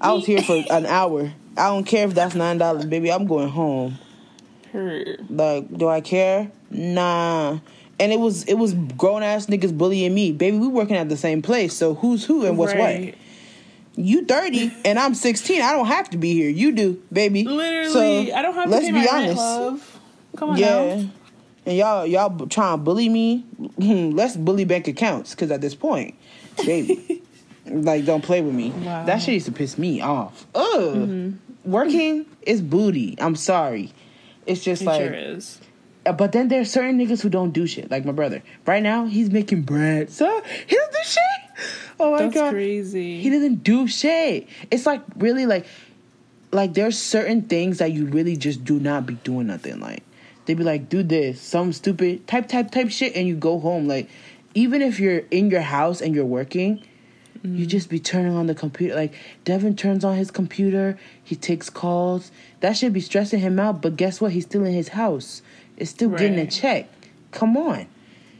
I 0.00 0.12
was 0.12 0.26
here 0.26 0.42
for 0.42 0.62
an 0.70 0.86
hour. 0.86 1.32
I 1.56 1.68
don't 1.68 1.84
care 1.84 2.06
if 2.06 2.14
that's 2.14 2.34
nine 2.34 2.58
dollars, 2.58 2.84
baby. 2.86 3.10
I'm 3.12 3.26
going 3.26 3.48
home. 3.48 3.98
Her. 4.72 5.16
Like, 5.28 5.72
do 5.76 5.88
I 5.88 6.00
care? 6.00 6.50
Nah. 6.70 7.58
And 8.00 8.12
it 8.12 8.18
was 8.18 8.44
it 8.44 8.54
was 8.54 8.74
grown 8.96 9.22
ass 9.22 9.46
niggas 9.46 9.76
bullying 9.76 10.14
me, 10.14 10.32
baby. 10.32 10.58
We 10.58 10.68
working 10.68 10.96
at 10.96 11.08
the 11.08 11.16
same 11.16 11.42
place, 11.42 11.74
so 11.74 11.94
who's 11.94 12.24
who 12.24 12.44
and 12.46 12.56
what's 12.58 12.74
Right. 12.74 13.14
what? 13.96 14.04
You 14.04 14.24
thirty 14.24 14.72
and 14.84 14.98
I'm 14.98 15.14
sixteen. 15.14 15.60
I 15.62 15.72
don't 15.72 15.86
have 15.86 16.08
to 16.10 16.16
be 16.18 16.32
here. 16.32 16.48
You 16.48 16.72
do, 16.72 17.02
baby. 17.12 17.44
Literally, 17.44 18.28
So, 18.30 18.34
I 18.34 18.40
don't 18.42 18.54
have 18.54 18.64
to 18.64 18.70
let's 18.70 18.86
pay 18.86 18.92
be 18.92 19.04
my 19.04 19.08
honest. 19.08 19.36
love. 19.36 20.00
Come 20.36 20.50
on 20.50 20.58
Yeah. 20.58 20.96
now. 20.96 21.10
And 21.64 21.76
y'all 21.76 22.06
y'all 22.06 22.46
trying 22.48 22.78
to 22.78 22.82
bully 22.82 23.08
me? 23.08 23.44
Let's 23.78 24.36
bully 24.36 24.64
bank 24.64 24.88
accounts 24.88 25.30
because 25.32 25.50
at 25.52 25.60
this 25.60 25.76
point, 25.76 26.16
baby, 26.64 27.21
like 27.66 28.04
don't 28.04 28.22
play 28.22 28.40
with 28.40 28.54
me. 28.54 28.70
Wow. 28.70 29.04
That 29.04 29.18
shit 29.22 29.34
used 29.34 29.46
to 29.46 29.52
piss 29.52 29.78
me 29.78 30.00
off. 30.00 30.46
Ugh. 30.54 31.32
Working 31.64 32.26
is 32.42 32.60
booty. 32.60 33.16
I'm 33.20 33.36
sorry. 33.36 33.92
It's 34.46 34.62
just 34.64 34.82
It 34.82 34.86
like 34.86 35.00
sure 35.00 35.14
is. 35.14 35.60
uh, 36.06 36.12
But 36.12 36.32
then 36.32 36.48
there's 36.48 36.70
certain 36.72 36.98
niggas 36.98 37.20
who 37.22 37.28
don't 37.28 37.52
do 37.52 37.66
shit. 37.66 37.90
Like 37.90 38.04
my 38.04 38.10
brother. 38.12 38.42
Right 38.66 38.82
now, 38.82 39.06
he's 39.06 39.30
making 39.30 39.62
bread. 39.62 40.10
So 40.10 40.42
he 40.66 40.74
doesn't 40.76 40.92
do 40.92 40.98
shit. 41.04 41.66
Oh 42.00 42.10
my 42.12 42.18
That's 42.22 42.34
god. 42.34 42.52
crazy. 42.52 43.20
He 43.20 43.30
doesn't 43.30 43.62
do 43.62 43.86
shit. 43.86 44.48
It's 44.72 44.86
like 44.86 45.02
really 45.16 45.46
like 45.46 45.66
like 46.50 46.74
there's 46.74 46.98
certain 46.98 47.42
things 47.42 47.78
that 47.78 47.92
you 47.92 48.06
really 48.06 48.36
just 48.36 48.64
do 48.64 48.80
not 48.80 49.06
be 49.06 49.14
doing 49.14 49.46
nothing. 49.46 49.78
Like 49.78 50.02
they 50.46 50.54
be 50.54 50.64
like, 50.64 50.88
do 50.88 51.04
this, 51.04 51.40
some 51.40 51.72
stupid 51.72 52.26
type 52.26 52.48
type 52.48 52.72
type 52.72 52.90
shit, 52.90 53.14
and 53.14 53.28
you 53.28 53.36
go 53.36 53.60
home. 53.60 53.86
Like 53.86 54.10
even 54.54 54.82
if 54.82 54.98
you're 54.98 55.18
in 55.30 55.48
your 55.50 55.60
house 55.60 56.00
and 56.00 56.12
you're 56.14 56.24
working, 56.26 56.82
you 57.44 57.66
just 57.66 57.88
be 57.88 57.98
turning 57.98 58.34
on 58.36 58.46
the 58.46 58.54
computer. 58.54 58.94
Like 58.94 59.14
Devin 59.44 59.76
turns 59.76 60.04
on 60.04 60.16
his 60.16 60.30
computer, 60.30 60.98
he 61.22 61.34
takes 61.34 61.68
calls. 61.70 62.30
That 62.60 62.76
should 62.76 62.92
be 62.92 63.00
stressing 63.00 63.40
him 63.40 63.58
out. 63.58 63.82
But 63.82 63.96
guess 63.96 64.20
what? 64.20 64.32
He's 64.32 64.44
still 64.44 64.64
in 64.64 64.72
his 64.72 64.88
house. 64.88 65.42
It's 65.76 65.90
still 65.90 66.10
getting 66.10 66.38
a 66.38 66.46
check. 66.46 66.88
Come 67.32 67.56
on. 67.56 67.86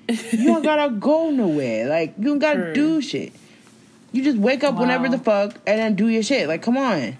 You 0.08 0.44
don't 0.46 0.62
gotta 0.62 0.90
go 0.98 1.30
nowhere. 1.30 1.88
Like 1.88 2.14
you 2.18 2.24
don't 2.24 2.38
gotta 2.38 2.72
True. 2.72 2.74
do 2.74 3.00
shit. 3.02 3.32
You 4.12 4.22
just 4.22 4.38
wake 4.38 4.62
up 4.62 4.76
whenever 4.76 5.08
the 5.08 5.18
fuck 5.18 5.54
and 5.66 5.80
then 5.80 5.94
do 5.94 6.08
your 6.08 6.22
shit. 6.22 6.46
Like, 6.46 6.60
come 6.62 6.76
on. 6.76 7.16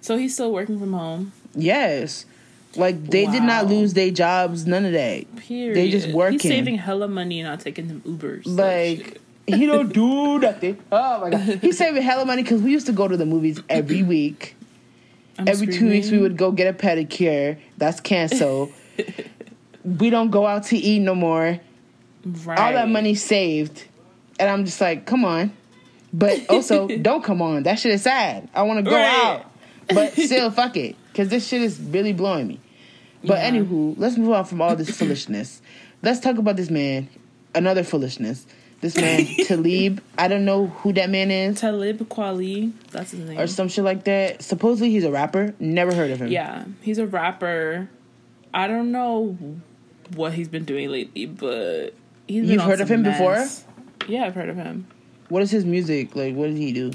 So 0.00 0.16
he's 0.16 0.32
still 0.32 0.50
working 0.50 0.78
from 0.78 0.94
home. 0.94 1.32
Yes. 1.54 2.24
Like 2.74 3.04
they 3.04 3.26
did 3.26 3.42
not 3.42 3.66
lose 3.66 3.94
their 3.94 4.10
jobs, 4.10 4.66
none 4.66 4.84
of 4.84 4.92
that. 4.92 5.36
Period. 5.36 5.76
They 5.76 5.90
just 5.90 6.08
working. 6.08 6.38
He's 6.38 6.50
saving 6.50 6.76
hella 6.76 7.08
money 7.08 7.40
and 7.40 7.48
not 7.48 7.60
taking 7.60 7.88
them 7.88 8.00
Ubers. 8.02 8.42
Like. 8.46 9.20
He 9.54 9.66
don't 9.66 9.92
do 9.92 10.38
nothing. 10.38 10.78
Oh 10.92 11.20
my 11.20 11.30
god. 11.30 11.40
He's 11.60 11.78
saving 11.78 12.02
hella 12.02 12.24
money 12.24 12.42
because 12.42 12.62
we 12.62 12.70
used 12.70 12.86
to 12.86 12.92
go 12.92 13.08
to 13.08 13.16
the 13.16 13.26
movies 13.26 13.60
every 13.68 14.02
week. 14.02 14.54
I'm 15.38 15.46
every 15.48 15.66
two 15.68 15.88
weeks 15.88 16.10
we 16.10 16.18
would 16.18 16.36
go 16.36 16.50
get 16.52 16.66
a 16.72 16.76
pedicure. 16.76 17.58
That's 17.76 18.00
canceled. 18.00 18.72
we 19.84 20.10
don't 20.10 20.30
go 20.30 20.46
out 20.46 20.64
to 20.64 20.76
eat 20.76 20.98
no 21.00 21.14
more. 21.14 21.60
right. 22.24 22.58
All 22.58 22.72
that 22.72 22.88
money 22.88 23.14
saved. 23.14 23.84
And 24.40 24.48
I'm 24.50 24.64
just 24.64 24.80
like, 24.80 25.06
come 25.06 25.24
on. 25.24 25.52
But 26.12 26.48
also, 26.48 26.88
don't 27.02 27.22
come 27.22 27.42
on. 27.42 27.64
That 27.64 27.78
shit 27.78 27.92
is 27.92 28.02
sad. 28.02 28.48
I 28.54 28.62
want 28.62 28.78
to 28.84 28.90
go 28.90 28.96
Right. 28.96 29.24
out. 29.40 29.52
But 29.94 30.12
still, 30.14 30.50
fuck 30.50 30.76
it. 30.76 30.96
Because 31.12 31.28
this 31.28 31.46
shit 31.46 31.62
is 31.62 31.78
really 31.80 32.12
blowing 32.12 32.46
me. 32.46 32.60
But 33.24 33.38
Yeah. 33.38 33.50
anywho, 33.50 33.94
let's 33.98 34.16
move 34.16 34.30
on 34.32 34.44
from 34.44 34.60
all 34.60 34.76
this 34.76 34.90
foolishness. 34.90 35.60
Let's 36.02 36.20
talk 36.20 36.38
about 36.38 36.56
this 36.56 36.70
man. 36.70 37.08
Another 37.54 37.82
foolishness. 37.82 38.46
This 38.80 38.96
man, 38.96 39.26
Talib. 39.46 40.00
I 40.16 40.28
don't 40.28 40.44
know 40.44 40.68
who 40.68 40.92
that 40.92 41.10
man 41.10 41.30
is. 41.30 41.60
Talib 41.60 41.98
Kweli. 42.08 42.72
That's 42.90 43.10
his 43.10 43.28
name. 43.28 43.38
Or 43.38 43.46
some 43.46 43.68
shit 43.68 43.84
like 43.84 44.04
that. 44.04 44.42
Supposedly 44.42 44.90
he's 44.90 45.04
a 45.04 45.10
rapper. 45.10 45.54
Never 45.58 45.92
heard 45.94 46.10
of 46.10 46.20
him. 46.20 46.28
Yeah, 46.28 46.64
he's 46.82 46.98
a 46.98 47.06
rapper. 47.06 47.90
I 48.54 48.68
don't 48.68 48.92
know 48.92 49.36
what 50.14 50.32
he's 50.32 50.48
been 50.48 50.64
doing 50.64 50.90
lately, 50.90 51.26
but 51.26 51.94
he's 52.26 52.48
You've 52.48 52.62
heard 52.62 52.80
of 52.80 52.90
him 52.90 53.02
before? 53.02 53.46
Yeah, 54.06 54.24
I've 54.24 54.34
heard 54.34 54.48
of 54.48 54.56
him. 54.56 54.86
What 55.28 55.42
is 55.42 55.50
his 55.50 55.64
music 55.64 56.14
like? 56.14 56.34
What 56.34 56.48
does 56.48 56.58
he 56.58 56.72
do? 56.72 56.92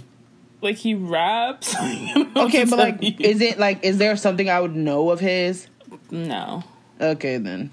Like 0.62 0.78
he 0.78 0.96
raps. 0.96 1.76
okay, 2.36 2.64
but 2.64 2.80
like, 2.80 3.04
you. 3.04 3.14
is 3.20 3.42
it 3.42 3.60
like? 3.60 3.84
Is 3.84 3.98
there 3.98 4.16
something 4.16 4.50
I 4.50 4.60
would 4.62 4.76
know 4.76 5.12
of 5.12 5.20
his? 5.20 5.68
No. 6.10 6.64
Okay, 7.00 7.38
then 7.38 7.72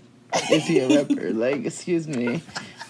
is 0.50 0.66
he 0.66 0.80
a 0.80 0.88
rapper? 0.88 1.30
like, 1.32 1.64
excuse 1.64 2.08
me. 2.08 2.42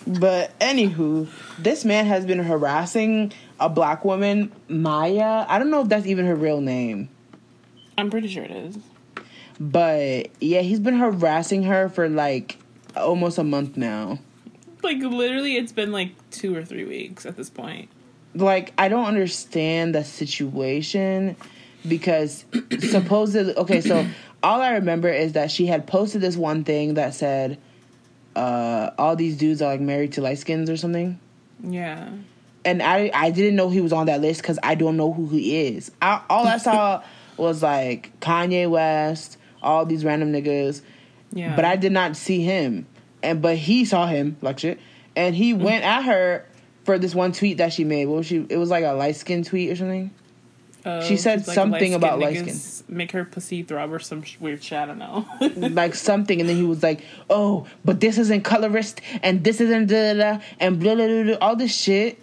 But 0.07 0.59
anywho, 0.59 1.29
this 1.59 1.85
man 1.85 2.07
has 2.07 2.25
been 2.25 2.39
harassing 2.39 3.33
a 3.59 3.69
black 3.69 4.05
woman, 4.05 4.53
Maya. 4.69 5.45
I 5.49 5.59
don't 5.59 5.71
know 5.71 5.83
if 5.83 5.89
that's 5.89 6.07
even 6.07 6.27
her 6.27 6.35
real 6.35 6.61
name. 6.61 7.09
I'm 7.99 8.11
pretty 8.11 8.29
sure 8.29 8.45
it 8.45 8.51
is. 8.51 8.79
But 9.61 10.31
yeah, 10.41 10.63
he's 10.63 10.81
been 10.81 10.99
harassing 10.99 11.65
her 11.65 11.91
for 11.91 12.09
like 12.09 12.59
almost 12.97 13.37
a 13.37 13.45
month 13.45 13.77
now. 13.77 14.19
Like 14.83 14.99
literally, 14.99 15.57
it's 15.57 15.73
been 15.73 15.93
like 15.93 16.13
two 16.31 16.57
or 16.57 16.65
three 16.65 16.85
weeks 16.85 17.27
at 17.27 17.37
this 17.37 17.51
point. 17.51 17.91
Like 18.35 18.73
I 18.79 18.89
don't 18.89 19.05
understand 19.05 19.95
the 19.95 20.03
situation 20.03 21.37
because 21.87 22.47
supposedly, 22.81 23.55
okay, 23.57 23.83
so 23.83 24.07
all 24.43 24.63
I 24.63 24.73
remember 24.73 25.11
is 25.11 25.35
that 25.35 25.51
she 25.51 25.67
had 25.67 25.87
posted 25.87 26.23
this 26.23 26.37
one 26.37 26.65
thing 26.65 26.95
that 26.95 27.15
said, 27.15 27.59
uh, 28.41 28.91
"All 28.99 29.17
these 29.17 29.37
dudes 29.37 29.61
are 29.63 29.67
like 29.67 29.81
married 29.81 30.13
to 30.13 30.23
light 30.23 30.39
skins 30.39 30.71
or 30.71 30.77
something." 30.77 31.19
Yeah. 31.63 32.11
And 32.65 32.83
I 32.83 33.11
I 33.15 33.31
didn't 33.31 33.57
know 33.57 33.71
he 33.71 33.81
was 33.81 33.93
on 33.93 34.07
that 34.07 34.21
list 34.21 34.43
because 34.43 34.59
I 34.63 34.75
don't 34.75 34.97
know 34.97 35.13
who 35.13 35.29
he 35.29 35.67
is. 35.67 35.91
I, 36.01 36.23
all 36.29 36.47
I 36.47 36.59
saw 36.59 37.03
was 37.37 37.63
like 37.63 38.19
Kanye 38.21 38.69
West, 38.69 39.37
all 39.63 39.85
these 39.85 40.05
random 40.05 40.33
niggas. 40.33 40.83
Yeah. 41.33 41.55
But 41.55 41.65
I 41.65 41.77
did 41.77 41.93
not 41.93 42.17
see 42.17 42.43
him, 42.43 42.87
and 43.23 43.41
but 43.41 43.57
he 43.57 43.85
saw 43.85 44.07
him 44.07 44.37
like 44.41 44.59
shit, 44.59 44.81
and 45.15 45.35
he 45.35 45.55
mm. 45.55 45.61
went 45.61 45.85
at 45.85 46.05
her 46.05 46.47
for 46.85 46.99
this 46.99 47.15
one 47.15 47.33
tweet 47.33 47.59
that 47.59 47.73
she 47.73 47.85
made. 47.85 48.07
What 48.07 48.19
was 48.19 48.27
she? 48.27 48.47
It 48.49 48.57
was 48.57 48.71
like 48.71 48.85
a 48.85 48.93
light 48.93 49.17
skin 49.17 49.45
tweet 49.45 49.71
or 49.71 49.77
something. 49.77 50.11
Uh, 50.85 51.03
she 51.03 51.17
said 51.17 51.47
like 51.47 51.55
something 51.55 51.95
about 51.95 52.19
light 52.19 52.39
skin. 52.39 52.85
Make 52.95 53.13
her 53.13 53.25
pussy 53.25 53.63
throb 53.63 53.93
or 53.93 53.99
some 53.99 54.25
weird 54.41 54.63
shit. 54.63 54.79
I 54.79 54.87
don't 54.87 54.99
know. 54.99 55.27
like 55.71 55.95
something, 55.95 56.41
and 56.41 56.49
then 56.49 56.57
he 56.57 56.63
was 56.63 56.83
like, 56.83 57.03
"Oh, 57.29 57.67
but 57.85 58.01
this 58.01 58.19
isn't 58.19 58.43
colorist, 58.43 59.01
and 59.23 59.45
this 59.45 59.61
isn't 59.61 59.89
da 59.89 60.15
da 60.15 60.37
da, 60.37 60.43
and 60.59 60.81
blah 60.81 60.95
blah 60.95 61.23
blah, 61.23 61.35
all 61.41 61.57
this 61.57 61.77
shit." 61.77 62.19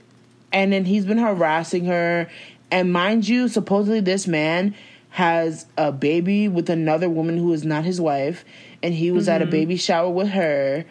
And 0.52 0.74
then 0.74 0.86
he's 0.86 1.06
been 1.06 1.18
harassing 1.18 1.86
her, 1.86 2.30
and 2.72 2.92
mind 2.92 3.28
you, 3.28 3.48
supposedly 3.48 4.00
this 4.00 4.28
man 4.28 4.76
has 5.10 5.66
a 5.78 5.92
baby 5.92 6.48
with 6.48 6.70
another 6.70 7.10
woman 7.10 7.38
who 7.38 7.54
is 7.54 7.64
not 7.64 7.84
his 7.84 8.02
wife, 8.02 8.44
and 8.82 8.94
he 8.94 9.12
was 9.12 9.26
mm-hmm. 9.26 9.36
at 9.36 9.42
a 9.42 9.46
mm-hmm. 9.46 9.52
baby 9.52 9.78
shower 9.78 10.10
with 10.10 10.30
her 10.30 10.86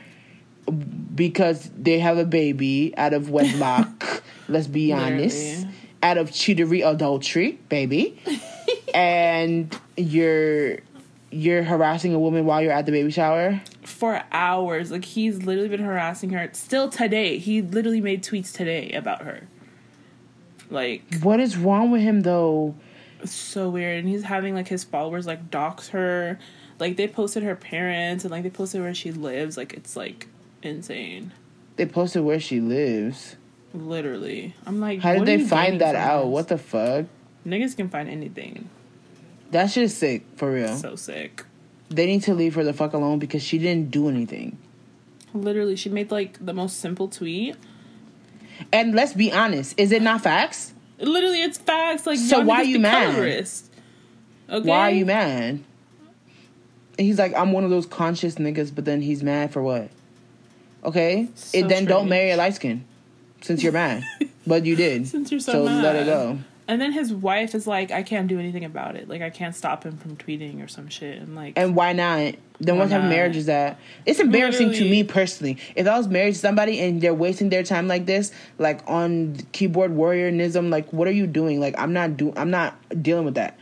because 1.15 1.71
they 1.77 1.99
have 1.99 2.19
a 2.19 2.25
baby 2.25 2.95
out 2.97 3.13
of 3.13 3.31
wedlock. 3.31 4.23
let's 4.49 4.67
be 4.67 4.93
honest 4.93 5.67
out 6.03 6.19
of 6.19 6.31
cheatery 6.31 6.87
adultery, 6.87 7.59
baby. 7.69 8.21
and 8.95 9.77
you're 9.97 10.79
you're 11.31 11.63
harassing 11.63 12.15
a 12.15 12.19
woman 12.19 12.47
while 12.47 12.63
you're 12.63 12.73
at 12.73 12.87
the 12.87 12.93
baby 12.93 13.11
shower 13.11 13.61
for 13.83 14.23
hours. 14.33 14.91
Like 14.91 15.05
he's 15.05 15.43
literally 15.43 15.69
been 15.69 15.83
harassing 15.83 16.31
her. 16.31 16.49
Still 16.53 16.89
today, 16.89 17.39
he 17.39 17.63
literally 17.63 18.01
made 18.01 18.23
tweets 18.23 18.53
today 18.53 18.91
about 18.93 19.23
her. 19.23 19.49
Like, 20.71 21.21
what 21.23 21.41
is 21.41 21.57
wrong 21.57 21.91
with 21.91 22.03
him 22.03 22.23
though? 22.23 22.75
It's 23.21 23.33
so 23.33 23.71
weird, 23.71 24.01
and 24.01 24.09
he's 24.09 24.25
having 24.25 24.55
like 24.55 24.69
his 24.69 24.85
followers 24.85 25.27
like 25.27 25.51
dox 25.51 25.89
her. 25.89 26.39
Like 26.79 26.97
they 26.97 27.09
posted 27.09 27.43
her 27.43 27.57
parents 27.57 28.25
and 28.25 28.31
like 28.31 28.43
they 28.43 28.51
posted 28.51 28.83
where 28.83 28.95
she 28.95 29.13
lives. 29.13 29.57
Like 29.57 29.73
it's 29.73 29.97
like 29.97 30.29
insane. 30.63 31.33
They 31.77 31.87
posted 31.87 32.23
where 32.23 32.41
she 32.41 32.61
lives. 32.61 33.37
Literally. 33.75 34.55
I'm 34.65 34.81
like, 34.81 35.01
how 35.01 35.15
did 35.15 35.27
they 35.27 35.45
find 35.45 35.81
that 35.81 35.95
out? 35.95 36.29
What 36.29 36.49
the 36.49 36.59
fuck? 36.59 37.07
Niggas 37.47 37.77
can 37.77 37.89
find 37.89 38.09
anything. 38.09 38.69
That 39.51 39.71
shit 39.71 39.85
is 39.85 39.97
sick, 39.97 40.25
for 40.37 40.51
real. 40.51 40.77
So 40.77 40.97
sick. 40.97 41.45
They 41.89 42.07
need 42.07 42.23
to 42.25 42.35
leave 42.35 42.55
her 42.57 42.65
the 42.65 42.73
fuck 42.73 42.93
alone 42.93 43.19
because 43.19 43.43
she 43.43 43.59
didn't 43.59 43.91
do 43.91 44.09
anything. 44.09 44.59
Literally, 45.33 45.77
she 45.77 45.89
made 45.89 46.11
like 46.11 46.45
the 46.45 46.53
most 46.53 46.81
simple 46.81 47.09
tweet. 47.09 47.57
And 48.73 48.95
let's 48.95 49.13
be 49.13 49.33
honest, 49.33 49.79
is 49.79 49.93
it 49.93 50.03
not 50.03 50.23
facts? 50.23 50.73
Literally, 50.99 51.43
it's 51.43 51.59
facts. 51.59 52.07
Like, 52.07 52.19
so 52.19 52.41
why 52.41 52.63
are 52.63 52.65
you 52.65 52.79
mad? 52.79 53.15
Colorist. 53.15 53.71
Okay. 54.49 54.69
Why 54.69 54.91
are 54.91 54.95
you 54.95 55.05
mad? 55.05 55.63
He's 56.99 57.19
like, 57.19 57.35
I'm 57.35 57.53
one 57.53 57.65
of 57.65 57.71
those 57.71 57.85
conscious 57.85 58.37
niggas, 58.37 58.75
but 58.75 58.87
then 58.87 59.03
he's 59.03 59.23
mad 59.23 59.53
for 59.53 59.63
what? 59.63 59.91
Okay, 60.83 61.29
so 61.35 61.59
it, 61.59 61.63
then 61.63 61.69
strange. 61.69 61.89
don't 61.89 62.09
marry 62.09 62.31
a 62.31 62.37
light 62.37 62.55
skin 62.55 62.85
since 63.41 63.63
you're 63.63 63.73
mad, 63.73 64.05
but 64.47 64.65
you 64.65 64.77
did. 64.77 65.07
Since 65.17 65.31
you're 65.31 65.41
so, 65.41 65.53
so 65.53 65.65
mad. 65.65 65.83
let 65.83 65.97
it 65.97 66.07
go. 66.07 66.39
And 66.69 66.81
then 66.81 66.91
his 66.93 67.13
wife 67.13 67.55
is 67.55 67.67
like, 67.67 67.93
I 67.93 68.03
can't 68.03 68.27
do 68.27 68.41
anything 68.41 68.65
about 68.65 68.97
it. 68.97 69.09
Like 69.09 69.23
I 69.23 69.31
can't 69.31 69.55
stop 69.55 69.85
him 69.85 69.97
from 69.99 70.17
tweeting 70.17 70.65
or 70.65 70.67
some 70.67 70.89
shit. 70.89 71.19
And 71.19 71.37
like, 71.37 71.55
and 71.57 71.77
why 71.77 71.93
not? 71.93 72.35
Then 72.59 72.79
what 72.79 72.89
type 72.89 73.05
of 73.05 73.09
marriage 73.09 73.37
is 73.37 73.47
that? 73.47 73.79
It's 74.05 74.19
embarrassing 74.19 74.69
Literally. 74.69 74.89
to 74.89 74.91
me 74.91 75.05
personally. 75.05 75.59
If 75.77 75.87
I 75.87 75.97
was 75.97 76.09
married 76.09 76.35
to 76.35 76.41
somebody 76.41 76.81
and 76.81 77.01
they're 77.01 77.15
wasting 77.15 77.51
their 77.51 77.63
time 77.63 77.87
like 77.87 78.07
this, 78.07 78.33
like 78.59 78.81
on 78.89 79.37
keyboard 79.53 79.93
warriorism, 79.93 80.71
like 80.71 80.93
what 80.93 81.07
are 81.07 81.13
you 81.13 81.27
doing? 81.27 81.61
Like 81.61 81.75
I'm 81.79 81.93
not 81.93 82.17
do 82.17 82.33
I'm 82.37 82.51
not 82.51 82.75
dealing 83.03 83.27
with 83.27 83.35
that. 83.35 83.59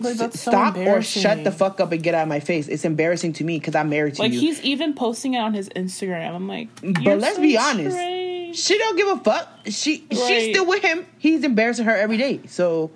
Like, 0.00 0.32
Stop 0.34 0.76
so 0.76 0.86
or 0.86 1.02
shut 1.02 1.42
the 1.42 1.50
fuck 1.50 1.80
up 1.80 1.90
and 1.90 2.02
get 2.02 2.14
out 2.14 2.22
of 2.22 2.28
my 2.28 2.40
face. 2.40 2.68
It's 2.68 2.84
embarrassing 2.84 3.32
to 3.34 3.44
me 3.44 3.58
because 3.58 3.74
I'm 3.74 3.88
married 3.88 4.14
to 4.14 4.22
like, 4.22 4.32
you. 4.32 4.38
Like 4.38 4.46
he's 4.46 4.60
even 4.62 4.94
posting 4.94 5.34
it 5.34 5.38
on 5.38 5.54
his 5.54 5.68
Instagram. 5.70 6.34
I'm 6.34 6.46
like, 6.46 6.68
but 6.82 7.18
let's 7.18 7.36
so 7.36 7.42
be 7.42 7.58
honest. 7.58 7.96
Strange. 7.96 8.56
She 8.56 8.78
don't 8.78 8.96
give 8.96 9.08
a 9.08 9.16
fuck. 9.18 9.48
She 9.66 10.06
she's 10.10 10.50
still 10.50 10.66
with 10.66 10.82
him. 10.82 11.04
He's 11.18 11.42
embarrassing 11.44 11.84
her 11.84 11.96
every 11.96 12.16
day. 12.16 12.40
So, 12.46 12.90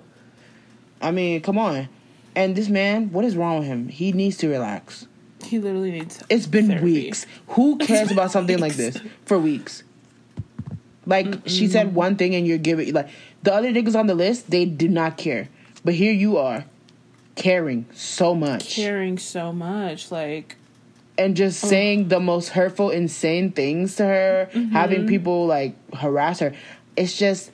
I 1.01 1.11
mean, 1.11 1.41
come 1.41 1.57
on. 1.57 1.89
And 2.35 2.55
this 2.55 2.69
man, 2.69 3.11
what 3.11 3.25
is 3.25 3.35
wrong 3.35 3.59
with 3.59 3.67
him? 3.67 3.89
He 3.89 4.13
needs 4.13 4.37
to 4.37 4.49
relax. 4.49 5.05
He 5.43 5.59
literally 5.59 5.91
needs. 5.91 6.23
It's 6.29 6.47
been 6.47 6.67
therapy. 6.67 6.85
weeks. 6.85 7.25
Who 7.49 7.77
cares 7.79 8.11
about 8.11 8.31
something 8.31 8.59
like 8.59 8.73
this 8.73 8.97
for 9.25 9.37
weeks? 9.37 9.83
Like 11.05 11.25
mm 11.25 11.41
she 11.45 11.67
said 11.67 11.93
one 11.93 12.15
thing 12.15 12.33
and 12.33 12.47
you're 12.47 12.57
giving 12.57 12.93
like 12.93 13.09
the 13.43 13.53
other 13.53 13.71
niggas 13.73 13.99
on 13.99 14.07
the 14.07 14.15
list, 14.15 14.49
they 14.49 14.63
do 14.63 14.87
not 14.87 15.17
care. 15.17 15.49
But 15.83 15.95
here 15.95 16.13
you 16.13 16.37
are 16.37 16.63
caring 17.35 17.85
so 17.93 18.35
much. 18.35 18.75
Caring 18.75 19.17
so 19.17 19.51
much. 19.51 20.11
Like 20.11 20.57
and 21.17 21.35
just 21.35 21.63
oh. 21.63 21.67
saying 21.67 22.07
the 22.07 22.19
most 22.19 22.49
hurtful, 22.49 22.89
insane 22.89 23.51
things 23.51 23.95
to 23.97 24.05
her, 24.05 24.49
mm-hmm. 24.51 24.71
having 24.71 25.07
people 25.07 25.45
like 25.45 25.75
harass 25.93 26.39
her. 26.39 26.53
It's 26.95 27.17
just 27.17 27.51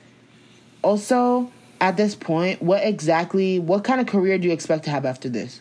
also 0.82 1.50
at 1.80 1.96
this 1.96 2.14
point, 2.14 2.62
what 2.62 2.84
exactly 2.84 3.58
what 3.58 3.84
kind 3.84 4.00
of 4.00 4.06
career 4.06 4.38
do 4.38 4.46
you 4.46 4.52
expect 4.52 4.84
to 4.84 4.90
have 4.90 5.04
after 5.04 5.28
this? 5.28 5.60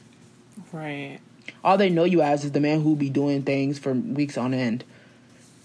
Right. 0.71 1.19
All 1.63 1.77
they 1.77 1.89
know 1.89 2.03
you 2.03 2.21
as 2.21 2.45
is 2.45 2.51
the 2.51 2.59
man 2.59 2.81
who 2.81 2.95
be 2.95 3.09
doing 3.09 3.43
things 3.43 3.79
for 3.79 3.93
weeks 3.93 4.37
on 4.37 4.53
end. 4.53 4.83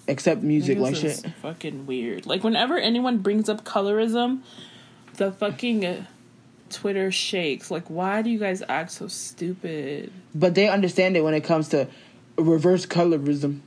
Except 0.07 0.42
music 0.42 0.78
like 0.78 0.96
shit. 0.96 1.24
Fucking 1.40 1.86
weird. 1.86 2.26
Like 2.26 2.44
whenever 2.44 2.76
anyone 2.76 3.18
brings 3.18 3.48
up 3.48 3.64
colorism, 3.64 4.40
the 5.14 5.32
fucking 5.32 6.07
Twitter 6.71 7.11
shakes. 7.11 7.71
Like, 7.71 7.89
why 7.89 8.23
do 8.23 8.31
you 8.31 8.39
guys 8.39 8.62
act 8.69 8.93
so 8.93 9.09
stupid? 9.09 10.12
But 10.35 10.55
they 10.55 10.69
understand 10.69 11.17
it 11.17 11.23
when 11.23 11.35
it 11.35 11.43
comes 11.43 11.69
to 11.71 11.89
reverse 12.37 12.87
colorism. 12.87 13.61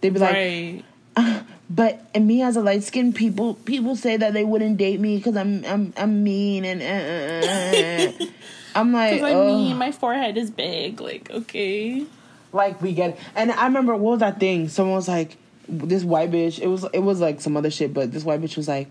They 0.00 0.10
be 0.10 0.20
right. 0.20 0.74
like, 0.74 0.84
uh, 1.16 1.42
but 1.68 2.04
and 2.14 2.26
me 2.26 2.42
as 2.42 2.56
a 2.56 2.62
light 2.62 2.82
skinned 2.82 3.14
people, 3.14 3.54
people 3.54 3.96
say 3.96 4.16
that 4.16 4.32
they 4.32 4.44
wouldn't 4.44 4.76
date 4.76 5.00
me 5.00 5.16
because 5.16 5.36
I'm 5.36 5.64
I'm 5.64 5.92
I'm 5.96 6.22
mean 6.22 6.64
and 6.64 6.82
uh, 6.82 7.46
uh, 7.46 8.22
uh, 8.22 8.24
uh. 8.24 8.30
I'm 8.74 8.92
like, 8.92 9.20
I'm 9.22 9.46
mean. 9.46 9.76
My 9.76 9.92
forehead 9.92 10.36
is 10.36 10.50
big. 10.50 11.00
Like, 11.00 11.30
okay. 11.30 12.04
Like 12.52 12.82
we 12.82 12.92
get, 12.92 13.10
it. 13.10 13.18
and 13.36 13.52
I 13.52 13.66
remember 13.66 13.94
what 13.94 14.12
was 14.12 14.20
that 14.20 14.40
thing? 14.40 14.68
Someone 14.68 14.96
was 14.96 15.08
like, 15.08 15.36
this 15.68 16.02
white 16.04 16.30
bitch. 16.30 16.58
It 16.58 16.66
was 16.66 16.84
it 16.92 17.00
was 17.00 17.20
like 17.20 17.40
some 17.40 17.56
other 17.56 17.70
shit, 17.70 17.94
but 17.94 18.12
this 18.12 18.24
white 18.24 18.40
bitch 18.40 18.56
was 18.56 18.68
like, 18.68 18.90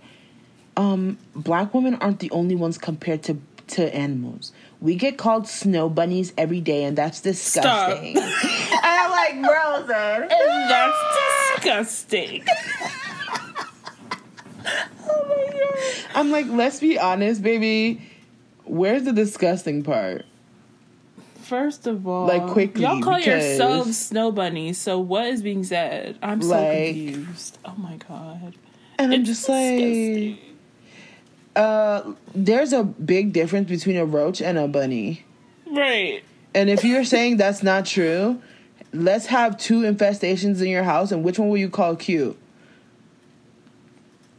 um, 0.77 1.17
black 1.35 1.73
women 1.73 1.95
aren't 1.95 2.19
the 2.19 2.31
only 2.31 2.55
ones 2.55 2.77
compared 2.77 3.23
to 3.23 3.33
to 3.69 3.93
animals. 3.95 4.51
We 4.81 4.95
get 4.95 5.17
called 5.17 5.47
snow 5.47 5.89
bunnies 5.89 6.33
every 6.37 6.61
day, 6.61 6.83
and 6.83 6.97
that's 6.97 7.21
disgusting. 7.21 8.17
and 8.17 8.25
I'm 8.83 9.11
like, 9.11 9.41
bro, 9.41 9.75
and 10.21 10.69
that's 10.69 10.97
disgusting. 11.55 12.43
oh 15.07 15.25
my 15.27 15.53
god! 15.53 16.05
I'm 16.15 16.31
like, 16.31 16.47
let's 16.49 16.79
be 16.79 16.97
honest, 16.97 17.41
baby. 17.41 18.01
Where's 18.65 19.03
the 19.03 19.13
disgusting 19.13 19.83
part? 19.83 20.25
First 21.41 21.87
of 21.87 22.07
all, 22.07 22.27
like 22.27 22.45
quickly, 22.47 22.83
y'all 22.83 23.01
call 23.01 23.19
yourselves 23.19 23.97
snow 23.97 24.31
bunnies. 24.31 24.77
So 24.77 24.99
what 24.99 25.25
is 25.25 25.41
being 25.41 25.63
said? 25.63 26.17
I'm 26.21 26.41
so 26.41 26.49
like, 26.49 26.93
confused. 26.93 27.57
Oh 27.65 27.73
my 27.75 27.97
god! 28.07 28.55
And 28.99 29.13
I'm 29.13 29.25
just 29.25 29.41
disgusting. 29.41 30.31
like 30.31 30.48
uh, 31.59 32.13
there's 32.33 32.71
a 32.71 32.83
big 32.83 33.33
difference 33.33 33.69
between 33.69 33.97
a 33.97 34.05
roach 34.05 34.41
and 34.41 34.57
a 34.57 34.67
bunny. 34.67 35.25
Right. 35.67 36.23
And 36.55 36.69
if 36.69 36.83
you're 36.83 37.03
saying 37.03 37.37
that's 37.37 37.61
not 37.61 37.85
true, 37.85 38.41
let's 38.93 39.25
have 39.27 39.57
two 39.57 39.81
infestations 39.81 40.61
in 40.61 40.69
your 40.69 40.83
house, 40.83 41.11
and 41.11 41.23
which 41.23 41.37
one 41.37 41.49
will 41.49 41.57
you 41.57 41.69
call 41.69 41.95
cute? 41.95 42.37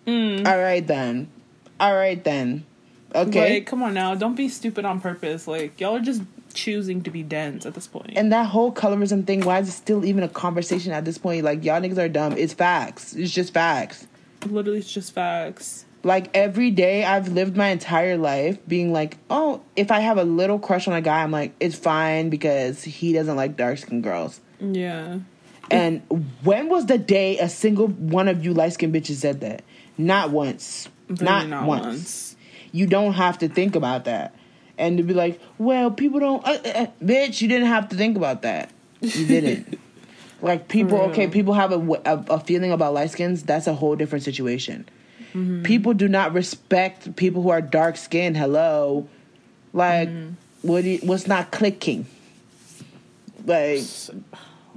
Mm. 0.07 0.47
All 0.47 0.59
right 0.59 0.87
then. 0.87 1.29
All 1.79 1.95
right 1.95 2.23
then. 2.25 2.65
Okay. 3.15 3.55
Like, 3.55 3.67
come 3.67 3.83
on 3.83 3.93
now. 3.93 4.15
Don't 4.15 4.35
be 4.35 4.49
stupid 4.49 4.85
on 4.85 5.01
purpose. 5.01 5.47
Like, 5.47 5.79
y'all 5.79 5.97
are 5.97 6.01
just 6.01 6.23
choosing 6.55 7.03
to 7.03 7.11
be 7.11 7.23
dense 7.23 7.67
at 7.67 7.75
this 7.75 7.87
point. 7.87 8.13
And 8.17 8.33
that 8.33 8.47
whole 8.47 8.73
colorism 8.73 9.27
thing, 9.27 9.43
why 9.43 9.59
is 9.59 9.69
it 9.69 9.73
still 9.73 10.05
even 10.05 10.23
a 10.23 10.29
conversation 10.29 10.93
at 10.93 11.05
this 11.05 11.19
point? 11.19 11.45
Like, 11.45 11.65
y'all 11.65 11.81
niggas 11.81 11.99
are 11.99 12.09
dumb. 12.09 12.33
It's 12.39 12.55
facts. 12.55 13.13
It's 13.15 13.31
just 13.31 13.53
facts. 13.53 14.07
Literally, 14.47 14.79
it's 14.79 14.93
just 14.93 15.13
facts. 15.13 15.85
Like, 16.03 16.31
every 16.35 16.71
day 16.71 17.05
I've 17.05 17.29
lived 17.29 17.57
my 17.57 17.69
entire 17.69 18.17
life 18.17 18.59
being 18.67 18.93
like, 18.93 19.19
oh, 19.29 19.63
if 19.77 19.91
I 19.91 20.01
have 20.01 20.17
a 20.17 20.25
little 20.25 20.59
crush 20.59 20.89
on 20.89 20.95
a 20.95 21.01
guy, 21.03 21.23
I'm 21.23 21.31
like, 21.31 21.55
it's 21.61 21.77
fine 21.77 22.31
because 22.31 22.83
he 22.83 23.13
doesn't 23.13 23.37
like 23.37 23.57
dark 23.57 23.79
skinned 23.79 24.03
girls. 24.03 24.41
Yeah. 24.61 25.19
And 25.71 26.03
when 26.43 26.69
was 26.69 26.87
the 26.87 26.99
day 26.99 27.39
a 27.39 27.49
single 27.49 27.87
one 27.89 28.29
of 28.29 28.45
you 28.45 28.55
light 28.55 28.73
skinned 28.73 28.95
bitches 28.95 29.17
said 29.17 29.41
that? 29.41 29.63
Not 29.97 30.31
once. 30.31 30.89
not, 31.09 31.49
not 31.49 31.67
once. 31.67 31.85
once. 31.85 32.37
You 32.73 32.87
don't 32.87 33.13
have 33.13 33.39
to 33.39 33.49
think 33.49 33.77
about 33.77 34.05
that. 34.05 34.35
And 34.79 34.97
to 34.97 35.03
be 35.03 35.13
like, 35.13 35.41
well, 35.59 35.91
people 35.91 36.21
don't. 36.21 36.47
Uh, 36.47 36.59
uh, 36.65 36.69
uh 36.69 36.87
bitch, 37.03 37.43
you 37.43 37.49
didn't 37.49 37.69
have 37.69 37.91
to 37.91 37.97
think 37.97 38.17
about 38.17 38.43
that. 38.43 38.71
You 39.03 39.27
didn't. 39.27 39.79
like, 40.41 40.69
people, 40.69 40.99
okay, 41.03 41.29
people 41.29 41.53
have 41.55 41.73
a, 41.73 42.01
a, 42.07 42.25
a 42.31 42.41
feeling 42.41 42.73
about 42.73 42.95
light 42.95 43.11
skins. 43.11 43.43
That's 43.43 43.67
a 43.67 43.75
whole 43.75 43.95
different 43.95 44.25
situation. 44.25 44.89
Mm-hmm. 45.35 45.63
People 45.63 45.95
do 45.95 46.09
not 46.09 46.33
respect 46.33 47.17
people 47.17 47.43
who 47.43 47.51
are 47.51 47.61
dark 47.63 47.97
skinned. 47.97 48.37
Hello. 48.37 49.09
Like, 49.73 50.09
mm-hmm. 50.09 50.69
what 50.69 50.85
you, 50.85 50.99
what's 50.99 51.27
not 51.27 51.51
clicking? 51.51 52.07
Like, 53.45 53.79
it's 53.79 54.11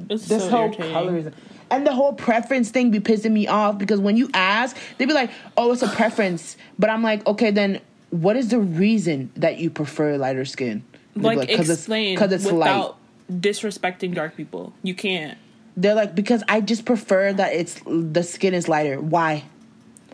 this 0.07 0.27
so 0.27 0.49
whole 0.49 0.69
colorism 0.71 1.33
and 1.73 1.87
the 1.87 1.93
whole 1.93 2.13
preference 2.13 2.69
thing 2.69 2.91
be 2.91 2.99
pissing 2.99 3.31
me 3.31 3.47
off 3.47 3.79
because 3.79 3.99
when 3.99 4.15
you 4.15 4.29
ask, 4.33 4.77
they 4.97 5.05
be 5.05 5.13
like, 5.13 5.31
"Oh, 5.57 5.71
it's 5.71 5.81
a 5.81 5.87
preference," 5.87 6.55
but 6.77 6.89
I'm 6.89 7.01
like, 7.01 7.25
okay, 7.25 7.49
then 7.49 7.81
what 8.11 8.35
is 8.35 8.49
the 8.49 8.59
reason 8.59 9.31
that 9.35 9.57
you 9.57 9.71
prefer 9.71 10.17
lighter 10.17 10.45
skin? 10.45 10.83
Like, 11.15 11.37
like 11.37 11.49
explain 11.49 12.15
because 12.15 12.31
it's, 12.31 12.43
it's 12.45 12.53
without 12.53 12.97
light. 13.29 13.41
disrespecting 13.41 14.13
dark 14.13 14.37
people. 14.37 14.73
You 14.83 14.93
can't. 14.93 15.37
They're 15.75 15.95
like 15.95 16.13
because 16.13 16.43
I 16.47 16.61
just 16.61 16.85
prefer 16.85 17.33
that 17.33 17.53
it's 17.53 17.81
the 17.87 18.21
skin 18.21 18.53
is 18.53 18.67
lighter. 18.67 19.01
Why? 19.01 19.43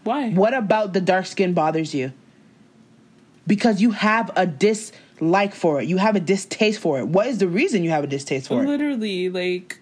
Why? 0.03 0.31
What 0.31 0.53
about 0.53 0.93
the 0.93 1.01
dark 1.01 1.25
skin 1.25 1.53
bothers 1.53 1.93
you? 1.93 2.13
Because 3.47 3.81
you 3.81 3.91
have 3.91 4.31
a 4.35 4.45
dislike 4.45 5.53
for 5.55 5.81
it. 5.81 5.87
You 5.87 5.97
have 5.97 6.15
a 6.15 6.19
distaste 6.19 6.79
for 6.79 6.99
it. 6.99 7.07
What 7.07 7.27
is 7.27 7.39
the 7.39 7.47
reason 7.47 7.83
you 7.83 7.89
have 7.89 8.03
a 8.03 8.07
distaste 8.07 8.47
for 8.47 8.63
Literally, 8.63 9.25
it? 9.25 9.31
Literally, 9.33 9.53
like. 9.55 9.79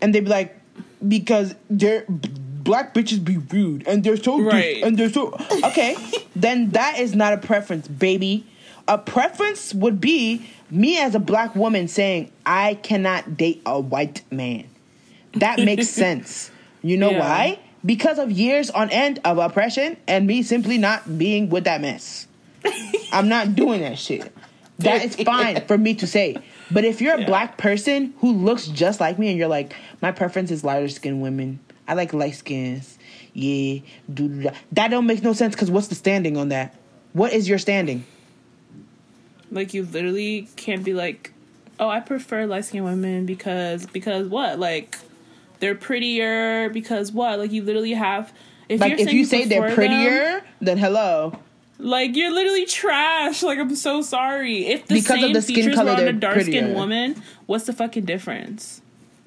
And 0.00 0.14
they'd 0.14 0.20
be 0.20 0.30
like, 0.30 0.58
because 1.06 1.54
they're 1.70 2.04
black 2.08 2.94
bitches 2.94 3.24
be 3.24 3.38
rude 3.38 3.86
and 3.88 4.04
they're 4.04 4.16
so 4.16 4.40
right. 4.40 4.82
and 4.82 4.96
they're 4.96 5.10
so 5.10 5.36
okay. 5.64 5.96
then 6.36 6.70
that 6.70 6.98
is 6.98 7.14
not 7.14 7.32
a 7.32 7.38
preference, 7.38 7.88
baby. 7.88 8.46
A 8.88 8.98
preference 8.98 9.74
would 9.74 10.00
be 10.00 10.48
me 10.70 10.98
as 10.98 11.14
a 11.14 11.18
black 11.18 11.54
woman 11.54 11.88
saying 11.88 12.30
I 12.44 12.74
cannot 12.74 13.36
date 13.36 13.62
a 13.66 13.80
white 13.80 14.22
man. 14.30 14.66
That 15.34 15.58
makes 15.60 15.88
sense. 15.90 16.50
You 16.82 16.96
know 16.96 17.10
yeah. 17.10 17.20
why? 17.20 17.58
Because 17.84 18.18
of 18.18 18.30
years 18.30 18.70
on 18.70 18.90
end 18.90 19.20
of 19.24 19.38
oppression 19.38 19.96
and 20.06 20.26
me 20.26 20.42
simply 20.42 20.78
not 20.78 21.18
being 21.18 21.48
with 21.48 21.64
that 21.64 21.80
mess. 21.80 22.26
I'm 23.12 23.28
not 23.28 23.54
doing 23.54 23.80
that 23.80 23.98
shit. 23.98 24.32
That 24.78 25.04
is 25.04 25.16
fine 25.24 25.66
for 25.66 25.76
me 25.76 25.94
to 25.96 26.06
say. 26.06 26.36
But 26.70 26.84
if 26.84 27.00
you're 27.00 27.14
a 27.14 27.20
yeah. 27.20 27.26
black 27.26 27.58
person 27.58 28.14
who 28.18 28.32
looks 28.32 28.66
just 28.66 29.00
like 29.00 29.18
me 29.18 29.28
and 29.28 29.38
you're 29.38 29.48
like, 29.48 29.74
my 30.00 30.12
preference 30.12 30.50
is 30.50 30.64
lighter 30.64 30.88
skinned 30.88 31.22
women. 31.22 31.60
I 31.86 31.94
like 31.94 32.12
light 32.12 32.34
skins. 32.34 32.98
Yeah, 33.34 33.80
do 34.12 34.50
that 34.72 34.88
don't 34.88 35.06
make 35.06 35.22
no 35.22 35.32
sense 35.32 35.54
because 35.54 35.70
what's 35.70 35.88
the 35.88 35.94
standing 35.94 36.36
on 36.36 36.50
that? 36.50 36.74
What 37.12 37.32
is 37.32 37.48
your 37.48 37.58
standing? 37.58 38.04
Like 39.50 39.74
you 39.74 39.84
literally 39.84 40.48
can't 40.56 40.84
be 40.84 40.94
like, 40.94 41.32
oh, 41.80 41.88
I 41.88 42.00
prefer 42.00 42.46
light 42.46 42.66
skinned 42.66 42.84
women 42.84 43.26
because 43.26 43.86
because 43.86 44.28
what? 44.28 44.58
Like 44.58 44.98
they're 45.62 45.76
prettier 45.76 46.68
because 46.70 47.12
what? 47.12 47.38
Like 47.38 47.52
you 47.52 47.62
literally 47.62 47.92
have. 47.92 48.32
If 48.68 48.80
like 48.80 48.98
if 48.98 49.12
you, 49.12 49.24
say 49.24 49.44
they're 49.44 49.74
prettier, 49.74 50.40
them, 50.40 50.42
then 50.60 50.76
hello. 50.76 51.38
Like 51.78 52.16
you're 52.16 52.32
literally 52.32 52.66
trash. 52.66 53.42
Like 53.44 53.58
I'm 53.58 53.74
so 53.76 54.02
sorry. 54.02 54.66
If 54.66 54.88
the 54.88 54.96
because 54.96 55.20
same 55.20 55.24
of 55.24 55.34
the 55.34 55.40
features 55.42 55.76
color, 55.76 55.92
were 55.94 56.00
on 56.00 56.08
a 56.08 56.12
dark 56.12 56.40
skinned 56.40 56.74
woman, 56.74 57.22
what's 57.46 57.66
the 57.66 57.72
fucking 57.72 58.04
difference? 58.04 58.82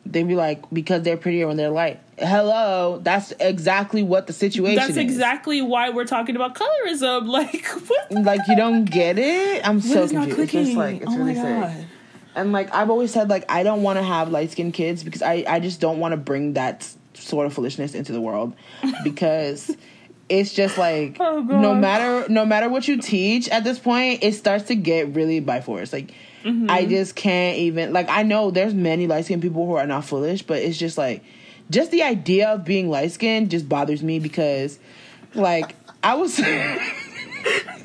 They'd 0.05 0.27
be 0.27 0.36
like, 0.36 0.61
because 0.71 1.01
they're 1.03 1.17
prettier 1.17 1.47
when 1.47 1.57
they're 1.57 1.69
light. 1.69 1.99
Hello, 2.19 2.99
that's 3.01 3.33
exactly 3.39 4.03
what 4.03 4.27
the 4.27 4.33
situation 4.33 4.77
is. 4.77 4.88
That's 4.88 4.97
exactly 4.97 5.61
why 5.61 5.89
we're 5.89 6.05
talking 6.05 6.36
about 6.36 6.53
colorism. 6.53 7.27
Like, 7.36 7.65
what? 7.65 8.11
Like, 8.11 8.41
you 8.47 8.55
don't 8.55 8.86
get 8.86 9.17
it? 9.17 9.67
I'm 9.67 9.77
what 9.77 9.83
so 9.86 10.07
confused. 10.07 10.39
It's 10.39 10.51
just 10.51 10.73
like, 10.73 11.01
it's 11.01 11.11
oh 11.11 11.17
really 11.17 11.33
sad. 11.33 11.88
And 12.36 12.51
like, 12.51 12.73
I've 12.73 12.89
always 12.89 13.11
said, 13.11 13.29
like, 13.29 13.49
I 13.49 13.63
don't 13.63 13.81
want 13.81 13.97
to 13.97 14.03
have 14.03 14.29
light 14.29 14.51
skinned 14.51 14.73
kids 14.73 15.03
because 15.03 15.21
I, 15.21 15.45
I 15.47 15.59
just 15.59 15.79
don't 15.79 15.99
want 15.99 16.11
to 16.11 16.17
bring 16.17 16.53
that 16.53 16.88
sort 17.13 17.45
of 17.45 17.53
foolishness 17.53 17.95
into 17.95 18.11
the 18.11 18.21
world 18.21 18.53
because 19.03 19.75
it's 20.27 20.53
just 20.53 20.77
like 20.77 21.17
oh, 21.19 21.39
no 21.41 21.75
matter 21.75 22.27
no 22.29 22.45
matter 22.45 22.67
what 22.67 22.88
you 22.88 23.01
teach 23.01 23.47
at 23.49 23.63
this 23.63 23.79
point, 23.79 24.23
it 24.23 24.33
starts 24.33 24.65
to 24.65 24.75
get 24.75 25.13
really 25.13 25.39
by 25.39 25.61
force. 25.61 25.93
Like 25.93 26.13
mm-hmm. 26.43 26.69
I 26.69 26.86
just 26.86 27.15
can't 27.15 27.57
even 27.57 27.93
like 27.93 28.09
I 28.09 28.23
know 28.23 28.51
there's 28.51 28.73
many 28.73 29.07
light 29.07 29.25
skinned 29.25 29.41
people 29.41 29.65
who 29.65 29.75
are 29.75 29.88
not 29.88 30.05
foolish, 30.05 30.41
but 30.41 30.57
it's 30.57 30.77
just 30.77 30.97
like 30.97 31.23
just 31.69 31.91
the 31.91 32.03
idea 32.03 32.49
of 32.49 32.65
being 32.65 32.89
light 32.89 33.11
skinned 33.11 33.51
just 33.51 33.69
bothers 33.69 34.03
me 34.03 34.19
because 34.19 34.79
like 35.36 35.75
I 36.03 36.15
was 36.15 36.39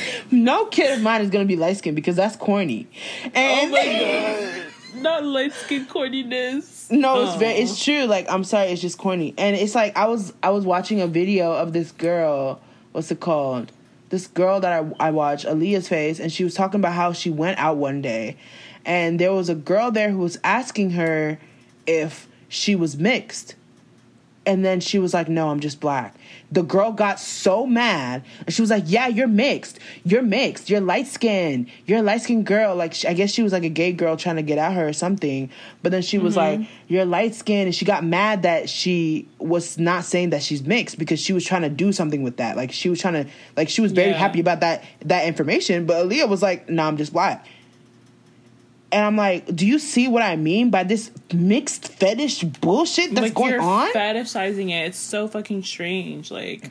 no 0.30 0.66
kid 0.66 0.96
of 0.96 1.02
mine 1.02 1.22
is 1.22 1.30
gonna 1.30 1.44
be 1.44 1.56
light 1.56 1.76
skinned 1.76 1.96
because 1.96 2.16
that's 2.16 2.36
corny. 2.36 2.86
And 3.34 3.68
oh 3.68 3.72
my 3.72 3.84
god. 3.84 5.02
Not 5.02 5.24
light 5.24 5.52
skin 5.52 5.86
corniness. 5.86 6.90
No, 6.90 7.22
it's 7.22 7.34
oh. 7.34 7.38
very 7.38 7.54
it's 7.54 7.82
true. 7.82 8.04
Like 8.04 8.26
I'm 8.28 8.44
sorry, 8.44 8.68
it's 8.68 8.80
just 8.80 8.98
corny. 8.98 9.34
And 9.38 9.54
it's 9.56 9.74
like 9.74 9.96
I 9.96 10.06
was 10.06 10.32
I 10.42 10.50
was 10.50 10.64
watching 10.64 11.00
a 11.00 11.06
video 11.06 11.52
of 11.52 11.72
this 11.72 11.92
girl, 11.92 12.60
what's 12.92 13.10
it 13.10 13.20
called? 13.20 13.72
This 14.08 14.26
girl 14.26 14.60
that 14.60 14.72
I 14.72 15.08
I 15.08 15.10
watched, 15.10 15.46
Aaliyah's 15.46 15.88
face, 15.88 16.18
and 16.18 16.32
she 16.32 16.42
was 16.42 16.54
talking 16.54 16.80
about 16.80 16.94
how 16.94 17.12
she 17.12 17.30
went 17.30 17.58
out 17.58 17.76
one 17.76 18.02
day 18.02 18.36
and 18.88 19.20
there 19.20 19.32
was 19.32 19.50
a 19.50 19.54
girl 19.54 19.90
there 19.90 20.10
who 20.10 20.18
was 20.18 20.38
asking 20.42 20.92
her 20.92 21.38
if 21.86 22.26
she 22.48 22.74
was 22.74 22.96
mixed. 22.96 23.54
And 24.48 24.64
then 24.64 24.80
she 24.80 24.98
was 24.98 25.12
like, 25.12 25.28
No, 25.28 25.50
I'm 25.50 25.60
just 25.60 25.78
black. 25.78 26.14
The 26.50 26.62
girl 26.62 26.90
got 26.90 27.20
so 27.20 27.66
mad. 27.66 28.24
And 28.46 28.54
she 28.54 28.62
was 28.62 28.70
like, 28.70 28.84
Yeah, 28.86 29.06
you're 29.06 29.28
mixed. 29.28 29.78
You're 30.04 30.22
mixed. 30.22 30.70
You're 30.70 30.80
light 30.80 31.06
skinned. 31.06 31.70
You're 31.84 31.98
a 31.98 32.02
light 32.02 32.22
skinned 32.22 32.46
girl. 32.46 32.74
Like, 32.74 33.04
I 33.04 33.12
guess 33.12 33.30
she 33.30 33.42
was 33.42 33.52
like 33.52 33.64
a 33.64 33.68
gay 33.68 33.92
girl 33.92 34.16
trying 34.16 34.36
to 34.36 34.42
get 34.42 34.56
at 34.56 34.72
her 34.72 34.88
or 34.88 34.94
something. 34.94 35.50
But 35.82 35.92
then 35.92 36.00
she 36.00 36.16
was 36.16 36.34
mm-hmm. 36.34 36.62
like, 36.62 36.70
You're 36.88 37.04
light 37.04 37.34
skinned. 37.34 37.66
And 37.66 37.74
she 37.74 37.84
got 37.84 38.04
mad 38.04 38.44
that 38.44 38.70
she 38.70 39.28
was 39.38 39.76
not 39.76 40.04
saying 40.04 40.30
that 40.30 40.42
she's 40.42 40.62
mixed 40.62 40.98
because 40.98 41.20
she 41.20 41.34
was 41.34 41.44
trying 41.44 41.62
to 41.62 41.68
do 41.68 41.92
something 41.92 42.22
with 42.22 42.38
that. 42.38 42.56
Like, 42.56 42.72
she 42.72 42.88
was 42.88 43.02
trying 43.02 43.24
to, 43.24 43.30
like, 43.54 43.68
she 43.68 43.82
was 43.82 43.92
very 43.92 44.12
yeah. 44.12 44.16
happy 44.16 44.40
about 44.40 44.60
that, 44.60 44.82
that 45.04 45.26
information. 45.26 45.84
But 45.84 46.06
Aaliyah 46.06 46.26
was 46.26 46.40
like, 46.40 46.70
Nah, 46.70 46.88
I'm 46.88 46.96
just 46.96 47.12
black. 47.12 47.44
And 48.90 49.04
I'm 49.04 49.16
like, 49.16 49.54
do 49.54 49.66
you 49.66 49.78
see 49.78 50.08
what 50.08 50.22
I 50.22 50.36
mean 50.36 50.70
by 50.70 50.82
this 50.82 51.10
mixed 51.32 51.88
fetish 51.88 52.44
bullshit 52.44 53.10
that's 53.14 53.20
like 53.20 53.34
going 53.34 53.50
you're 53.50 53.60
on? 53.60 53.92
Fetishizing 53.92 54.70
it. 54.70 54.86
It's 54.86 54.98
so 54.98 55.28
fucking 55.28 55.62
strange. 55.64 56.30
Like, 56.30 56.70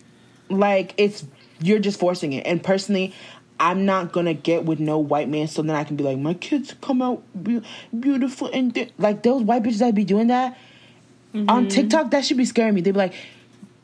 like 0.49 0.95
it's 0.97 1.25
you're 1.59 1.79
just 1.79 1.99
forcing 1.99 2.33
it. 2.33 2.47
And 2.47 2.63
personally, 2.63 3.13
I'm 3.59 3.85
not 3.85 4.13
gonna 4.13 4.33
get 4.33 4.65
with 4.65 4.79
no 4.79 4.97
white 4.97 5.29
man, 5.29 5.47
so 5.47 5.61
then 5.61 5.75
I 5.75 5.83
can 5.83 5.95
be 5.95 6.03
like, 6.03 6.17
my 6.17 6.33
kids 6.33 6.73
come 6.81 7.03
out 7.03 7.21
be- 7.43 7.61
beautiful 7.97 8.49
and 8.51 8.91
like 8.97 9.21
those 9.21 9.43
white 9.43 9.61
bitches 9.61 9.79
that 9.79 9.93
be 9.93 10.03
doing 10.03 10.27
that 10.27 10.57
mm-hmm. 11.35 11.49
on 11.49 11.67
TikTok. 11.67 12.09
That 12.11 12.25
should 12.25 12.37
be 12.37 12.45
scaring 12.45 12.73
me. 12.73 12.81
They'd 12.81 12.91
be 12.91 12.97
like, 12.97 13.13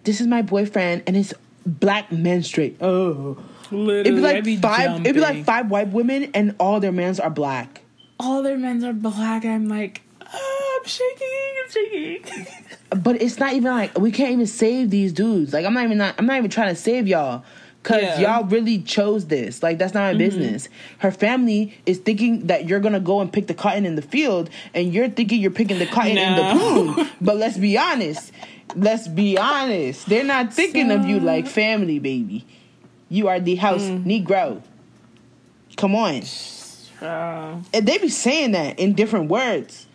this 0.05 0.21
is 0.21 0.25
my 0.25 0.41
boyfriend 0.41 1.03
and 1.05 1.15
it's 1.15 1.35
black 1.67 2.11
menstruate. 2.11 2.77
Oh, 2.81 3.37
Literally, 3.69 3.99
it'd 3.99 4.15
be 4.15 4.21
like 4.21 4.43
be 4.43 4.57
five. 4.57 4.85
Jumping. 4.85 5.05
It'd 5.05 5.15
be 5.15 5.21
like 5.21 5.45
five 5.45 5.69
white 5.69 5.89
women 5.89 6.31
and 6.33 6.55
all 6.59 6.79
their 6.79 6.91
mans 6.91 7.19
are 7.19 7.29
black 7.29 7.82
all 8.19 8.43
their 8.43 8.57
men 8.57 8.83
are 8.83 8.93
black. 8.93 9.45
I'm 9.45 9.67
like, 9.67 10.01
oh, 10.21 10.79
I'm 10.79 10.87
shaking, 10.87 11.27
I'm 11.63 11.71
shaking. 11.71 12.47
but 13.01 13.21
it's 13.21 13.39
not 13.39 13.53
even 13.53 13.71
like 13.71 13.97
we 13.97 14.11
can't 14.11 14.31
even 14.31 14.47
save 14.47 14.89
these 14.89 15.13
dudes. 15.13 15.53
Like 15.53 15.65
I'm 15.65 15.73
not 15.73 15.83
even 15.85 15.97
not, 15.97 16.15
I'm 16.17 16.25
not 16.25 16.37
even 16.37 16.49
trying 16.49 16.69
to 16.69 16.79
save 16.79 17.07
y'all. 17.07 17.43
Cause 17.83 18.01
yeah. 18.01 18.19
y'all 18.21 18.45
really 18.45 18.79
chose 18.81 19.25
this. 19.25 19.61
Like 19.61 19.77
that's 19.77 19.93
not 19.93 20.03
my 20.03 20.09
mm-hmm. 20.11 20.19
business. 20.19 20.69
Her 20.99 21.11
family 21.11 21.77
is 21.85 21.97
thinking 21.97 22.47
that 22.47 22.65
you're 22.65 22.79
gonna 22.79 23.01
go 23.01 23.19
and 23.19 23.31
pick 23.31 23.47
the 23.47 23.53
cotton 23.53 23.85
in 23.85 23.95
the 23.95 24.01
field, 24.01 24.49
and 24.73 24.93
you're 24.93 25.09
thinking 25.09 25.41
you're 25.41 25.51
picking 25.51 25.79
the 25.79 25.85
cotton 25.85 26.15
no. 26.15 26.21
in 26.21 26.35
the 26.37 26.93
pool. 26.93 27.05
but 27.21 27.35
let's 27.35 27.57
be 27.57 27.77
honest. 27.77 28.31
Let's 28.75 29.09
be 29.09 29.37
honest. 29.37 30.07
They're 30.07 30.23
not 30.23 30.53
thinking 30.53 30.87
so... 30.89 30.95
of 30.95 31.05
you 31.05 31.19
like 31.19 31.45
family, 31.45 31.99
baby. 31.99 32.45
You 33.09 33.27
are 33.27 33.41
the 33.41 33.55
house 33.55 33.83
mm. 33.83 34.05
Negro. 34.05 34.61
Come 35.75 35.95
on. 35.95 36.21
Uh, 37.03 37.57
and 37.73 37.87
they 37.87 37.97
be 37.97 38.09
saying 38.09 38.51
that 38.51 38.79
in 38.79 38.93
different 38.93 39.29
words. 39.29 39.87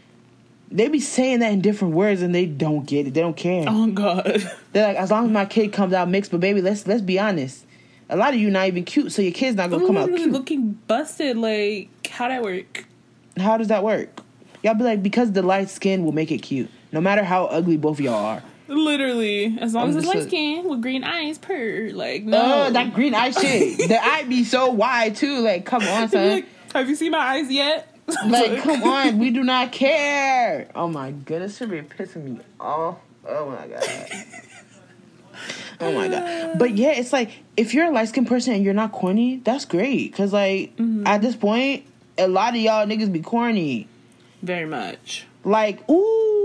they 0.71 0.89
be 0.89 1.01
saying 1.01 1.41
that 1.41 1.53
in 1.53 1.61
different 1.63 1.95
words 1.95 2.21
and 2.23 2.35
they 2.35 2.45
don't 2.47 2.85
get 2.87 3.07
it. 3.07 3.15
They 3.15 3.21
don't 3.23 3.37
care. 3.37 3.65
Oh 3.67 3.87
God. 3.89 4.25
They're 4.73 4.87
like, 4.89 4.97
as 4.97 5.11
long 5.11 5.25
as 5.27 5.31
my 5.31 5.47
kid 5.47 5.73
comes 5.73 5.93
out 5.95 6.09
mixed, 6.09 6.31
but 6.31 6.41
baby, 6.41 6.61
let's 6.61 6.87
let's 6.87 7.03
be 7.03 7.19
honest. 7.19 7.65
A 8.11 8.17
lot 8.17 8.33
of 8.35 8.41
you 8.41 8.51
not 8.51 8.67
even 8.69 8.85
cute, 8.85 9.13
so 9.13 9.21
your 9.23 9.33
kid's 9.33 9.57
not 9.57 9.71
gonna 9.71 9.83
I'm 9.83 9.87
come 9.87 9.97
out 9.97 10.09
cute. 10.15 10.31
looking 10.31 10.73
busted. 10.87 11.37
Like, 11.37 11.89
how 12.07 12.29
that 12.29 12.43
work? 12.43 12.87
How 13.39 13.57
does 13.59 13.69
that 13.69 13.83
work? 13.85 14.23
Y'all 14.63 14.75
be 14.75 14.83
like, 14.85 15.03
because 15.03 15.33
the 15.33 15.43
light 15.43 15.69
skin 15.71 16.05
will 16.05 16.13
make 16.13 16.31
it 16.33 16.39
cute, 16.39 16.69
no 16.91 17.01
matter 17.01 17.23
how 17.23 17.45
ugly 17.47 17.77
both 17.77 17.99
of 17.99 18.05
y'all 18.05 18.15
are. 18.15 18.43
Literally, 18.67 19.57
as 19.61 19.73
long 19.75 19.85
I'm 19.85 19.89
as 19.91 19.97
it's 19.97 20.07
light 20.07 20.23
skin 20.25 20.69
with 20.69 20.83
green 20.83 21.05
eyes, 21.05 21.39
per 21.39 21.91
like 21.93 22.25
no. 22.25 22.67
Oh, 22.67 22.71
that 22.73 22.93
green 22.95 23.15
eye 23.15 23.31
shit. 23.31 23.89
the 23.89 24.03
eye 24.03 24.25
be 24.25 24.45
so 24.45 24.71
wide 24.71 25.17
too. 25.17 25.41
Like, 25.41 25.65
come 25.65 25.83
on, 25.83 26.09
son. 26.11 26.29
like, 26.29 26.47
have 26.73 26.89
you 26.89 26.95
seen 26.95 27.13
my 27.13 27.19
eyes 27.19 27.51
yet? 27.51 27.95
Like, 28.27 28.63
come 28.63 28.83
on, 28.85 29.19
we 29.19 29.29
do 29.31 29.45
not 29.45 29.71
care. 29.71 30.71
Oh 30.75 30.89
my 30.89 31.11
goodness, 31.11 31.59
be 31.59 31.83
pissing 31.83 32.25
me 32.25 32.41
off. 32.59 32.97
Oh 33.27 33.51
my 33.51 33.67
god. 33.67 34.11
Oh 35.81 35.93
my 35.93 36.09
god. 36.09 36.59
But 36.59 36.75
yeah, 36.75 36.93
it's 36.93 37.13
like 37.13 37.31
if 37.57 37.75
you're 37.75 37.85
a 37.85 37.91
light 37.91 38.09
skinned 38.09 38.27
person 38.27 38.55
and 38.55 38.65
you're 38.65 38.73
not 38.73 38.93
corny, 38.93 39.43
that's 39.45 39.67
great. 39.67 40.15
Cause 40.15 40.33
like 40.33 40.75
mm-hmm. 40.77 41.07
at 41.07 41.21
this 41.21 41.37
point, 41.37 41.85
a 42.17 42.27
lot 42.27 42.55
of 42.55 42.61
y'all 42.61 42.87
niggas 42.87 43.13
be 43.13 43.21
corny. 43.21 43.87
Very 44.43 44.67
much. 44.67 45.27
Like, 45.45 45.89
ooh, 45.91 46.38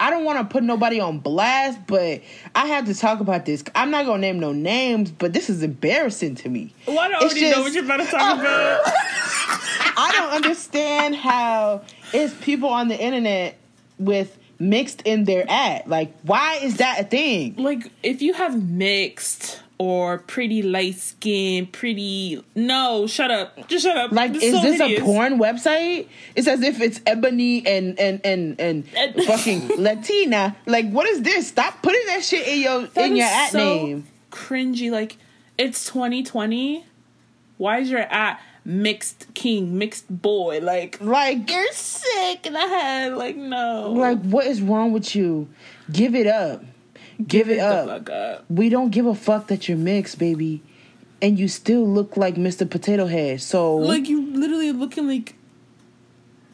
I 0.00 0.10
don't 0.10 0.24
want 0.24 0.38
to 0.38 0.44
put 0.44 0.62
nobody 0.62 1.00
on 1.00 1.18
blast, 1.18 1.78
but 1.86 2.22
I 2.54 2.66
have 2.66 2.86
to 2.86 2.94
talk 2.94 3.20
about 3.20 3.44
this. 3.46 3.62
I'm 3.74 3.90
not 3.90 4.06
gonna 4.06 4.20
name 4.20 4.40
no 4.40 4.52
names, 4.52 5.10
but 5.10 5.32
this 5.32 5.48
is 5.50 5.62
embarrassing 5.62 6.34
to 6.36 6.48
me. 6.48 6.72
Well, 6.86 6.98
I 6.98 7.08
It's 7.08 7.34
already 7.34 7.50
know 7.50 7.62
what 7.62 7.72
you're 7.72 7.84
about 7.84 7.98
to 7.98 8.06
talk 8.06 8.38
about. 8.40 8.82
I 9.96 10.12
don't 10.12 10.30
understand 10.30 11.16
how 11.16 11.82
it's 12.12 12.34
people 12.44 12.68
on 12.68 12.88
the 12.88 12.98
internet 12.98 13.58
with 13.98 14.36
mixed 14.58 15.02
in 15.02 15.24
their 15.24 15.44
ad. 15.48 15.86
Like, 15.86 16.14
why 16.22 16.56
is 16.62 16.76
that 16.76 17.00
a 17.00 17.04
thing? 17.04 17.56
like, 17.56 17.90
if 18.02 18.22
you 18.22 18.34
have 18.34 18.62
mixed 18.62 19.62
or 19.82 20.18
pretty 20.18 20.60
light 20.60 20.96
skin, 20.96 21.66
pretty 21.66 22.44
no, 22.54 23.06
shut 23.06 23.30
up, 23.30 23.66
just 23.66 23.84
shut 23.86 23.96
up. 23.96 24.12
Like, 24.12 24.34
This 24.34 24.42
is 24.42 24.54
so 24.54 24.60
this 24.60 24.78
hideous. 24.78 25.00
a 25.00 25.04
porn 25.04 25.38
website? 25.38 26.06
It's 26.36 26.46
as 26.46 26.60
if 26.60 26.82
it's 26.82 27.00
Ebony 27.06 27.66
and 27.66 27.98
and 27.98 28.20
and 28.22 28.60
and 28.60 28.84
uh, 28.94 29.00
And- 29.00 29.24
fucking 29.26 29.68
Latina. 29.82 30.54
Like, 30.66 30.90
what 30.90 31.08
is 31.08 31.22
this? 31.22 31.48
Stop 31.48 31.82
putting 31.82 32.04
that 32.08 32.22
shit 32.22 32.46
in 32.46 32.60
your 32.60 32.86
That 32.88 33.06
in 33.06 33.16
your 33.16 33.26
ad 33.26 33.50
so 33.52 33.58
name. 33.58 34.06
Cringy. 34.30 34.90
Like, 34.90 35.16
it's 35.56 35.86
2020. 35.86 36.84
Why 37.56 37.78
is 37.78 37.90
your 37.90 38.00
at 38.00 38.38
mixed 38.66 39.32
king, 39.32 39.78
mixed 39.78 40.08
boy? 40.10 40.60
Like, 40.60 41.00
Like, 41.00 41.50
you're 41.50 41.72
sick 41.72 42.44
in 42.46 42.52
the 42.52 42.58
head. 42.60 43.14
Like, 43.14 43.36
no. 43.36 43.92
like, 43.96 44.20
what 44.24 44.46
is 44.46 44.60
wrong 44.60 44.92
with 44.92 45.14
you? 45.16 45.48
Give 45.90 46.14
it 46.14 46.26
up. 46.26 46.62
Give, 47.26 47.48
it 47.50 47.56
the 47.58 47.64
up. 47.66 48.08
up. 48.10 48.44
We 48.48 48.68
don't 48.68 48.90
give 48.90 49.06
a 49.06 49.14
fuck 49.14 49.48
that 49.48 49.68
you're 49.68 49.78
mixed, 49.78 50.18
baby. 50.18 50.62
And 51.22 51.38
you 51.38 51.48
still 51.48 51.86
look 51.86 52.16
like 52.16 52.36
Mr. 52.36 52.68
Potato 52.68 53.06
Head. 53.06 53.42
So 53.42 53.76
Like, 53.76 54.08
you 54.08 54.32
literally 54.32 54.72
looking 54.72 55.06
like 55.06 55.34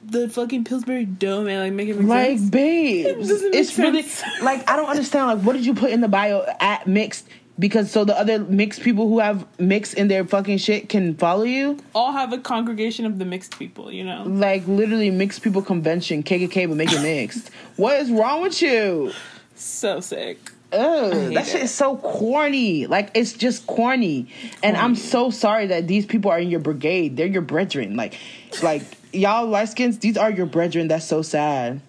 the 0.05 0.29
fucking 0.29 0.65
Pillsbury 0.65 1.05
Dome, 1.05 1.47
man. 1.47 1.61
Like, 1.61 1.73
make 1.73 1.89
it 1.89 1.99
make 1.99 2.09
Like, 2.09 2.39
sense. 2.39 2.51
babes, 2.51 3.29
doesn't 3.29 3.51
make 3.51 3.61
it's 3.61 3.79
really 3.79 4.05
like 4.43 4.69
I 4.69 4.77
don't 4.77 4.89
understand. 4.89 5.27
Like, 5.27 5.39
what 5.47 5.53
did 5.55 5.65
you 5.67 5.75
put 5.75 5.91
in 5.91 6.01
the 6.01 6.09
bio 6.09 6.45
at 6.61 6.87
mixed? 6.87 7.27
Because 7.59 7.91
so 7.91 8.05
the 8.05 8.17
other 8.19 8.39
mixed 8.41 8.83
people 8.83 9.09
who 9.09 9.19
have 9.19 9.47
mixed 9.59 9.95
in 9.95 10.09
their 10.09 10.27
fucking 10.27 10.59
shit 10.59 10.91
can 10.91 11.15
follow 11.17 11.45
you. 11.45 11.79
all 11.95 12.13
have 12.13 12.33
a 12.35 12.39
congregation 12.39 13.07
of 13.07 13.19
the 13.19 13.25
mixed 13.25 13.59
people, 13.59 13.91
you 13.91 14.05
know? 14.05 14.25
Like 14.27 14.67
literally 14.69 15.11
mixed 15.11 15.43
people 15.43 15.63
convention, 15.63 16.23
KKK, 16.23 16.69
but 16.69 16.77
make 16.77 16.93
it 16.93 17.01
mixed. 17.03 17.51
what 17.77 17.99
is 17.99 18.11
wrong 18.11 18.43
with 18.43 18.61
you? 18.61 19.11
So 19.55 20.01
sick. 20.01 20.51
Ugh, 20.73 21.33
that 21.35 21.47
shit 21.47 21.57
it. 21.57 21.63
is 21.65 21.71
so 21.75 21.97
corny. 21.99 22.87
Like 22.87 23.11
it's 23.15 23.33
just 23.33 23.67
corny. 23.67 24.29
And 24.63 24.77
I'm 24.77 24.95
so 24.97 25.31
sorry 25.31 25.67
that 25.69 25.87
these 25.87 26.07
people 26.07 26.31
are 26.31 26.39
in 26.39 26.51
your 26.51 26.61
brigade. 26.61 27.17
They're 27.17 27.27
your 27.27 27.43
brethren. 27.43 27.97
Like, 27.97 28.15
like 28.63 28.83
y'all 29.13 29.47
light 29.47 29.69
skins. 29.69 29.99
These 29.99 30.17
are 30.19 30.31
your 30.31 30.47
brethren. 30.47 30.89
That's 30.89 31.05
so 31.07 31.23
sad. 31.23 31.81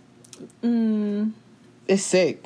Mm, 0.64 1.32
It's 1.88 2.04
sick. 2.04 2.44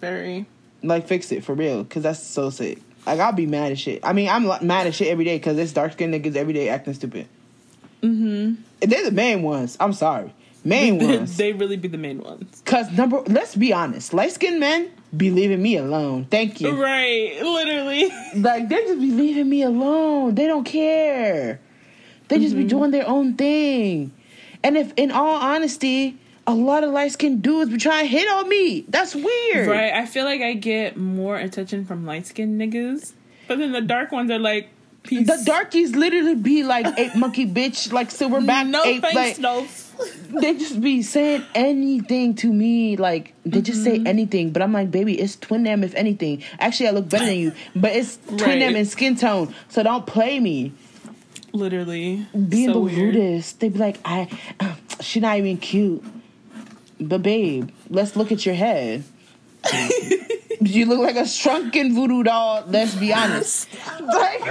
very. 0.00 0.46
Like 0.82 1.06
fix 1.06 1.32
it 1.32 1.42
for 1.44 1.54
real, 1.54 1.84
cause 1.84 2.02
that's 2.02 2.22
so 2.22 2.50
sick. 2.50 2.78
Like 3.06 3.18
I'll 3.20 3.32
be 3.32 3.46
mad 3.46 3.72
as 3.72 3.78
shit. 3.80 4.00
I 4.04 4.12
mean, 4.12 4.28
I'm 4.28 4.44
mad 4.66 4.86
as 4.86 4.94
shit 4.94 5.08
every 5.08 5.24
day 5.24 5.36
because 5.38 5.56
it's 5.58 5.72
dark 5.72 5.92
skinned 5.92 6.12
niggas 6.14 6.36
every 6.36 6.52
day 6.52 6.68
acting 6.68 6.92
stupid. 6.94 7.26
Mm-hmm. 8.02 8.54
And 8.82 8.92
they're 8.92 9.04
the 9.04 9.10
main 9.10 9.42
ones. 9.42 9.78
I'm 9.80 9.94
sorry, 9.94 10.34
main 10.62 10.98
ones. 11.06 11.36
they 11.38 11.52
really 11.54 11.76
be 11.78 11.88
the 11.88 11.96
main 11.98 12.20
ones. 12.22 12.62
Cause 12.66 12.90
number, 12.92 13.20
let's 13.26 13.56
be 13.56 13.72
honest, 13.72 14.12
light 14.12 14.32
skinned 14.32 14.60
men 14.60 14.90
be 15.16 15.30
leaving 15.30 15.62
me 15.62 15.76
alone. 15.76 16.26
Thank 16.26 16.60
you. 16.60 16.70
Right, 16.70 17.38
literally. 17.40 18.10
Like 18.34 18.68
they 18.68 18.76
just 18.76 19.00
be 19.00 19.10
leaving 19.10 19.48
me 19.48 19.62
alone. 19.62 20.34
They 20.34 20.46
don't 20.46 20.64
care. 20.64 21.60
They 22.28 22.38
just 22.38 22.54
be 22.54 22.62
mm-hmm. 22.62 22.68
doing 22.68 22.90
their 22.90 23.06
own 23.06 23.34
thing. 23.34 24.12
And 24.62 24.76
if, 24.76 24.92
in 24.96 25.10
all 25.10 25.36
honesty, 25.36 26.18
a 26.46 26.54
lot 26.54 26.84
of 26.84 26.90
light 26.90 27.12
skinned 27.12 27.42
dudes 27.42 27.70
be 27.70 27.76
trying 27.76 28.04
to 28.04 28.08
hit 28.08 28.28
on 28.30 28.48
me. 28.48 28.84
That's 28.88 29.14
weird. 29.14 29.68
Right, 29.68 29.92
I 29.92 30.06
feel 30.06 30.24
like 30.24 30.40
I 30.40 30.54
get 30.54 30.96
more 30.96 31.36
attention 31.36 31.84
from 31.84 32.06
light 32.06 32.26
skinned 32.26 32.60
niggas, 32.60 33.12
but 33.46 33.58
then 33.58 33.72
the 33.72 33.80
dark 33.82 34.12
ones 34.12 34.30
are 34.30 34.38
like, 34.38 34.70
peace. 35.02 35.26
The 35.26 35.42
darkies 35.44 35.94
literally 35.94 36.34
be 36.34 36.64
like 36.64 36.86
ape 36.98 37.14
monkey 37.14 37.46
bitch, 37.46 37.92
like 37.92 38.08
silverback 38.08 38.68
No 38.68 38.82
ape. 38.84 39.02
thanks, 39.02 39.14
like, 39.14 39.38
no. 39.38 39.66
They 40.40 40.54
just 40.54 40.80
be 40.80 41.02
saying 41.02 41.44
anything 41.54 42.34
to 42.36 42.52
me. 42.52 42.96
Like 42.96 43.34
they 43.44 43.60
just 43.60 43.84
say 43.84 43.98
mm-hmm. 43.98 44.06
anything. 44.06 44.50
But 44.50 44.62
I'm 44.62 44.72
like, 44.72 44.90
baby, 44.90 45.18
it's 45.20 45.36
twin 45.36 45.62
them 45.62 45.84
if 45.84 45.94
anything. 45.94 46.42
Actually, 46.58 46.88
I 46.88 46.90
look 46.92 47.08
better 47.08 47.26
than 47.26 47.38
you, 47.38 47.52
but 47.76 47.92
it's 47.92 48.16
twin 48.26 48.40
Right. 48.40 48.58
them 48.60 48.76
in 48.76 48.86
skin 48.86 49.16
tone. 49.16 49.54
So 49.68 49.82
don't 49.82 50.06
play 50.06 50.40
me. 50.40 50.72
Literally. 51.52 52.26
Being 52.48 52.68
so 52.68 52.72
the 52.74 52.80
weird. 52.80 53.14
rudest, 53.14 53.60
they 53.60 53.68
be 53.68 53.78
like, 53.78 53.98
I, 54.04 54.28
she 55.00 55.20
not 55.20 55.38
even 55.38 55.56
cute. 55.56 56.02
But 57.00 57.22
babe, 57.22 57.70
let's 57.88 58.16
look 58.16 58.32
at 58.32 58.44
your 58.44 58.54
head. 58.56 59.04
you 60.60 60.86
look 60.86 60.98
like 61.00 61.16
a 61.16 61.26
shrunken 61.26 61.94
voodoo 61.94 62.22
doll. 62.22 62.64
Let's 62.66 62.94
be 62.94 63.12
honest. 63.12 63.68
like, 64.00 64.42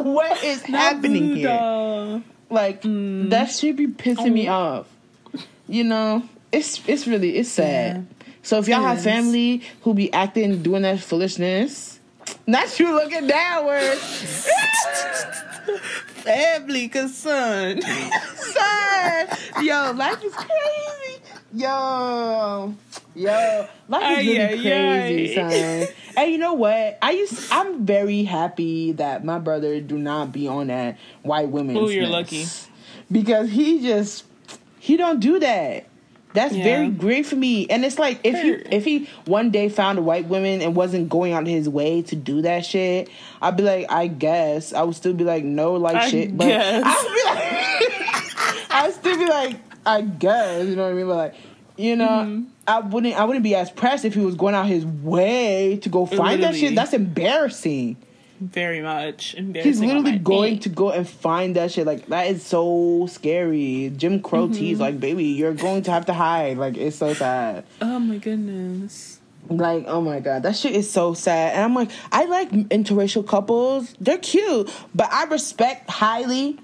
what 0.00 0.42
is 0.44 0.68
Not 0.68 0.80
happening 0.80 1.36
here? 1.36 1.48
doll. 1.48 2.22
Like 2.52 2.82
mm. 2.82 3.30
that 3.30 3.46
should 3.46 3.76
be 3.76 3.86
pissing 3.86 4.32
me 4.32 4.46
oh. 4.46 4.52
off. 4.52 4.86
You 5.68 5.84
know, 5.84 6.22
it's 6.52 6.86
it's 6.86 7.06
really 7.06 7.38
it's 7.38 7.48
sad. 7.48 7.96
Yeah. 7.96 8.24
So 8.42 8.58
if 8.58 8.68
y'all 8.68 8.84
It 8.84 8.88
have 8.88 8.98
is. 8.98 9.04
family 9.04 9.62
who 9.80 9.94
be 9.94 10.12
acting 10.12 10.62
doing 10.62 10.82
that 10.82 11.00
foolishness, 11.00 11.98
not 12.46 12.78
you 12.78 12.92
looking 12.92 13.26
downward, 13.26 13.96
Family 16.06 16.88
concern. 16.88 17.80
son. 18.34 19.28
Yo, 19.62 19.92
life 19.92 20.22
is 20.24 20.34
crazy. 20.34 21.22
Yo, 21.54 22.74
yo, 23.14 23.66
life 23.88 24.18
is 24.20 24.26
really 24.26 24.40
ay, 24.40 24.48
crazy, 24.56 25.38
ay. 25.38 25.84
son. 25.84 25.94
And 26.16 26.32
you 26.32 26.38
know 26.38 26.54
what? 26.54 26.98
I 27.02 27.10
used. 27.12 27.52
I'm 27.52 27.84
very 27.84 28.24
happy 28.24 28.92
that 28.92 29.24
my 29.24 29.38
brother 29.38 29.80
do 29.80 29.98
not 29.98 30.32
be 30.32 30.48
on 30.48 30.68
that 30.68 30.98
white 31.22 31.48
women. 31.48 31.76
Ooh, 31.76 31.90
you're 31.90 32.06
lucky. 32.06 32.46
because 33.10 33.50
he 33.50 33.80
just 33.82 34.24
he 34.78 34.96
don't 34.96 35.20
do 35.20 35.38
that. 35.40 35.86
That's 36.34 36.54
Yeah. 36.54 36.64
very 36.64 36.88
great 36.88 37.26
for 37.26 37.36
me. 37.36 37.66
And 37.68 37.84
it's 37.84 37.98
like 37.98 38.20
if 38.24 38.40
he 38.42 38.50
if 38.74 38.84
he 38.84 39.08
one 39.26 39.50
day 39.50 39.68
found 39.68 39.98
a 39.98 40.02
white 40.02 40.26
woman 40.26 40.62
and 40.62 40.74
wasn't 40.74 41.08
going 41.08 41.32
out 41.34 41.42
of 41.42 41.48
his 41.48 41.68
way 41.68 42.02
to 42.02 42.16
do 42.16 42.42
that 42.42 42.64
shit, 42.64 43.08
I'd 43.42 43.56
be 43.56 43.62
like, 43.62 43.86
I 43.90 44.06
guess. 44.06 44.72
I 44.72 44.82
would 44.82 44.94
still 44.96 45.12
be 45.12 45.24
like, 45.24 45.44
no, 45.44 45.74
like 45.74 45.96
I 45.96 46.08
shit. 46.08 46.36
But 46.36 46.46
guess. 46.46 46.82
I'd 46.86 47.14
be 47.14 47.24
like 47.24 48.70
I'd 48.70 48.92
still 48.94 49.18
be 49.18 49.26
like, 49.26 49.56
I 49.84 50.00
guess, 50.00 50.66
you 50.66 50.76
know 50.76 50.84
what 50.84 50.92
I 50.92 50.94
mean? 50.94 51.06
But 51.06 51.16
like, 51.16 51.34
you 51.76 51.96
know, 51.96 52.06
Mm-hmm. 52.08 52.44
I 52.66 52.78
wouldn't 52.80 53.14
I 53.18 53.24
wouldn't 53.24 53.42
be 53.42 53.54
as 53.56 53.70
pressed 53.72 54.04
if 54.04 54.14
he 54.14 54.20
was 54.20 54.36
going 54.36 54.54
out 54.54 54.66
his 54.66 54.86
way 54.86 55.78
to 55.82 55.88
go 55.88 56.06
find 56.06 56.42
that 56.44 56.54
shit. 56.54 56.74
That's 56.76 56.92
embarrassing. 56.92 57.96
Very 58.42 58.80
much. 58.82 59.34
Embarrassing 59.34 59.72
He's 59.72 59.80
literally 59.80 60.18
going 60.18 60.54
dick. 60.54 60.62
to 60.62 60.68
go 60.70 60.90
and 60.90 61.08
find 61.08 61.54
that 61.56 61.70
shit. 61.70 61.86
Like 61.86 62.06
that 62.06 62.26
is 62.26 62.42
so 62.44 63.06
scary. 63.08 63.92
Jim 63.96 64.20
Crow 64.20 64.44
Mm-hmm. 64.46 64.54
tease 64.54 64.80
like, 64.80 64.98
baby, 64.98 65.24
you're 65.26 65.54
going 65.54 65.82
to 65.84 65.92
have 65.92 66.06
to 66.06 66.12
hide. 66.12 66.58
Like 66.58 66.76
it's 66.76 66.96
so 66.96 67.14
sad. 67.14 67.64
Oh 67.80 67.98
my 68.00 68.18
goodness. 68.18 69.20
Like 69.48 69.84
oh 69.86 70.00
my 70.00 70.20
god, 70.20 70.42
that 70.44 70.56
shit 70.56 70.72
is 70.74 70.90
so 70.90 71.14
sad. 71.14 71.54
And 71.54 71.62
I'm 71.64 71.74
like, 71.74 71.90
I 72.10 72.24
like 72.24 72.50
interracial 72.50 73.26
couples. 73.26 73.94
They're 74.00 74.18
cute, 74.18 74.70
but 74.94 75.12
I 75.12 75.24
respect 75.24 75.88
highly 75.90 76.58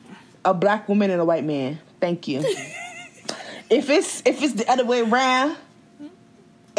a 0.44 0.54
black 0.54 0.88
woman 0.88 1.10
and 1.10 1.20
a 1.20 1.24
white 1.24 1.44
man. 1.44 1.78
Thank 2.00 2.26
you. 2.28 2.38
if 3.70 3.90
it's 3.90 4.22
if 4.24 4.42
it's 4.42 4.54
the 4.54 4.70
other 4.70 4.84
way 4.84 5.00
around, 5.00 5.56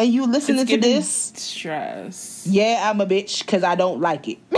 and 0.00 0.12
you 0.12 0.26
listening 0.26 0.66
to 0.66 0.76
this, 0.78 1.32
stress. 1.36 2.46
yeah, 2.48 2.88
I'm 2.90 3.00
a 3.00 3.06
bitch 3.06 3.40
because 3.40 3.62
I 3.62 3.74
don't 3.76 4.00
like 4.00 4.26
it. 4.28 4.38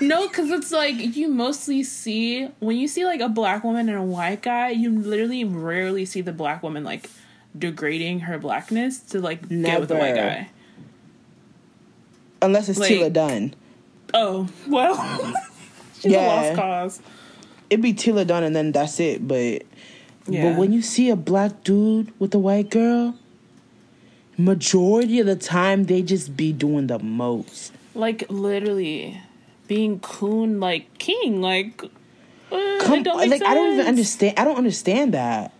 no, 0.00 0.26
because 0.28 0.50
it's 0.50 0.72
like 0.72 0.94
you 1.16 1.28
mostly 1.28 1.82
see 1.82 2.46
when 2.60 2.76
you 2.76 2.88
see 2.88 3.04
like 3.04 3.20
a 3.20 3.28
black 3.28 3.64
woman 3.64 3.88
and 3.88 3.98
a 3.98 4.02
white 4.02 4.42
guy, 4.42 4.70
you 4.70 4.90
literally 4.98 5.44
rarely 5.44 6.04
see 6.04 6.20
the 6.20 6.32
black 6.32 6.62
woman 6.62 6.84
like 6.84 7.10
degrading 7.58 8.20
her 8.20 8.38
blackness 8.38 9.00
to 9.00 9.20
like 9.20 9.46
get 9.48 9.80
with 9.80 9.88
the 9.88 9.96
white 9.96 10.14
Never. 10.14 10.28
guy. 10.28 10.50
Unless 12.42 12.68
it's 12.70 12.78
Like- 12.78 12.90
Tila 12.92 13.12
Dunn. 13.12 13.54
Oh 14.14 14.48
well, 14.66 15.34
she's 16.00 16.12
Yeah. 16.12 16.24
a 16.24 16.26
lost 16.26 16.56
cause. 16.56 17.00
It'd 17.68 17.82
be 17.82 17.92
Tila 17.94 18.26
Dunn 18.26 18.42
and 18.42 18.56
then 18.56 18.72
that's 18.72 18.98
it. 19.00 19.26
But 19.28 19.62
Yeah. 20.32 20.50
but 20.50 20.58
when 20.58 20.72
you 20.72 20.82
see 20.82 21.10
a 21.10 21.16
black 21.16 21.64
dude 21.64 22.12
with 22.18 22.34
a 22.34 22.38
white 22.38 22.70
girl, 22.70 23.14
majority 24.36 25.20
of 25.20 25.26
the 25.26 25.36
time 25.36 25.84
they 25.84 26.02
just 26.02 26.36
be 26.36 26.52
doing 26.52 26.86
the 26.86 26.98
most. 26.98 27.72
Like 27.94 28.24
literally 28.30 29.20
being 29.68 30.00
coon 30.00 30.60
like 30.60 30.98
king, 30.98 31.40
like 31.40 31.82
uh, 32.52 32.78
Come, 32.80 33.00
it 33.00 33.04
don't 33.04 33.16
like 33.16 33.30
make 33.30 33.42
I 33.42 33.54
don't 33.54 33.74
even 33.74 33.86
understand. 33.86 34.38
I 34.38 34.44
don't 34.44 34.56
understand 34.56 35.14
that. 35.14 35.52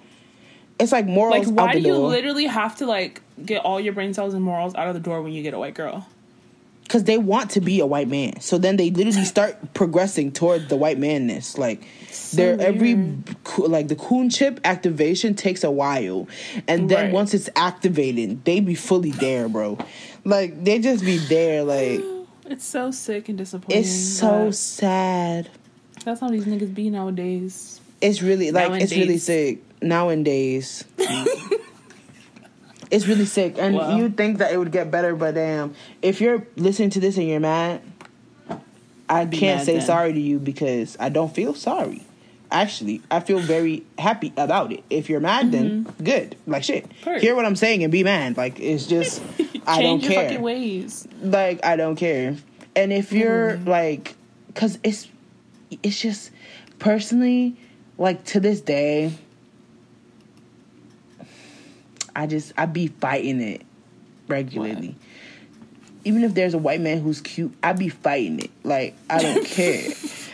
It's 0.78 0.92
like 0.92 1.06
morals 1.06 1.46
Like, 1.46 1.56
why 1.56 1.72
do 1.74 1.80
you 1.80 1.96
literally 1.96 2.46
have 2.46 2.76
to 2.76 2.86
like 2.86 3.20
get 3.44 3.64
all 3.64 3.78
your 3.78 3.92
brain 3.92 4.14
cells 4.14 4.34
and 4.34 4.42
morals 4.42 4.74
out 4.74 4.88
of 4.88 4.94
the 4.94 5.00
door 5.00 5.20
when 5.22 5.32
you 5.32 5.42
get 5.42 5.54
a 5.54 5.58
white 5.58 5.74
girl? 5.74 6.08
Because 6.90 7.04
they 7.04 7.18
want 7.18 7.50
to 7.52 7.60
be 7.60 7.78
a 7.78 7.86
white 7.86 8.08
man. 8.08 8.40
So 8.40 8.58
then 8.58 8.76
they 8.76 8.90
literally 8.90 9.24
start 9.24 9.74
progressing 9.74 10.32
toward 10.32 10.68
the 10.68 10.74
white 10.74 10.98
manness. 10.98 11.56
Like 11.56 11.86
their 12.32 12.60
every 12.60 12.94
weird. 12.94 13.36
like 13.58 13.86
the 13.86 13.94
coon 13.94 14.28
chip 14.28 14.58
activation 14.64 15.36
takes 15.36 15.62
a 15.62 15.70
while, 15.70 16.26
and 16.66 16.90
then 16.90 17.04
Right. 17.04 17.12
once 17.12 17.32
it's 17.32 17.48
activated, 17.54 18.44
they 18.44 18.58
be 18.58 18.74
fully 18.74 19.12
there, 19.12 19.48
bro. 19.48 19.78
Like 20.24 20.64
they 20.64 20.80
just 20.80 21.04
be 21.04 21.18
there. 21.18 21.62
Like 21.62 22.00
It's 22.46 22.64
so 22.64 22.90
sick 22.90 23.28
and 23.28 23.38
disappointing. 23.38 23.82
it's 23.82 23.90
so 23.94 24.50
sad. 24.50 25.48
That's 26.04 26.20
how 26.20 26.28
these 26.28 26.44
niggas 26.44 26.74
be 26.74 26.90
nowadays. 26.90 27.80
It's 28.00 28.20
really 28.20 28.50
like 28.50 28.82
it's 28.82 28.90
really 28.90 29.18
sick 29.18 29.62
nowadays. 29.80 30.82
it's 32.90 33.06
really 33.06 33.24
sick, 33.26 33.56
and 33.58 33.76
Wow. 33.76 33.96
you 33.96 34.08
think 34.10 34.38
that 34.38 34.52
it 34.52 34.58
would 34.58 34.72
get 34.72 34.90
better, 34.90 35.14
but 35.16 35.34
damn, 35.34 35.74
if 36.02 36.20
you're 36.20 36.46
listening 36.56 36.90
to 36.90 37.00
this 37.00 37.16
and 37.16 37.28
you're 37.28 37.40
mad, 37.40 37.80
I 39.08 39.24
Be 39.24 39.38
can't 39.38 39.58
mad 39.60 39.66
say 39.66 39.72
then. 39.78 39.82
sorry 39.86 40.12
to 40.12 40.20
you 40.20 40.38
because 40.38 40.96
I 41.00 41.08
don't 41.08 41.34
feel 41.34 41.54
sorry. 41.54 42.02
Actually, 42.52 43.00
I 43.10 43.20
feel 43.20 43.38
very 43.38 43.84
happy 43.98 44.32
about 44.36 44.72
it. 44.72 44.82
If 44.90 45.08
you're 45.08 45.20
mad, 45.20 45.52
then 45.52 45.86
good. 46.02 46.34
Like 46.48 46.64
shit. 46.64 46.84
Mm-hmm. 46.84 47.04
Perfect. 47.04 47.22
Hear 47.22 47.36
what 47.36 47.44
I'm 47.46 47.54
saying 47.56 47.84
and 47.84 47.92
be 47.92 48.02
mad. 48.02 48.36
Like 48.36 48.58
it's 48.58 48.86
just 48.86 49.22
I 49.66 49.82
don't 49.82 50.00
Change 50.00 50.02
your 50.04 50.12
care 50.12 50.24
fucking 50.30 50.42
ways. 50.42 51.06
like 51.22 51.64
I 51.64 51.76
don't 51.76 51.94
care. 51.96 52.36
And 52.74 52.92
if 52.92 53.12
you're 53.12 53.52
Mm-hmm. 53.52 53.68
like, 53.68 54.16
cause 54.56 54.78
it's 54.82 55.06
it's 55.82 56.00
just 56.00 56.32
personally 56.80 57.56
like 57.98 58.24
to 58.26 58.40
this 58.40 58.60
day, 58.60 59.12
I 62.20 62.26
just 62.26 62.52
I 62.58 62.66
be 62.66 62.88
fighting 62.88 63.40
it 63.40 63.62
regularly. 64.28 64.94
Even 66.04 66.22
if 66.22 66.34
there's 66.34 66.52
a 66.52 66.58
white 66.58 66.82
man 66.82 67.00
who's 67.00 67.22
cute, 67.22 67.54
I 67.62 67.72
be 67.72 67.88
fighting 67.88 68.40
it. 68.40 68.50
Like 68.62 68.94
I 69.08 69.22
don't 69.22 69.46
care. 69.46 69.88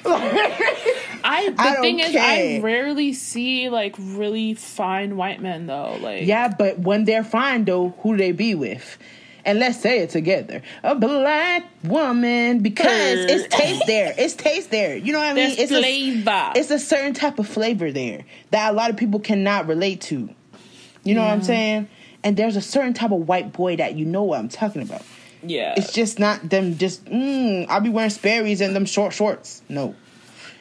I 0.04 1.50
the 1.50 1.62
I 1.62 1.76
thing 1.80 2.00
is 2.00 2.16
I 2.16 2.58
rarely 2.60 3.12
see 3.12 3.68
like 3.68 3.94
really 4.00 4.54
fine 4.54 5.16
white 5.16 5.40
men 5.40 5.66
though. 5.66 5.96
Like 6.00 6.26
Yeah, 6.26 6.52
but 6.58 6.80
when 6.80 7.04
they're 7.04 7.22
fine 7.22 7.64
though, 7.64 7.90
who 8.00 8.16
do 8.16 8.18
they 8.18 8.32
be 8.32 8.56
with? 8.56 8.98
And 9.44 9.60
let's 9.60 9.78
say 9.78 10.00
it 10.00 10.10
together. 10.10 10.62
A 10.82 10.96
black 10.96 11.70
woman 11.84 12.58
because 12.58 13.20
it's 13.30 13.46
taste 13.54 13.84
there. 13.86 14.12
It's 14.18 14.34
taste 14.34 14.72
there. 14.72 14.96
You 14.96 15.12
know 15.12 15.20
what 15.20 15.28
I 15.28 15.34
mean? 15.34 15.54
there's 15.54 15.70
it's 15.70 15.70
flavor. 15.70 16.30
A, 16.30 16.58
it's 16.58 16.72
a 16.72 16.80
certain 16.80 17.14
type 17.14 17.38
of 17.38 17.46
flavor 17.46 17.92
there 17.92 18.24
that 18.50 18.72
a 18.72 18.76
lot 18.76 18.90
of 18.90 18.96
people 18.96 19.20
cannot 19.20 19.68
relate 19.68 20.00
to. 20.00 20.30
You 21.06 21.14
know 21.14 21.22
what 21.22 21.30
I'm 21.30 21.42
saying? 21.42 21.88
And 22.22 22.36
there's 22.36 22.56
a 22.56 22.60
certain 22.60 22.94
type 22.94 23.12
of 23.12 23.28
white 23.28 23.52
boy 23.52 23.76
that 23.76 23.94
you 23.94 24.04
know 24.04 24.24
what 24.24 24.38
I'm 24.38 24.48
talking 24.48 24.82
about. 24.82 25.02
yeah. 25.42 25.74
It's 25.76 25.92
just 25.92 26.18
not 26.18 26.48
them 26.48 26.76
just 26.78 27.04
mm, 27.04 27.66
I'll 27.68 27.80
be 27.80 27.90
wearing 27.90 28.10
Sperry's 28.10 28.60
and 28.60 28.74
them 28.74 28.86
short 28.86 29.12
shorts. 29.12 29.62
No. 29.68 29.94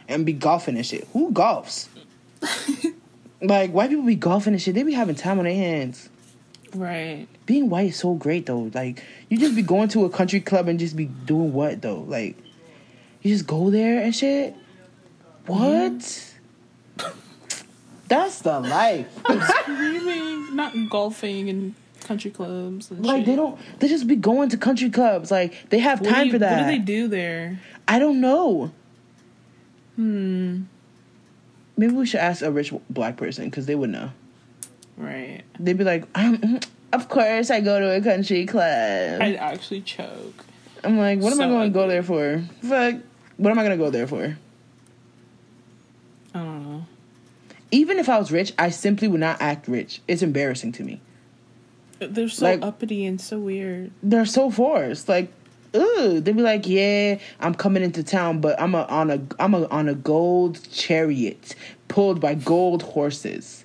And 0.07 0.25
be 0.25 0.33
golfing 0.33 0.75
and 0.75 0.85
shit. 0.85 1.07
Who 1.13 1.31
golfs? 1.31 1.87
like 3.41 3.71
white 3.71 3.89
people 3.89 4.05
be 4.05 4.15
golfing 4.15 4.53
and 4.53 4.61
shit. 4.61 4.75
They 4.75 4.83
be 4.83 4.93
having 4.93 5.15
time 5.15 5.39
on 5.39 5.45
their 5.45 5.55
hands 5.55 6.09
right. 6.75 7.27
being 7.45 7.69
white 7.69 7.89
is 7.89 7.97
so 7.97 8.13
great 8.13 8.45
though. 8.45 8.71
Like 8.73 9.03
you 9.29 9.37
just 9.37 9.55
be 9.55 9.61
going 9.61 9.89
to 9.89 10.05
a 10.05 10.09
country 10.09 10.39
club 10.39 10.67
and 10.67 10.79
just 10.79 10.95
be 10.95 11.05
doing 11.05 11.53
what 11.53 11.81
though? 11.81 12.01
Like 12.01 12.37
you 13.21 13.33
just 13.33 13.47
go 13.47 13.69
there 13.69 14.01
and 14.01 14.15
shit. 14.15 14.55
What? 15.47 16.33
That's 18.07 18.39
the 18.41 18.59
life. 18.59 19.07
Really 19.67 20.53
not 20.53 20.73
golfing 20.89 21.49
and 21.49 21.73
country 22.01 22.29
clubs 22.31 22.91
and 22.91 23.03
like 23.05 23.17
shit. 23.19 23.25
they 23.25 23.35
don't. 23.35 23.59
They 23.79 23.87
just 23.87 24.07
be 24.07 24.15
going 24.15 24.49
to 24.49 24.57
country 24.57 24.89
clubs. 24.89 25.31
Like 25.31 25.69
they 25.69 25.79
have 25.79 26.01
What 26.01 26.09
time 26.11 26.27
you- 26.27 26.31
for 26.33 26.39
that. 26.39 26.61
What 26.65 26.71
do 26.71 26.77
they 26.77 26.83
do 26.83 27.07
there? 27.07 27.59
I 27.87 27.97
don't 27.99 28.21
know. 28.21 28.71
Hmm. 29.95 30.63
Maybe 31.77 31.93
we 31.93 32.05
should 32.05 32.19
ask 32.21 32.41
a 32.41 32.51
rich 32.51 32.73
black 32.89 33.17
person 33.17 33.45
because 33.49 33.65
they 33.65 33.75
would 33.75 33.89
know. 33.89 34.11
Right. 34.97 35.41
They'd 35.59 35.77
be 35.77 35.83
like, 35.83 36.05
um, 36.15 36.59
"Of 36.93 37.09
course, 37.09 37.49
I 37.51 37.59
go 37.59 37.79
to 37.79 37.95
a 37.97 38.01
country 38.01 38.45
club." 38.45 39.21
I'd 39.21 39.35
actually 39.35 39.81
choke. 39.81 40.45
I'm 40.83 40.97
like, 40.97 41.19
"What 41.19 41.33
am 41.33 41.41
I 41.41 41.47
going 41.47 41.71
to 41.71 41.73
go 41.73 41.87
there 41.87 42.03
for? 42.03 42.43
Fuck. 42.61 42.95
What 43.37 43.49
am 43.51 43.59
I 43.59 43.63
going 43.63 43.77
to 43.77 43.83
go 43.83 43.89
there 43.89 44.07
for?" 44.07 44.37
I 46.33 46.39
don't 46.39 46.63
know. 46.71 46.85
Even 47.75 47.99
if 47.99 48.07
I 48.07 48.17
was 48.17 48.31
rich, 48.31 48.53
I 48.57 48.69
simply 48.69 49.07
would 49.09 49.19
not 49.19 49.41
act 49.41 49.67
rich. 49.67 50.01
It's 50.07 50.21
embarrassing 50.21 50.71
to 50.73 50.83
me. 50.83 51.01
They're 51.99 52.29
so 52.29 52.45
Like- 52.45 52.61
uppity 52.61 53.05
and 53.05 53.19
so 53.19 53.37
weird. 53.39 53.91
They're 54.03 54.25
so 54.25 54.49
forced. 54.49 55.07
Like, 55.09 55.27
ooh, 55.75 56.19
they'd 56.21 56.35
be 56.35 56.41
like, 56.41 56.67
"Yeah, 56.67 57.17
I'm 57.39 57.53
coming 57.55 57.83
into 57.83 58.01
town, 58.03 58.39
but 58.39 58.59
I'm 58.61 58.75
a, 58.75 58.83
on 58.83 59.11
a 59.11 59.19
I'm 59.39 59.53
a, 59.53 59.65
on 59.67 59.89
a 59.89 59.93
gold 59.95 60.59
chariot 60.71 61.55
pulled 61.87 62.19
by 62.19 62.33
gold 62.33 62.81
horses 62.81 63.63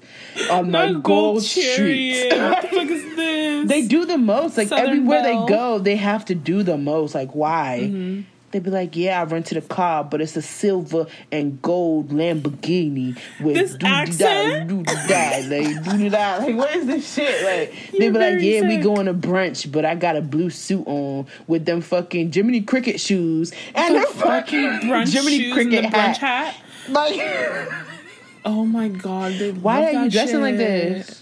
on 0.50 0.70
my 0.70 0.90
Not 0.90 1.02
gold, 1.02 1.42
street." 1.42 2.28
what 2.32 2.62
the 2.62 2.68
fuck 2.76 2.88
is 2.88 3.16
this? 3.16 3.68
they 3.68 3.82
do 3.86 4.06
the 4.06 4.18
most. 4.18 4.56
Like 4.56 4.68
Southern 4.68 4.86
everywhere 4.88 5.22
Belle. 5.22 5.46
they 5.46 5.52
go, 5.52 5.78
they 5.78 5.96
have 5.96 6.24
to 6.26 6.34
do 6.34 6.62
the 6.62 6.78
most. 6.78 7.14
Like 7.14 7.32
why? 7.34 7.80
Mm-hmm. 7.82 8.20
They'd 8.50 8.64
be 8.64 8.70
like, 8.70 8.96
"Yeah, 8.96 9.20
I 9.20 9.24
rented 9.24 9.58
a 9.58 9.60
car, 9.60 10.02
but 10.02 10.20
it's 10.20 10.36
a 10.36 10.42
silver 10.42 11.06
and 11.30 11.62
gold 11.62 12.08
Lamborghini 12.08 13.16
with 13.40 13.54
This 13.54 13.76
accent? 13.84 14.68
doo-dee-da, 14.68 15.42
like 15.48 15.84
doo-dee-da. 15.84 16.38
Like 16.38 16.56
what 16.56 16.74
is 16.74 16.86
this 16.86 17.14
shit? 17.14 17.44
Like 17.44 17.92
they'd 17.92 18.10
be 18.12 18.18
like, 18.18 18.40
"Yeah, 18.40 18.66
we 18.66 18.78
going 18.78 19.06
to 19.06 19.14
brunch, 19.14 19.70
but 19.70 19.84
I 19.84 19.94
got 19.94 20.16
a 20.16 20.20
blue 20.20 20.50
suit 20.50 20.84
on 20.86 21.26
with 21.46 21.64
them 21.64 21.80
fucking 21.80 22.32
Jiminy 22.32 22.62
Cricket 22.62 23.00
shoes 23.00 23.52
and 23.74 23.96
a 23.96 24.06
fucking 24.06 24.68
brunch 24.80 25.12
Jiminy 25.12 25.52
Cricket 25.52 25.82
the 25.82 25.96
hat." 25.96 26.16
brunch 26.16 26.18
hat. 26.18 26.56
Like, 26.88 27.20
Oh 28.44 28.64
my 28.64 28.88
god! 28.88 29.34
Why 29.60 29.84
are 29.94 30.04
you 30.04 30.10
dressing 30.10 30.40
like 30.40 30.56
this? 30.56 31.19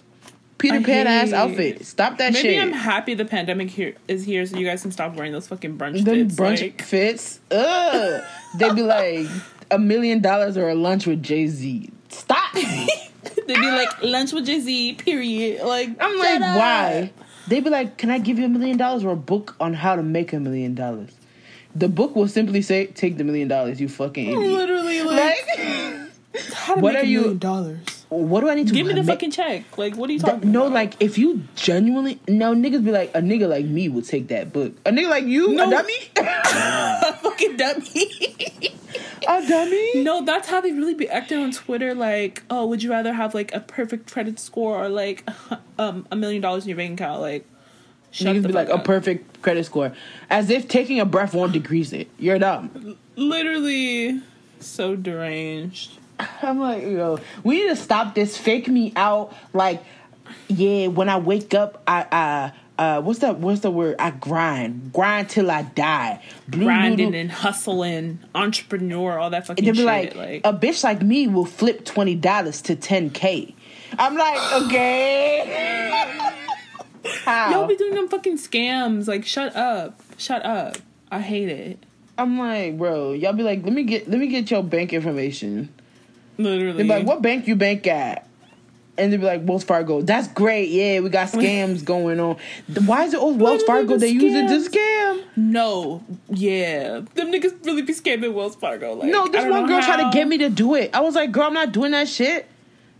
Peter 0.59 0.81
Pan 0.81 1.07
ass 1.07 1.33
outfit. 1.33 1.85
Stop 1.87 2.19
that 2.19 2.33
Maybe 2.33 2.43
shit. 2.49 2.59
Maybe 2.59 2.61
I'm 2.61 2.73
happy 2.73 3.15
the 3.15 3.25
pandemic 3.25 3.71
here 3.71 3.95
is 4.09 4.25
here, 4.25 4.45
so 4.47 4.57
you 4.59 4.67
guys 4.67 4.83
can 4.83 4.91
stop 4.91 5.15
wearing 5.15 5.33
those 5.33 5.47
fucking 5.49 5.79
brunch 5.79 6.05
Them 6.05 6.29
fits. 6.29 6.35
brunch 6.37 6.61
like- 6.63 6.83
fits. 6.83 7.41
Ugh. 7.51 8.23
They'd 8.59 8.75
be 8.75 8.83
like 8.83 9.27
a 9.71 9.79
million 9.79 10.21
dollars 10.21 10.57
or 10.57 10.69
a 10.69 10.75
lunch 10.75 11.07
with 11.07 11.23
Jay 11.23 11.47
Z. 11.47 11.91
Stop. 12.09 12.53
They'd 12.55 13.47
be 13.47 13.71
like 13.71 14.03
lunch 14.03 14.33
with 14.33 14.47
Jay 14.47 14.61
Z. 14.61 14.95
Period. 14.95 15.65
Like 15.65 15.91
I'm 16.01 16.19
like, 16.19 16.41
up. 16.41 16.57
why? 16.57 17.13
They'd 17.49 17.65
be 17.65 17.71
like, 17.71 17.97
can 17.97 18.11
I 18.11 18.19
give 18.19 18.39
you 18.39 18.45
a 18.45 18.49
million 18.49 18.77
dollars 18.77 19.05
or 19.05 19.13
a 19.13 19.17
book 19.17 19.57
on 19.61 19.73
how 19.75 19.97
to 19.97 20.03
make 20.03 20.33
a 20.33 20.41
million 20.41 20.75
dollars? 20.75 21.11
The 21.75 21.89
book 21.89 22.17
will 22.17 22.29
simply 22.29 22.61
say, 22.63 22.87
take 22.87 23.17
the 23.17 23.25
million 23.25 23.47
dollars, 23.49 23.81
you 23.81 23.89
fucking 23.89 24.27
idiot. 24.27 24.41
Literally, 24.53 25.03
like, 25.03 25.37
Like, 25.57 26.43
how 26.55 26.75
to 26.75 26.81
what 26.81 26.95
make 26.95 27.03
are 27.03 27.07
a 27.07 27.09
you- 27.09 27.21
million 27.21 27.39
dollars? 27.39 27.98
What 28.11 28.41
do 28.41 28.49
I 28.49 28.55
need 28.55 28.69
to 28.69 28.73
Give 28.75 28.87
me 28.87 28.95
the 28.95 29.03
make- 29.03 29.07
fucking 29.17 29.31
check. 29.33 29.77
Like, 29.77 29.97
what 29.97 30.09
are 30.09 30.13
you 30.15 30.19
That- 30.21 30.37
talking 30.37 30.53
no, 30.53 30.63
about? 30.63 30.73
like 30.75 30.95
if 31.01 31.19
you 31.19 31.43
genuinely 31.57 32.19
no 32.29 32.55
niggas 32.55 32.85
be 32.85 32.91
like 32.91 33.11
a 33.15 33.21
nigga 33.21 33.49
like 33.49 33.67
me 33.67 33.89
would 33.89 34.07
take 34.07 34.29
that 34.29 34.53
book. 34.53 34.73
A 34.87 34.91
nigga 34.91 35.09
like 35.11 35.25
you, 35.25 35.53
No. 35.55 35.69
a 35.69 35.71
dummy, 35.71 35.95
a 36.17 37.13
fucking 37.15 37.57
dummy. 37.57 38.37
a 39.29 39.47
dummy. 39.47 40.03
no, 40.03 40.25
that's 40.25 40.49
how 40.49 40.61
they 40.61 40.73
really 40.73 40.95
be 40.95 41.09
acting 41.09 41.39
on 41.39 41.51
Twitter. 41.53 41.95
Like, 41.95 42.43
oh, 42.49 42.67
would 42.67 42.83
you 42.83 42.91
rather 42.91 43.13
have 43.13 43.35
like 43.35 43.53
a 43.55 43.61
perfect 43.61 44.11
credit 44.11 44.39
score 44.39 44.77
or 44.83 44.89
like 44.89 45.29
um 45.79 46.07
a 46.11 46.17
million 46.17 46.41
dollars 46.41 46.65
in 46.65 46.71
your 46.71 46.79
bank 46.79 46.99
account? 47.01 47.21
Like, 47.21 47.45
shut 48.11 48.35
Niggas 48.37 48.43
the 48.43 48.49
be 48.49 48.55
like 48.55 48.69
fuck 48.69 48.81
a 48.81 48.85
perfect 48.85 49.43
credit 49.43 49.67
score, 49.67 49.93
as 50.31 50.49
if 50.49 50.67
taking 50.67 50.99
a 50.99 51.05
breath 51.05 51.35
won't 51.35 51.53
decrease 51.53 51.93
it. 51.93 52.09
You're 52.19 52.39
dumb. 52.39 52.97
Literally, 53.17 54.23
so 54.61 54.97
deranged. 54.97 55.98
I'm 56.43 56.59
like, 56.61 56.83
yo, 56.83 57.19
we 57.45 57.63
need 57.63 57.69
to 57.69 57.77
stop 57.77 58.15
this 58.15 58.37
fake 58.37 58.69
me 58.69 58.93
out. 58.97 59.35
Like, 59.53 59.83
yeah, 60.49 60.89
when 60.89 61.09
I 61.09 61.19
wake 61.19 61.55
up, 61.55 61.83
I, 61.87 62.07
I, 62.11 62.53
uh, 62.83 63.01
what's 63.03 63.21
that? 63.21 63.39
What's 63.39 63.61
the 63.61 63.71
word? 63.71 63.97
I 63.99 64.11
grind, 64.11 64.93
grind 64.93 65.29
till 65.29 65.51
I 65.51 65.63
die. 65.63 66.23
Blue 66.47 66.65
Grinding 66.65 67.15
and 67.15 67.31
hustling, 67.31 68.21
entrepreneur, 68.35 69.19
all 69.19 69.31
that 69.31 69.47
fucking 69.47 69.65
shit. 69.75 69.85
like, 69.85 70.15
Like, 70.15 70.41
a 70.45 70.53
bitch 70.53 70.85
like 70.85 71.03
me 71.03 71.27
will 71.27 71.45
flip 71.45 71.85
twenty 71.85 72.15
dollars 72.15 72.63
to 72.63 72.77
ten 72.77 73.11
k. 73.11 73.55
I'm 73.99 74.17
like, 74.17 74.53
okay. 74.63 75.91
How? 77.25 77.51
y'all 77.53 77.67
be 77.67 77.77
doing 77.77 77.95
them 77.95 78.09
fucking 78.09 78.39
scams. 78.39 79.09
Like, 79.09 79.27
shut 79.27 79.57
up, 79.57 80.01
shut 80.17 80.45
up. 80.45 80.77
I 81.11 81.21
hate 81.21 81.49
it. 81.49 81.85
I'm 82.17 82.39
like, 82.39 82.79
bro, 82.79 83.13
y'all 83.13 83.33
be 83.33 83.43
like, 83.43 83.65
let 83.65 83.73
me 83.73 83.83
get 83.85 84.09
let 84.09 84.21
me 84.21 84.29
get 84.29 84.51
your 84.51 84.63
bank 84.63 84.93
information. 84.93 85.73
Literally. 86.39 86.77
They 86.79 86.83
be 86.85 86.89
like, 86.89 87.07
what 87.07 87.21
bank 87.23 87.47
you 87.49 87.57
bank 87.57 87.87
at? 87.87 88.27
And 88.97 89.13
they'd 89.13 89.19
be 89.19 89.27
like, 89.27 89.43
Wells 89.45 89.63
Fargo. 89.63 90.03
That's 90.03 90.27
great. 90.29 90.71
Yeah, 90.71 91.01
we 91.01 91.09
got 91.09 91.29
scams 91.29 91.85
going 91.85 92.19
on. 92.19 92.37
Why 92.85 93.05
is 93.05 93.15
it 93.15 93.21
always 93.21 93.37
Wells 93.41 93.63
Fargo 93.63 93.95
the 93.95 93.99
they 93.99 94.09
use 94.09 94.35
it 94.35 94.49
to 94.49 94.71
scam? 94.71 95.25
No, 95.37 96.03
yeah, 96.29 97.01
them 97.15 97.31
niggas 97.31 97.65
really 97.65 97.83
be 97.83 97.93
scamming 97.95 98.33
Wells 98.35 98.57
Fargo. 98.57 98.95
Like, 98.95 99.09
No, 99.11 99.29
this 99.29 99.49
one 99.49 99.67
girl 99.67 99.81
tried 99.83 100.03
to 100.03 100.11
get 100.13 100.27
me 100.27 100.39
to 100.39 100.49
do 100.49 100.75
it. 100.75 100.91
I 100.95 101.01
was 101.01 101.15
like, 101.15 101.31
girl, 101.31 101.45
I'm 101.45 101.55
not 101.55 101.71
doing 101.71 101.93
that 101.93 102.09
shit. 102.09 102.47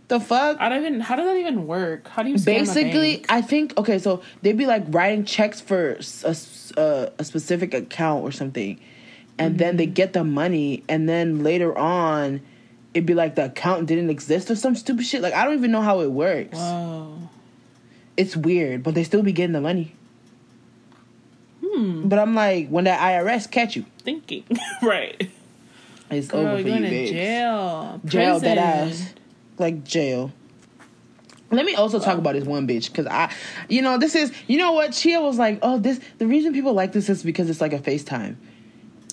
The 0.07 0.19
fuck? 0.21 0.57
I 0.59 0.69
don't 0.69 0.79
even. 0.79 0.99
How 1.01 1.15
does 1.17 1.25
that 1.25 1.35
even 1.35 1.67
work? 1.67 2.07
How 2.07 2.23
do 2.23 2.29
you 2.29 2.35
scam 2.35 2.41
a 2.41 2.59
Basically? 2.59 3.25
I 3.29 3.41
think 3.41 3.77
okay, 3.77 3.99
so 3.99 4.21
they'd 4.41 4.57
be 4.57 4.65
like 4.65 4.85
writing 4.87 5.23
checks 5.25 5.59
for 5.61 5.99
a, 6.23 6.35
uh, 6.79 7.09
a 7.19 7.23
specific 7.25 7.73
account 7.73 8.23
or 8.23 8.31
something, 8.31 8.79
and 9.37 9.59
then 9.59 9.71
Mm-hmm. 9.71 9.77
they 9.77 9.85
get 9.85 10.13
the 10.13 10.23
money, 10.23 10.83
and 10.89 11.07
then 11.09 11.43
later 11.43 11.77
on, 11.77 12.39
it'd 12.93 13.05
be 13.05 13.13
like 13.13 13.35
the 13.35 13.45
account 13.45 13.85
didn't 13.87 14.09
exist 14.09 14.49
or 14.49 14.55
some 14.55 14.75
stupid 14.75 15.05
shit. 15.05 15.21
Like 15.21 15.33
I 15.33 15.45
don't 15.45 15.55
even 15.55 15.71
know 15.71 15.81
how 15.81 16.01
it 16.01 16.11
works. 16.11 16.57
Whoa. 16.57 17.17
It's 18.17 18.35
weird, 18.35 18.83
but 18.83 18.95
they 18.95 19.03
still 19.03 19.23
be 19.23 19.31
getting 19.31 19.53
the 19.53 19.61
money. 19.61 19.95
Hmm. 21.65 22.07
But 22.07 22.19
I'm 22.19 22.35
like, 22.35 22.67
when 22.69 22.85
that 22.85 22.99
IRS 22.99 23.49
catch 23.49 23.75
you, 23.75 23.85
Thinking. 24.03 24.43
right. 24.81 25.29
it's 26.09 26.27
Girl, 26.27 26.41
over 26.41 26.51
for 26.53 26.57
you, 26.59 26.63
going 26.65 26.83
to 26.83 26.89
babes. 26.89 27.11
jail. 27.11 28.01
Jail 28.05 28.39
that 28.39 28.57
ass, 28.57 29.13
like 29.57 29.83
jail. 29.83 30.31
Let 31.51 31.65
me 31.65 31.73
also 31.75 31.99
talk 31.99 32.17
about 32.19 32.33
this 32.33 32.43
one 32.43 32.67
bitch 32.67 32.87
because 32.91 33.07
I, 33.07 33.33
you 33.69 33.81
know, 33.81 33.97
this 33.97 34.15
is 34.15 34.31
you 34.47 34.57
know 34.57 34.73
what 34.73 34.93
Chia 34.93 35.19
was 35.19 35.37
like. 35.39 35.59
Oh, 35.63 35.79
this 35.79 35.99
the 36.19 36.27
reason 36.27 36.53
people 36.53 36.73
like 36.73 36.91
this 36.91 37.09
is 37.09 37.23
because 37.23 37.49
it's 37.49 37.61
like 37.61 37.73
a 37.73 37.79
FaceTime. 37.79 38.35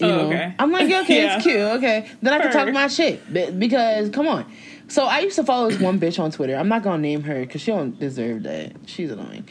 You 0.01 0.07
Oh, 0.07 0.09
know? 0.09 0.27
okay. 0.29 0.55
I'm 0.59 0.71
like, 0.73 0.85
okay, 1.05 1.23
Yeah. 1.23 1.37
it's 1.37 1.45
cute. 1.45 1.57
Okay, 1.59 2.09
then 2.23 2.33
I 2.35 2.39
can 2.41 2.53
talk 2.53 2.73
my 2.73 2.89
shit 2.89 3.33
because 3.59 4.11
come 4.11 4.29
on. 4.29 4.45
So 4.89 5.05
I 5.05 5.21
used 5.21 5.37
to 5.37 5.45
follow 5.45 5.69
this 5.71 5.81
one 5.81 5.99
bitch 5.99 6.19
on 6.21 6.31
Twitter. 6.31 6.55
I'm 6.55 6.69
not 6.69 6.83
gonna 6.83 6.99
name 7.03 7.23
her 7.25 7.41
because 7.41 7.61
she 7.61 7.71
don't 7.73 7.99
deserve 7.99 8.45
that. 8.45 8.73
She's 8.87 9.11
annoying. 9.11 9.49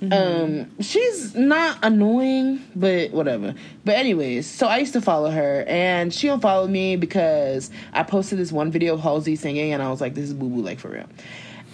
Mm-hmm. 0.00 0.12
Um, 0.12 0.80
she's 0.80 1.34
not 1.34 1.78
annoying, 1.82 2.60
but 2.76 3.10
whatever. 3.10 3.54
But 3.84 3.96
anyways, 3.96 4.46
so 4.46 4.68
I 4.68 4.78
used 4.78 4.92
to 4.92 5.00
follow 5.00 5.28
her, 5.30 5.64
and 5.66 6.14
she 6.14 6.28
unfollowed 6.28 6.70
me 6.70 6.94
because 6.94 7.72
I 7.92 8.04
posted 8.04 8.38
this 8.38 8.52
one 8.52 8.70
video 8.70 8.94
of 8.94 9.00
Halsey 9.00 9.34
singing, 9.34 9.72
and 9.72 9.82
I 9.82 9.90
was 9.90 10.00
like, 10.00 10.14
"This 10.14 10.26
is 10.26 10.34
boo 10.34 10.48
boo, 10.48 10.60
like 10.62 10.78
for 10.78 10.90
real." 10.90 11.06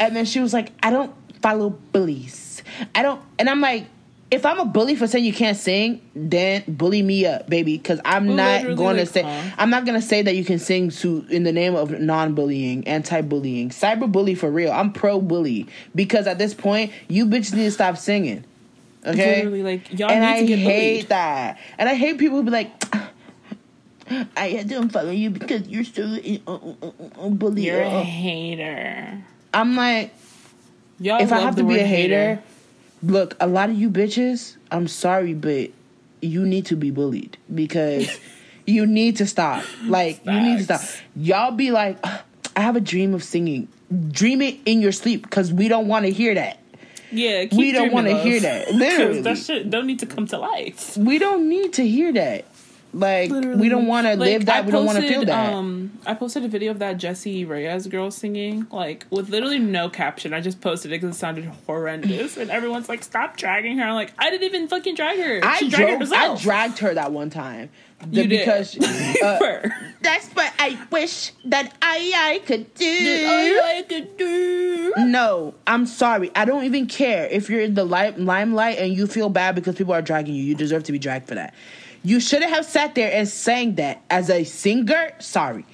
And 0.00 0.16
then 0.16 0.24
she 0.24 0.40
was 0.40 0.54
like, 0.54 0.72
"I 0.82 0.88
don't 0.90 1.12
follow 1.42 1.68
bullies. 1.92 2.62
I 2.94 3.02
don't," 3.02 3.20
and 3.38 3.50
I'm 3.50 3.60
like. 3.60 3.86
If 4.30 4.44
I'm 4.44 4.58
a 4.58 4.64
bully 4.64 4.96
for 4.96 5.06
saying 5.06 5.24
you 5.24 5.32
can't 5.32 5.56
sing, 5.56 6.00
then 6.14 6.64
bully 6.66 7.02
me 7.02 7.24
up, 7.26 7.48
baby. 7.48 7.76
Because 7.76 8.00
I'm 8.04 8.34
not 8.34 8.62
Literally, 8.62 8.76
going 8.76 8.96
to 8.96 9.06
say 9.06 9.22
huh? 9.22 9.54
I'm 9.58 9.70
not 9.70 9.84
gonna 9.86 10.02
say 10.02 10.22
that 10.22 10.34
you 10.34 10.44
can 10.44 10.58
sing 10.58 10.90
to 10.90 11.24
in 11.30 11.44
the 11.44 11.52
name 11.52 11.74
of 11.76 11.92
non-bullying, 12.00 12.88
anti-bullying, 12.88 13.68
cyber-bully 13.70 14.34
for 14.34 14.50
real. 14.50 14.72
I'm 14.72 14.92
pro-bully 14.92 15.66
because 15.94 16.26
at 16.26 16.38
this 16.38 16.52
point, 16.54 16.92
you 17.08 17.26
bitches 17.26 17.54
need 17.54 17.64
to 17.64 17.70
stop 17.70 17.96
singing. 17.96 18.44
Okay, 19.06 19.36
Literally, 19.44 19.62
like, 19.62 19.98
y'all 19.98 20.10
and 20.10 20.22
need 20.22 20.26
I 20.26 20.40
to 20.40 20.46
get 20.46 20.58
hate 20.58 20.92
bullied. 20.94 21.08
that, 21.10 21.58
and 21.78 21.88
I 21.88 21.94
hate 21.94 22.18
people 22.18 22.38
who 22.38 22.44
be 22.44 22.50
like, 22.50 22.72
"I 24.36 24.64
don't 24.66 24.90
follow 24.90 25.10
you 25.10 25.30
because 25.30 25.68
you're 25.68 25.84
so 25.84 26.02
uh, 26.02 26.50
uh, 26.50 26.74
uh, 26.82 27.26
uh, 27.26 27.28
bully." 27.28 27.66
You're 27.66 27.82
a 27.82 27.88
uh." 28.00 28.02
hater. 28.02 29.22
I'm 29.52 29.76
like, 29.76 30.12
Y'all 30.98 31.20
if 31.20 31.30
I 31.32 31.40
have 31.40 31.56
to 31.56 31.64
be 31.64 31.78
a 31.78 31.86
hater, 31.86 32.42
look, 33.04 33.36
a 33.40 33.46
lot 33.46 33.70
of 33.70 33.76
you 33.76 33.90
bitches, 33.90 34.56
I'm 34.70 34.88
sorry, 34.88 35.34
but 35.34 35.70
you 36.20 36.44
need 36.46 36.66
to 36.66 36.76
be 36.76 36.90
bullied 36.90 37.36
because 37.54 38.18
you 38.66 38.86
need 38.86 39.16
to 39.18 39.26
stop. 39.26 39.64
Like, 39.84 40.24
you 40.24 40.40
need 40.40 40.58
to 40.58 40.64
stop. 40.64 40.80
Y'all 41.16 41.52
be 41.52 41.70
like, 41.70 41.98
I 42.04 42.60
have 42.60 42.76
a 42.76 42.80
dream 42.80 43.14
of 43.14 43.22
singing. 43.22 43.68
Dream 44.10 44.42
it 44.42 44.58
in 44.64 44.80
your 44.80 44.92
sleep 44.92 45.22
because 45.22 45.52
we 45.52 45.68
don't 45.68 45.88
want 45.88 46.06
to 46.06 46.10
hear 46.10 46.34
that. 46.34 46.60
Yeah, 47.12 47.44
keep 47.44 47.52
We 47.52 47.72
don't 47.72 47.92
want 47.92 48.08
wanna 48.08 48.20
hear 48.22 48.40
that. 48.40 48.70
Literally. 48.72 49.20
that 49.20 49.38
shit 49.38 49.70
don't 49.70 49.86
need 49.86 50.00
to 50.00 50.06
come 50.06 50.26
to 50.28 50.38
life. 50.38 50.96
We 50.96 51.18
don't 51.18 51.48
need 51.48 51.74
to 51.74 51.86
hear 51.86 52.12
that. 52.12 52.44
Like, 52.94 53.30
we 53.30 53.68
don't 53.68 53.86
want 53.86 54.06
to 54.06 54.10
Like, 54.10 54.18
live 54.30 54.46
that. 54.46 54.56
I 54.56 54.60
we 54.66 54.70
don't 54.72 54.86
want 54.86 54.98
to 55.00 55.08
feel 55.08 55.24
that. 55.24 55.52
Um, 55.52 55.98
I 56.06 56.14
posted 56.14 56.44
a 56.44 56.48
video 56.48 56.70
of 56.70 56.78
that 56.78 56.96
Jessie 56.96 57.44
Reyez 57.44 57.90
girl 57.90 58.10
singing, 58.10 58.66
like 58.70 59.04
with 59.10 59.30
literally 59.30 59.58
no 59.58 59.88
caption. 59.88 60.32
I 60.32 60.40
just 60.40 60.60
posted 60.60 60.92
it 60.92 61.00
because 61.00 61.16
it 61.16 61.18
sounded 61.18 61.44
horrendous, 61.66 62.36
and 62.36 62.50
everyone's 62.50 62.88
like, 62.88 63.02
"Stop 63.02 63.36
dragging 63.36 63.78
her!" 63.78 63.84
I'm 63.84 63.94
like, 63.94 64.12
I 64.18 64.30
didn't 64.30 64.44
even 64.44 64.68
fucking 64.68 64.94
drag 64.94 65.18
her. 65.18 65.40
I, 65.42 65.58
she 65.58 65.68
dragged 65.68 65.98
drove, 66.08 66.12
I 66.12 66.36
dragged 66.36 66.78
her 66.78 66.94
that 66.94 67.10
one 67.12 67.30
time. 67.30 67.70
The- 68.06 68.22
You 68.22 68.28
did. 68.28 68.38
because 68.40 68.78
uh, 69.22 69.68
that's 70.02 70.28
what 70.28 70.52
I 70.58 70.78
wish 70.92 71.32
that 71.46 71.74
I 71.82 72.12
I 72.14 72.38
could 72.46 72.72
do. 72.74 72.86
I 73.64 73.84
could 73.88 74.16
do. 74.16 74.92
No, 74.98 75.54
I'm 75.66 75.86
sorry. 75.86 76.30
I 76.36 76.44
don't 76.44 76.64
even 76.64 76.86
care 76.86 77.26
if 77.26 77.48
you're 77.50 77.60
in 77.62 77.74
the 77.74 77.84
li- 77.84 78.12
limelight 78.16 78.78
and 78.78 78.92
you 78.92 79.06
feel 79.06 79.28
bad 79.30 79.54
because 79.54 79.74
people 79.74 79.94
are 79.94 80.02
dragging 80.02 80.34
you. 80.34 80.42
You 80.44 80.54
deserve 80.54 80.84
to 80.84 80.92
be 80.92 80.98
dragged 80.98 81.26
for 81.28 81.34
that. 81.34 81.54
You 82.04 82.20
shouldn't 82.20 82.50
have 82.52 82.64
sat 82.66 82.94
there 82.94 83.10
and 83.12 83.26
sang 83.26 83.74
that 83.76 84.02
as 84.10 84.28
a 84.30 84.44
singer. 84.44 85.12
Sorry. 85.18 85.64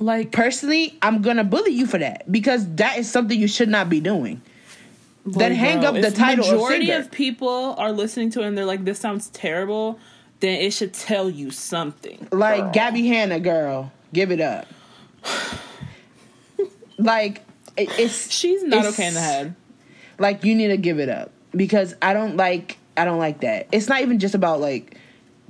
Like, 0.00 0.32
Personally, 0.32 0.98
I'm 1.02 1.22
gonna 1.22 1.44
bully 1.44 1.70
you 1.72 1.86
for 1.86 1.98
that 1.98 2.30
because 2.30 2.66
that 2.76 2.98
is 2.98 3.10
something 3.10 3.38
you 3.38 3.48
should 3.48 3.68
not 3.68 3.88
be 3.88 4.00
doing. 4.00 4.42
Then 5.24 5.52
hang 5.52 5.80
bro, 5.80 5.88
up 5.90 5.94
the 5.94 6.06
if 6.08 6.14
title 6.14 6.44
Majority 6.44 6.86
singer. 6.86 6.98
of 7.00 7.10
people 7.10 7.74
are 7.78 7.92
listening 7.92 8.30
to 8.30 8.42
it 8.42 8.46
and 8.46 8.56
they're 8.58 8.64
like, 8.64 8.84
"This 8.84 8.98
sounds 8.98 9.28
terrible." 9.30 9.98
Then 10.40 10.60
it 10.60 10.72
should 10.72 10.94
tell 10.94 11.28
you 11.28 11.50
something. 11.50 12.28
Like 12.32 12.60
girl. 12.60 12.72
Gabbie 12.72 13.06
Hanna, 13.08 13.40
girl, 13.40 13.92
give 14.12 14.30
it 14.30 14.40
up. 14.40 14.66
like 16.98 17.42
it- 17.76 17.90
it's 17.98 18.30
she's 18.30 18.62
not 18.64 18.78
it's- 18.80 18.94
okay 18.94 19.08
in 19.08 19.14
the 19.14 19.20
head. 19.20 19.54
like 20.18 20.44
you 20.44 20.54
need 20.54 20.68
to 20.68 20.76
give 20.76 20.98
it 20.98 21.08
up 21.08 21.30
because 21.52 21.94
I 22.02 22.12
don't 22.14 22.36
like 22.36 22.78
I 22.96 23.04
don't 23.04 23.18
like 23.18 23.40
that. 23.40 23.68
It's 23.72 23.88
not 23.88 24.00
even 24.02 24.18
just 24.18 24.34
about 24.34 24.60
like 24.60 24.96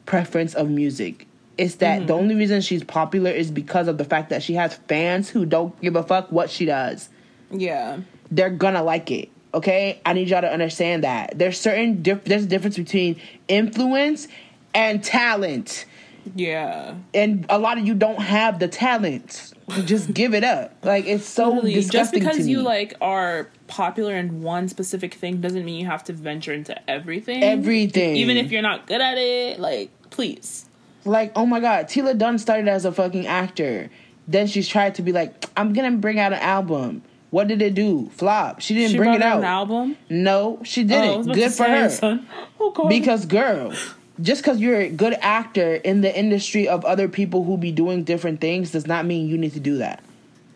preference 0.09 0.55
of 0.55 0.71
music. 0.71 1.27
It's 1.59 1.77
that 1.77 2.07
the 2.07 2.15
mm-hmm. 2.15 2.23
only 2.23 2.35
reason 2.35 2.63
she's 2.63 2.83
popular 2.83 3.31
is 3.31 3.51
because 3.51 3.89
of 3.89 3.99
the 3.99 4.05
fact 4.05 4.31
that 4.31 4.43
she 4.43 4.55
has 4.55 4.75
fans 4.89 5.29
who 5.29 5.45
don't 5.45 5.79
give 5.83 5.97
a 5.97 6.03
fuck 6.03 6.33
what 6.33 6.51
she 6.51 6.65
does. 6.65 7.11
Yeah. 7.51 7.99
They're 8.31 8.51
gonna 8.51 8.83
like 8.83 9.11
it. 9.11 9.29
Okay, 9.53 10.01
I 10.07 10.15
need 10.15 10.29
y'all 10.29 10.41
to 10.41 10.51
understand 10.51 11.05
that 11.05 11.39
there's 11.39 11.61
certain 11.61 12.03
dif- 12.03 12.25
there's 12.25 12.45
a 12.45 12.47
difference 12.47 12.77
between 12.77 13.21
influence 13.49 14.29
and 14.75 15.03
talent, 15.03 15.87
Yeah. 16.35 16.95
and 17.15 17.47
a 17.49 17.59
lot 17.59 17.79
of 17.79 17.87
you 17.87 17.95
don't 17.95 18.21
have 18.21 18.59
the 18.59 18.69
talent. 18.69 19.55
Just 19.85 20.13
give 20.15 20.35
it 20.35 20.45
up. 20.45 20.77
Like 20.83 21.07
it's 21.07 21.27
so 21.27 21.49
Literally, 21.49 21.83
just 21.83 22.13
because 22.13 22.47
you 22.47 22.63
like 22.63 22.95
are 23.01 23.49
popular 23.67 24.15
in 24.15 24.43
one 24.43 24.69
specific 24.69 25.15
thing 25.15 25.41
doesn't 25.41 25.65
mean 25.65 25.81
you 25.81 25.87
have 25.87 26.05
to 26.05 26.13
venture 26.13 26.53
into 26.53 26.79
everything. 26.89 27.43
Everything. 27.43 28.17
Even 28.17 28.37
if 28.37 28.53
you're 28.53 28.63
not 28.63 28.87
good 28.87 29.01
at 29.01 29.17
it, 29.17 29.59
like 29.59 29.91
please. 30.19 30.65
Like, 31.05 31.31
oh 31.37 31.47
my 31.47 31.61
god, 31.61 31.87
Tila 31.87 32.19
Dunn 32.19 32.39
started 32.41 32.67
as 32.67 32.85
a 32.85 32.91
fucking 32.91 33.29
actor. 33.29 33.89
Then 34.27 34.49
she's 34.49 34.67
tried 34.67 34.97
to 34.97 35.03
be 35.03 35.13
like, 35.13 35.45
I'm 35.57 35.73
gonna 35.73 35.93
bring 35.93 36.19
out 36.19 36.33
an 36.33 36.41
album. 36.41 37.03
What 37.31 37.47
did 37.47 37.63
it 37.63 37.75
do? 37.75 38.11
Flop. 38.15 38.61
She 38.61 38.75
didn't 38.75 38.91
she 38.93 38.97
bring 38.97 39.15
it 39.15 39.23
out 39.23 39.39
an 39.39 39.45
album. 39.45 39.97
No, 40.11 40.61
she 40.65 40.81
Oh, 40.83 40.89
didn't. 40.89 41.21
about 41.23 41.35
Good 41.37 41.53
for 41.53 41.65
her. 41.65 41.89
son. 41.89 42.27
Oh. 42.61 42.89
Because 42.89 43.27
girl, 43.27 43.73
just 44.21 44.43
because 44.43 44.59
you're 44.59 44.81
a 44.81 44.89
good 44.89 45.17
actor 45.21 45.77
in 45.77 46.01
the 46.01 46.13
industry 46.19 46.67
of 46.67 46.85
other 46.85 47.07
people 47.09 47.45
who 47.45 47.57
be 47.57 47.71
doing 47.71 48.03
different 48.03 48.41
things 48.41 48.73
does 48.73 48.87
not 48.89 49.07
mean 49.07 49.29
you 49.29 49.39
need 49.39 49.53
to 49.53 49.61
do 49.61 49.77
that. 49.79 50.03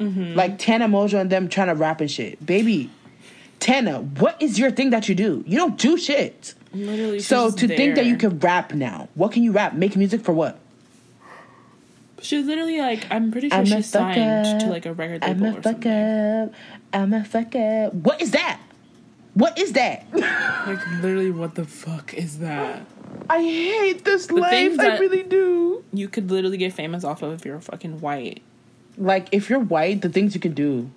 Mm-hmm. 0.01 0.35
Like 0.35 0.59
Tana 0.59 0.89
Mongeau 0.89 1.21
and 1.21 1.31
them 1.31 1.49
trying 1.49 1.69
to 1.69 1.77
rap 1.77 2.01
and 2.01 2.11
shit. 2.11 2.45
Baby, 2.45 2.91
Tana, 3.61 4.01
what 4.01 4.43
is 4.43 4.59
your 4.59 4.73
thing 4.73 4.91
that 4.91 5.09
you 5.09 5.15
do? 5.15 5.45
You 5.47 5.57
don't 5.57 5.79
do 5.79 5.97
shit. 5.97 6.55
Literally, 6.75 7.21
So 7.21 7.47
just 7.49 7.59
to 7.59 7.69
think 7.69 7.97
that 7.97 8.07
you 8.07 8.17
can 8.17 8.39
rap 8.39 8.73
now, 8.73 9.09
what 9.15 9.33
can 9.33 9.43
you 9.43 9.53
rap? 9.53 9.75
Make 9.75 9.97
music 9.97 10.23
for 10.23 10.33
what? 10.33 10.59
she's 12.21 12.47
literally 12.47 12.79
like, 12.79 13.05
I'm 13.11 13.33
pretty 13.33 13.49
sure 13.49 13.59
I'm 13.59 13.65
a 13.65 13.67
she's 13.67 13.87
signed 13.87 14.47
fuck 14.47 14.61
to 14.61 14.67
like 14.67 14.87
a 14.87 14.93
record 14.93 15.23
label 15.23 15.45
I'm 15.47 15.55
a 15.55 15.59
or 15.59 15.63
fuck 15.63 15.73
something. 15.73 15.93
up. 15.93 16.55
I'm 16.93 17.13
a 17.13 17.25
fuck 17.25 17.57
up. 17.57 17.95
What 17.95 18.23
is 18.23 18.31
that? 18.31 18.61
What 19.35 19.59
is 19.59 19.73
that? 19.73 20.07
Like 20.63 20.79
literally, 21.03 21.33
what 21.33 21.57
the 21.57 21.65
fuck 21.65 22.15
is 22.15 22.39
that? 22.39 22.87
I 23.29 23.43
hate 23.43 24.05
this 24.05 24.31
life. 24.31 24.79
I 24.79 24.99
really 24.99 25.25
do. 25.25 25.83
You 25.93 26.07
could 26.09 26.31
literally 26.31 26.57
get 26.57 26.73
famous 26.73 27.03
off 27.03 27.21
of 27.23 27.33
if 27.33 27.45
you're 27.45 27.61
fucking 27.61 28.01
white. 28.01 28.43
Like 28.97 29.29
if 29.33 29.51
you're 29.51 29.59
white, 29.59 30.03
the 30.03 30.09
things 30.09 30.37
you 30.37 30.41
can 30.41 30.55
do. 30.55 30.89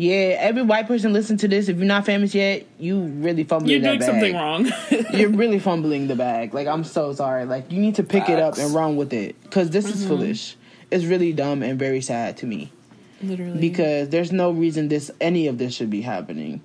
Yeah, 0.00 0.36
every 0.38 0.62
white 0.62 0.86
person 0.86 1.12
listen 1.12 1.36
to 1.38 1.48
this. 1.48 1.68
If 1.68 1.76
you're 1.76 1.84
not 1.84 2.06
famous 2.06 2.34
yet, 2.34 2.64
you 2.78 3.00
really 3.00 3.44
fumbling. 3.44 3.70
You're 3.70 3.80
doing 3.82 3.98
that 3.98 4.06
something 4.06 4.34
wrong. 4.34 4.70
you're 5.12 5.28
really 5.28 5.58
fumbling 5.58 6.06
the 6.08 6.16
bag. 6.16 6.54
Like 6.54 6.66
I'm 6.66 6.84
so 6.84 7.12
sorry. 7.12 7.44
Like 7.44 7.70
you 7.70 7.78
need 7.80 7.96
to 7.96 8.02
pick 8.02 8.30
it 8.30 8.38
up 8.38 8.56
and 8.56 8.72
run 8.74 8.96
with 8.96 9.12
it 9.12 9.36
because 9.42 9.68
this 9.70 9.84
is 9.94 10.02
Mhm. 10.04 10.08
foolish. 10.08 10.56
It's 10.90 11.04
really 11.04 11.32
dumb 11.34 11.62
and 11.62 11.78
very 11.78 12.00
sad 12.00 12.38
to 12.38 12.46
me 12.46 12.72
Literally. 13.22 13.60
because 13.60 14.08
there's 14.08 14.32
no 14.32 14.50
reason 14.50 14.88
this 14.88 15.10
any 15.20 15.46
of 15.48 15.58
this 15.58 15.74
should 15.74 15.90
be 15.90 16.00
happening. 16.00 16.62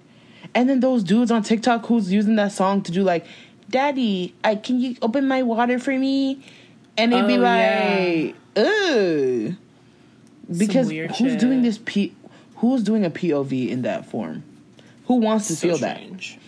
And 0.55 0.69
then 0.69 0.79
those 0.79 1.03
dudes 1.03 1.29
on 1.29 1.43
TikTok 1.43 1.85
who's 1.87 2.13
using 2.13 2.37
that 2.37 2.53
song 2.53 2.83
to 2.83 2.91
do 2.93 3.03
like, 3.03 3.25
"Daddy, 3.69 4.33
I 4.45 4.55
can 4.55 4.79
you 4.79 4.95
open 5.01 5.27
my 5.27 5.43
water 5.43 5.77
for 5.77 5.91
me?" 5.91 6.39
And 6.97 7.11
they'd 7.11 7.27
be 7.27 7.35
Oh, 7.35 7.41
like, 7.41 8.35
"Ugh," 8.55 9.55
because 10.57 10.87
weird 10.87 11.11
who's 11.17 11.31
shit. 11.31 11.39
doing 11.39 11.61
this? 11.63 11.79
P- 11.83 12.13
who's 12.57 12.83
doing 12.83 13.05
a 13.05 13.09
POV 13.09 13.69
in 13.69 13.81
that 13.83 14.05
form? 14.09 14.43
Who 15.07 15.15
wants 15.15 15.47
to 15.47 15.55
so 15.55 15.67
feel 15.67 15.77
that? 15.79 15.99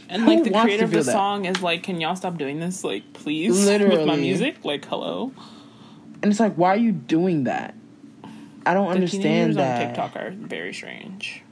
And 0.10 0.22
Who 0.24 0.36
like 0.36 0.43
the 0.43 0.51
creator 0.51 0.86
of 0.86 0.91
the 0.91 0.97
that? 1.03 1.12
song 1.12 1.45
is 1.45 1.62
like, 1.62 1.84
"Can 1.84 1.99
y'all 2.01 2.16
stop 2.16 2.38
doing 2.38 2.60
this? 2.60 2.84
Like, 2.84 3.14
please, 3.14 3.66
with 3.66 4.08
my 4.08 4.16
music. 4.16 4.64
Like, 4.64 4.86
hello." 4.86 5.32
And 6.24 6.32
it's 6.32 6.39
like, 6.39 6.55
why 6.55 6.70
are 6.70 6.78
you 6.78 6.91
doing 6.91 7.43
that? 7.43 7.76
I 8.66 8.74
don't 8.74 8.88
The 8.88 8.95
understand 8.95 9.55
that. 9.55 9.82
on 9.82 9.88
TikTok 9.88 10.16
are 10.16 10.32
very 10.32 10.74
strange. 10.74 11.43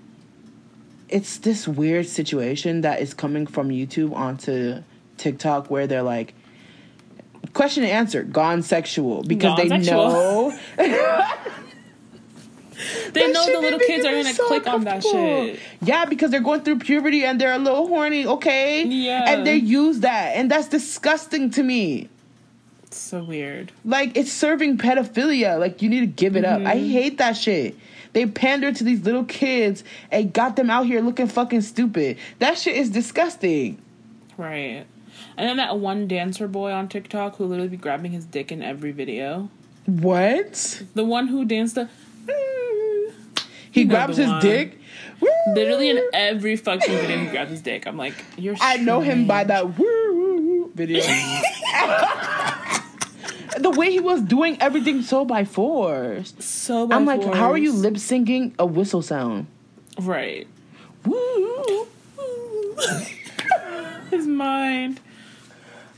it's 1.08 1.38
this 1.38 1.68
weird 1.68 2.08
situation 2.08 2.82
that 2.82 3.00
is 3.02 3.14
coming 3.14 3.46
from 3.46 3.70
YouTube 3.70 4.14
onto 4.16 4.82
TikTok 5.18 5.70
where 5.70 5.86
they're 5.86 6.02
like, 6.02 6.34
question 7.54 7.84
and 7.84 7.92
answer, 7.92 8.24
gone 8.24 8.64
sexual 8.64 9.22
because 9.24 9.56
Gone 9.56 9.68
they 9.70 9.84
sexual. 9.84 10.08
know 10.10 10.60
They 13.14 13.22
That 13.28 13.34
know 13.34 13.46
the 13.52 13.60
little 13.60 13.80
kids 13.80 14.06
are 14.06 14.12
gonna 14.12 14.34
so 14.34 14.48
click 14.48 14.68
on 14.68 14.84
that 14.84 15.04
shit. 15.04 15.60
Yeah, 15.82 16.06
because 16.06 16.32
they're 16.32 16.42
going 16.42 16.62
through 16.62 16.80
puberty 16.80 17.24
and 17.24 17.40
they're 17.40 17.54
a 17.54 17.58
little 17.58 17.88
horny, 17.88 18.26
okay? 18.28 18.84
Yeah. 18.86 19.30
And 19.30 19.46
they 19.48 19.56
use 19.56 20.02
that, 20.02 20.36
and 20.36 20.50
that's 20.52 20.68
disgusting 20.68 21.50
to 21.52 21.64
me. 21.64 22.10
It's 22.84 22.98
so 22.98 23.24
weird. 23.24 23.72
Like 23.84 24.16
it's 24.18 24.32
serving 24.32 24.78
pedophilia. 24.78 25.60
Like 25.60 25.82
you 25.82 25.90
need 25.90 26.02
to 26.02 26.06
give 26.06 26.36
it 26.36 26.46
up. 26.46 26.62
I 26.62 26.76
Mm-hmm. 26.76 26.90
hate 26.92 27.18
that 27.20 27.34
shit. 27.38 27.76
They 28.14 28.26
pander 28.26 28.72
to 28.72 28.84
these 28.84 29.04
little 29.04 29.26
kids 29.26 29.84
and 30.10 30.32
got 30.32 30.56
them 30.56 30.70
out 30.70 30.86
here 30.86 31.02
looking 31.02 31.28
fucking 31.28 31.62
stupid. 31.62 32.18
That 32.40 32.58
shit 32.58 32.78
is 32.78 32.90
disgusting. 32.90 33.78
Right. 34.38 34.86
And 35.38 35.50
then 35.50 35.58
that 35.58 35.78
one 35.80 36.08
dancer 36.08 36.48
boy 36.48 36.72
on 36.72 36.88
TikTok 36.88 37.36
who 37.36 37.46
literally 37.46 37.68
be 37.70 37.76
grabbing 37.78 38.12
his 38.14 38.26
dick 38.26 38.52
in 38.54 38.62
every 38.62 38.92
video. 38.94 39.50
What? 39.86 40.82
The 40.94 41.04
one 41.04 41.28
who 41.28 41.44
danced 41.44 41.76
the 41.76 41.90
He 43.72 43.82
You 43.82 43.88
know 43.88 43.94
grabs 43.94 44.18
his 44.18 44.28
one. 44.28 44.42
dick. 44.42 44.80
literally 45.54 45.90
in 45.90 46.02
every 46.14 46.56
fucking 46.56 46.96
video 46.98 47.18
he 47.20 47.28
grabs 47.28 47.52
his 47.52 47.62
dick. 47.62 47.86
I'm 47.88 47.98
like, 47.98 48.14
you're 48.38 48.56
I 48.62 48.78
know 48.78 49.02
him 49.02 49.28
by 49.28 49.44
that 49.46 49.78
woo 49.78 50.72
video. 50.76 51.02
the 53.58 53.70
way 53.72 53.92
he 53.92 54.00
was 54.00 54.22
doing 54.22 54.58
everything 54.62 55.02
so 55.02 55.26
by 55.26 55.44
force. 55.46 56.34
So 56.40 56.88
by 56.88 56.96
I'm 56.96 57.06
like, 57.06 57.24
how 57.24 57.52
are 57.52 57.58
you 57.58 57.72
lip 57.74 57.96
syncing 57.96 58.54
a 58.60 58.66
whistle 58.66 59.02
sound? 59.02 59.48
Right. 60.00 60.48
Woo. 61.06 61.88
His 64.12 64.28
mind. 64.28 65.00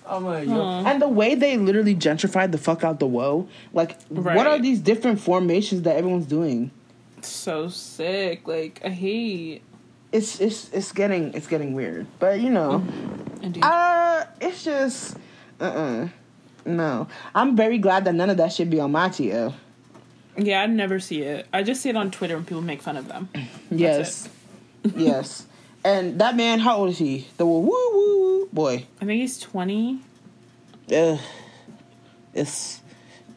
I'm 0.09 0.25
like, 0.25 0.47
Aw. 0.47 0.85
And 0.85 1.01
the 1.01 1.07
way 1.07 1.35
they 1.35 1.57
literally 1.57 1.95
gentrified 1.95 2.51
the 2.51 2.57
fuck 2.57 2.83
out 2.83 2.99
the 2.99 3.07
woe. 3.07 3.47
Like, 3.73 3.97
Right. 4.09 4.35
what 4.35 4.47
are 4.47 4.59
these 4.59 4.79
different 4.79 5.19
formations 5.19 5.81
that 5.83 5.95
everyone's 5.97 6.25
doing? 6.25 6.71
So 7.21 7.67
sick. 7.69 8.47
Like 8.47 8.81
I 8.85 8.89
hate 8.89 9.61
It's 10.11 10.39
it's 10.39 10.69
it's 10.71 10.91
getting 10.91 11.33
it's 11.33 11.47
getting 11.47 11.73
weird. 11.73 12.05
But 12.19 12.39
you 12.39 12.49
know, 12.49 12.83
Indeed. 13.41 13.63
uh, 13.63 14.25
it's 14.39 14.63
just 14.63 15.17
uh 15.59 15.63
uh 15.65 16.07
no. 16.65 17.07
I'm 17.35 17.55
very 17.55 17.77
glad 17.77 18.05
that 18.05 18.13
none 18.15 18.29
of 18.29 18.37
that 18.37 18.53
should 18.53 18.69
be 18.69 18.79
on 18.79 18.91
my 18.91 19.09
TL. 19.09 19.53
yeah, 20.37 20.61
I 20.61 20.67
never 20.67 20.99
see 20.99 21.21
it. 21.23 21.47
I 21.51 21.63
just 21.63 21.81
see 21.81 21.89
it 21.89 21.95
on 21.97 22.11
Twitter 22.11 22.35
when 22.35 22.45
people 22.45 22.61
make 22.61 22.81
fun 22.81 22.95
of 22.97 23.07
them. 23.07 23.29
Yes. 23.71 24.29
yes. 24.95 25.45
And 25.83 26.19
that 26.19 26.35
man, 26.35 26.59
how 26.59 26.77
old 26.77 26.89
is 26.89 26.97
he? 26.97 27.27
The 27.37 27.45
woo 27.45 27.59
woo 27.61 27.91
woo 27.93 28.49
boy. 28.51 28.85
I 29.01 29.05
think 29.05 29.21
he's 29.21 29.39
twenty. 29.39 29.99
Ugh. 30.93 31.19
It's 32.33 32.81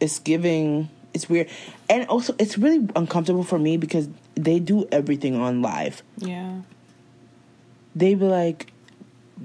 it's 0.00 0.18
giving 0.18 0.88
it's 1.14 1.28
weird. 1.28 1.48
And 1.88 2.06
also 2.08 2.34
it's 2.38 2.58
really 2.58 2.88
uncomfortable 2.96 3.44
for 3.44 3.58
me 3.58 3.76
because 3.76 4.08
they 4.34 4.58
do 4.58 4.88
everything 4.90 5.36
on 5.36 5.62
live. 5.62 6.02
Yeah. 6.18 6.60
They 7.94 8.14
be 8.14 8.24
like 8.24 8.72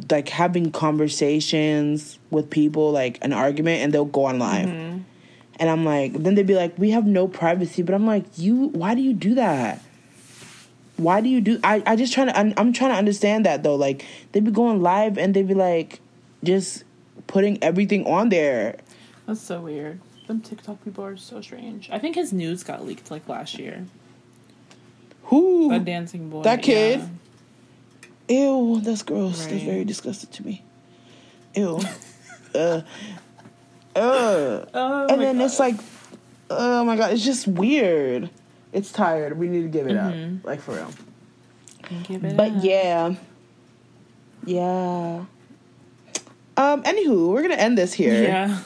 like 0.09 0.29
having 0.29 0.71
conversations 0.71 2.19
with 2.29 2.49
people, 2.49 2.91
like 2.91 3.17
an 3.21 3.33
argument, 3.33 3.81
and 3.81 3.93
they'll 3.93 4.05
go 4.05 4.25
on 4.25 4.39
live. 4.39 4.67
Mm-hmm. 4.67 4.99
And 5.57 5.69
I'm 5.69 5.85
like, 5.85 6.13
then 6.13 6.35
they'd 6.35 6.45
be 6.45 6.55
like, 6.55 6.77
we 6.77 6.91
have 6.91 7.05
no 7.05 7.27
privacy. 7.27 7.81
But 7.81 7.95
I'm 7.95 8.05
like, 8.05 8.25
you, 8.37 8.67
why 8.69 8.93
do 8.93 9.01
you 9.01 9.13
do 9.13 9.35
that? 9.35 9.81
Why 10.97 11.21
do 11.21 11.29
you 11.29 11.41
do? 11.41 11.59
I, 11.63 11.83
I 11.85 11.95
just 11.95 12.13
trying 12.13 12.27
to, 12.27 12.37
I'm, 12.37 12.53
I'm 12.57 12.73
trying 12.73 12.91
to 12.91 12.97
understand 12.97 13.45
that 13.45 13.63
though. 13.63 13.75
Like, 13.75 14.05
they'd 14.31 14.43
be 14.43 14.51
going 14.51 14.81
live 14.81 15.17
and 15.17 15.33
they'd 15.33 15.47
be 15.47 15.53
like, 15.53 15.99
just 16.43 16.83
putting 17.27 17.61
everything 17.63 18.05
on 18.05 18.29
there. 18.29 18.77
That's 19.25 19.41
so 19.41 19.61
weird. 19.61 19.99
Them 20.27 20.41
TikTok 20.41 20.83
people 20.83 21.03
are 21.03 21.17
so 21.17 21.41
strange. 21.41 21.89
I 21.91 21.99
think 21.99 22.15
his 22.15 22.33
news 22.33 22.63
got 22.63 22.85
leaked 22.85 23.11
like 23.11 23.27
last 23.27 23.59
year. 23.59 23.85
Who? 25.23 25.69
That 25.69 25.85
dancing 25.85 26.29
boy. 26.29 26.43
That 26.43 26.61
kid? 26.61 26.99
yeah. 26.99 27.07
Ew, 28.27 28.81
that's 28.81 29.03
gross. 29.03 29.45
That's 29.45 29.63
very 29.63 29.85
disgusting 29.85 30.31
to 30.31 30.45
me. 30.45 30.63
Ew. 31.53 31.79
uh, 32.55 32.81
uh. 33.95 34.65
Oh 34.73 35.07
and 35.09 35.21
then 35.21 35.37
God. 35.37 35.45
it's 35.45 35.59
like, 35.59 35.75
oh 36.49 36.83
my 36.83 36.95
god, 36.95 37.13
it's 37.13 37.23
just 37.23 37.47
weird. 37.47 38.29
It's 38.75 38.91
tired. 38.91 39.37
We 39.39 39.47
need 39.47 39.61
to 39.61 39.69
give 39.69 39.87
it 39.87 39.95
Mhm. 39.95 40.39
up, 40.39 40.45
like 40.45 40.59
for 40.59 40.73
real. 40.75 40.91
Give 42.03 42.23
it 42.25 42.35
But 42.35 42.51
up. 42.51 42.63
yeah, 42.63 43.15
yeah. 44.45 45.23
Um. 46.57 46.83
Anywho, 46.83 47.29
we're 47.29 47.41
gonna 47.41 47.55
end 47.55 47.77
this 47.77 47.93
here. 47.93 48.21
Yeah. 48.23 48.59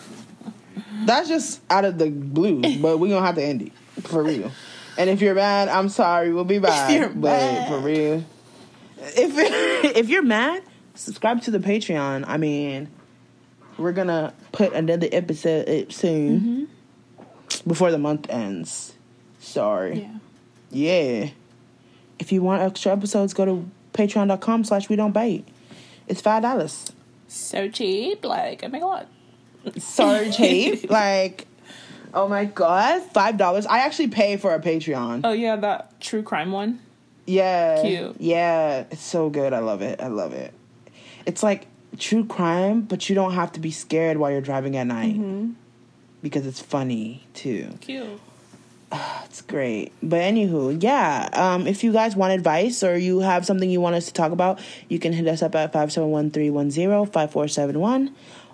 That's 1.05 1.29
just 1.29 1.61
out 1.69 1.85
of 1.85 1.97
the 1.97 2.09
blue, 2.09 2.61
but 2.81 2.99
we're 2.99 3.09
gonna 3.09 3.25
have 3.25 3.35
to 3.35 3.43
end 3.43 3.61
it 3.61 3.71
for 4.07 4.23
real. 4.23 4.51
And 4.97 5.09
if 5.09 5.21
you're 5.21 5.35
mad, 5.35 5.67
I'm 5.69 5.89
sorry. 5.89 6.33
We'll 6.33 6.43
be 6.43 6.59
back. 6.59 6.91
you're 6.91 7.09
but 7.09 7.37
mad. 7.39 7.67
for 7.69 7.79
real, 7.79 8.23
if 8.97 9.31
if 9.95 10.09
you're 10.09 10.23
mad, 10.23 10.63
subscribe 10.95 11.41
to 11.43 11.51
the 11.51 11.59
Patreon. 11.59 12.25
I 12.27 12.37
mean, 12.37 12.89
we're 13.77 13.93
gonna 13.93 14.33
put 14.51 14.73
another 14.73 15.07
episode 15.11 15.69
up 15.69 15.91
soon 15.93 16.67
before 17.65 17.91
the 17.91 17.97
month 17.99 18.27
ends. 18.29 18.93
Sorry. 19.39 20.01
Yeah. 20.01 20.13
Yeah. 20.71 21.29
If 22.19 22.31
you 22.31 22.41
want 22.41 22.61
extra 22.61 22.91
episodes, 22.91 23.33
go 23.33 23.45
to 23.45 23.69
patreon.com 23.93 24.63
slash 24.65 24.89
we 24.89 24.95
don't 24.95 25.11
bite. 25.13 25.47
It's 26.07 26.21
five 26.21 26.41
dollars. 26.41 26.91
So 27.27 27.69
cheap. 27.69 28.25
Like, 28.25 28.63
oh 28.63 28.67
my 28.69 28.79
god. 28.79 29.07
So 29.77 30.29
cheap. 30.37 30.89
like 30.89 31.47
oh 32.13 32.27
my 32.27 32.45
god. 32.45 33.01
Five 33.13 33.37
dollars. 33.37 33.65
I 33.65 33.79
actually 33.79 34.09
pay 34.09 34.37
for 34.37 34.53
a 34.53 34.59
Patreon. 34.59 35.21
Oh 35.23 35.31
yeah, 35.31 35.55
that 35.57 35.99
true 36.01 36.23
crime 36.23 36.51
one. 36.51 36.79
yeah. 37.25 37.81
cute. 37.81 38.15
Yeah. 38.19 38.85
It's 38.91 39.01
so 39.01 39.29
good. 39.29 39.53
I 39.53 39.59
love 39.59 39.81
it. 39.81 40.01
I 40.01 40.07
love 40.07 40.33
it. 40.33 40.53
It's 41.25 41.43
like 41.43 41.67
true 41.97 42.25
crime, 42.25 42.81
but 42.81 43.09
you 43.09 43.15
don't 43.15 43.33
have 43.33 43.51
to 43.53 43.59
be 43.59 43.71
scared 43.71 44.17
while 44.17 44.31
you're 44.31 44.41
driving 44.41 44.75
at 44.75 44.87
night. 44.87 45.13
Mm-hmm. 45.13 45.51
Because 46.21 46.45
it's 46.45 46.59
funny 46.59 47.25
too. 47.33 47.69
Cute. 47.81 48.19
It's 49.25 49.41
great. 49.43 49.91
But 50.01 50.21
anywho, 50.21 50.81
yeah. 50.81 51.29
Um, 51.33 51.67
if 51.67 51.83
you 51.83 51.93
guys 51.93 52.15
want 52.15 52.33
advice 52.33 52.81
or 52.83 52.97
you 52.97 53.19
have 53.19 53.45
something 53.45 53.69
you 53.69 53.79
want 53.79 53.95
us 53.95 54.07
to 54.07 54.13
talk 54.13 54.31
about, 54.31 54.59
you 54.87 54.97
can 54.97 55.13
hit 55.13 55.27
us 55.27 55.43
up 55.43 55.53
at 55.53 55.71
571-310-5471. 55.71 58.11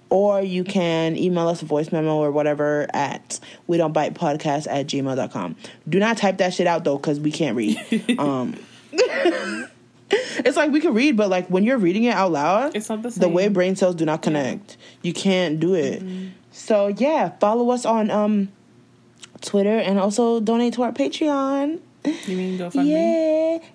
Or 0.09 0.41
you 0.41 0.63
can 0.63 1.17
email 1.17 1.47
us 1.47 1.61
a 1.61 1.65
voice 1.65 1.91
memo 1.91 2.17
or 2.17 2.31
whatever 2.31 2.87
at 2.93 3.39
we 3.67 3.77
don't 3.77 3.91
bite 3.93 4.13
podcast 4.13 4.67
at 4.69 4.87
gmail.com. 4.87 5.55
Do 5.89 5.99
not 5.99 6.17
type 6.17 6.37
that 6.37 6.53
shit 6.53 6.67
out 6.67 6.83
though, 6.83 6.97
because 6.97 7.19
we 7.19 7.31
can't 7.31 7.55
read. 7.55 7.79
um 8.19 8.55
It's 10.11 10.55
like 10.55 10.71
we 10.71 10.81
can 10.81 10.93
read, 10.93 11.17
but 11.17 11.29
like 11.29 11.47
when 11.49 11.63
you're 11.63 11.79
reading 11.79 12.03
it 12.03 12.13
out 12.13 12.31
loud, 12.31 12.75
It's 12.75 12.89
not 12.89 13.01
the 13.01 13.09
same. 13.11 13.21
the 13.21 13.29
way 13.29 13.47
brain 13.47 13.75
cells 13.75 13.95
do 13.95 14.05
not 14.05 14.21
connect. 14.21 14.77
You 15.01 15.13
can't 15.13 15.59
do 15.59 15.73
it. 15.73 16.03
So 16.51 16.87
yeah, 16.87 17.29
follow 17.39 17.71
us 17.71 17.85
on 17.85 18.11
um 18.11 18.49
Twitter 19.45 19.77
and 19.77 19.99
also 19.99 20.39
donate 20.39 20.73
to 20.73 20.83
our 20.83 20.91
Patreon. 20.91 21.79
You 22.03 22.37
mean 22.37 22.59
GoFundMe? 22.59 23.61
Yeah. 23.61 23.69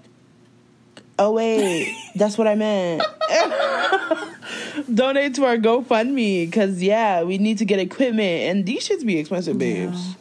Oh 1.19 1.33
wait, 1.33 1.95
that's 2.15 2.39
what 2.39 2.47
I 2.49 2.55
meant. 2.55 3.03
donate 4.95 5.35
to 5.35 5.45
our 5.45 5.57
GoFundMe 5.59 6.47
because 6.47 6.83
yeah, 6.83 7.23
we 7.23 7.39
need 7.39 7.59
to 7.59 7.65
get 7.65 7.79
equipment 7.79 8.43
and 8.49 8.67
these 8.67 8.89
shits 8.89 9.05
be 9.05 9.19
expensive, 9.19 9.59
babes. 9.59 9.99
Yeah. 10.09 10.15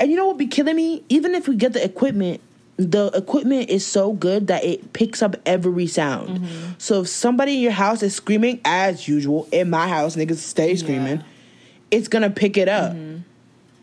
And 0.00 0.10
you 0.10 0.16
know 0.16 0.26
what 0.26 0.38
be 0.38 0.46
killing 0.46 0.76
me? 0.76 1.04
Even 1.10 1.34
if 1.34 1.46
we 1.46 1.56
get 1.56 1.74
the 1.74 1.84
equipment, 1.84 2.40
the 2.78 3.08
equipment 3.08 3.68
is 3.68 3.86
so 3.86 4.14
good 4.14 4.46
that 4.46 4.64
it 4.64 4.94
picks 4.94 5.22
up 5.22 5.36
every 5.44 5.86
sound. 5.86 6.38
Mm-hmm. 6.38 6.72
So 6.78 7.02
if 7.02 7.08
somebody 7.08 7.56
in 7.56 7.60
your 7.60 7.72
house 7.72 8.02
is 8.02 8.14
screaming 8.14 8.60
as 8.64 9.06
usual, 9.06 9.46
in 9.52 9.68
my 9.68 9.86
house 9.88 10.16
niggas 10.16 10.36
stay 10.38 10.74
screaming, 10.76 11.18
Yeah. 11.18 11.22
it's 11.90 12.08
gonna 12.08 12.30
pick 12.30 12.56
it 12.56 12.68
up. 12.68 12.96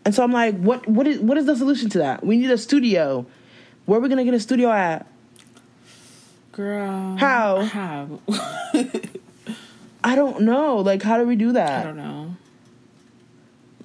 And 0.08 0.14
so 0.14 0.22
I'm 0.22 0.32
like, 0.32 0.56
what 0.56 0.88
what 0.88 1.06
is 1.06 1.18
what 1.18 1.36
is 1.36 1.44
the 1.44 1.54
solution 1.54 1.90
to 1.90 1.98
that? 1.98 2.24
We 2.24 2.38
need 2.38 2.50
a 2.50 2.56
studio. 2.56 3.26
Where 3.84 3.98
are 3.98 4.00
we 4.00 4.08
gonna 4.08 4.24
get 4.24 4.32
a 4.32 4.40
studio 4.40 4.70
at? 4.70 5.06
Girl. 6.52 7.14
How? 7.16 7.60
How? 7.62 8.18
I 10.02 10.16
don't 10.16 10.40
know. 10.44 10.78
Like 10.78 11.02
how 11.02 11.18
do 11.18 11.26
we 11.26 11.36
do 11.36 11.52
that? 11.52 11.82
I 11.82 11.84
don't 11.84 11.98
know. 11.98 12.36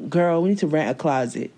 Girl, 0.08 0.42
we 0.42 0.52
need 0.52 0.60
to 0.60 0.68
rent 0.68 0.92
a 0.92 0.94
closet. 0.94 1.52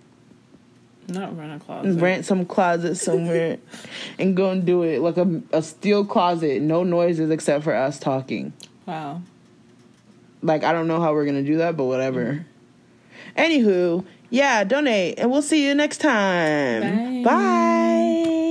Not 1.09 1.37
rent 1.37 1.61
a 1.61 1.63
closet. 1.63 2.01
Rent 2.01 2.25
some 2.25 2.43
closet 2.47 2.95
somewhere 2.95 3.59
and 4.17 4.35
go 4.35 4.49
and 4.49 4.65
do 4.65 4.81
it. 4.81 4.99
Like 4.99 5.17
a, 5.17 5.43
a 5.53 5.61
steel 5.61 6.03
closet, 6.05 6.63
no 6.63 6.83
noises 6.83 7.29
except 7.29 7.63
for 7.63 7.75
us 7.75 7.99
talking. 7.99 8.51
Wow. 8.87 9.21
Like 10.41 10.63
I 10.63 10.73
don't 10.73 10.87
know 10.87 10.99
how 11.01 11.13
we're 11.13 11.25
gonna 11.25 11.43
do 11.43 11.57
that, 11.57 11.77
but 11.77 11.83
whatever. 11.83 12.33
Mm. 12.33 12.45
Anywho, 13.37 14.05
yeah, 14.29 14.63
donate. 14.63 15.19
And 15.19 15.31
we'll 15.31 15.41
see 15.41 15.65
you 15.65 15.75
next 15.75 15.99
time. 15.99 17.23
Bye. 17.23 17.31
Bye. 17.31 18.44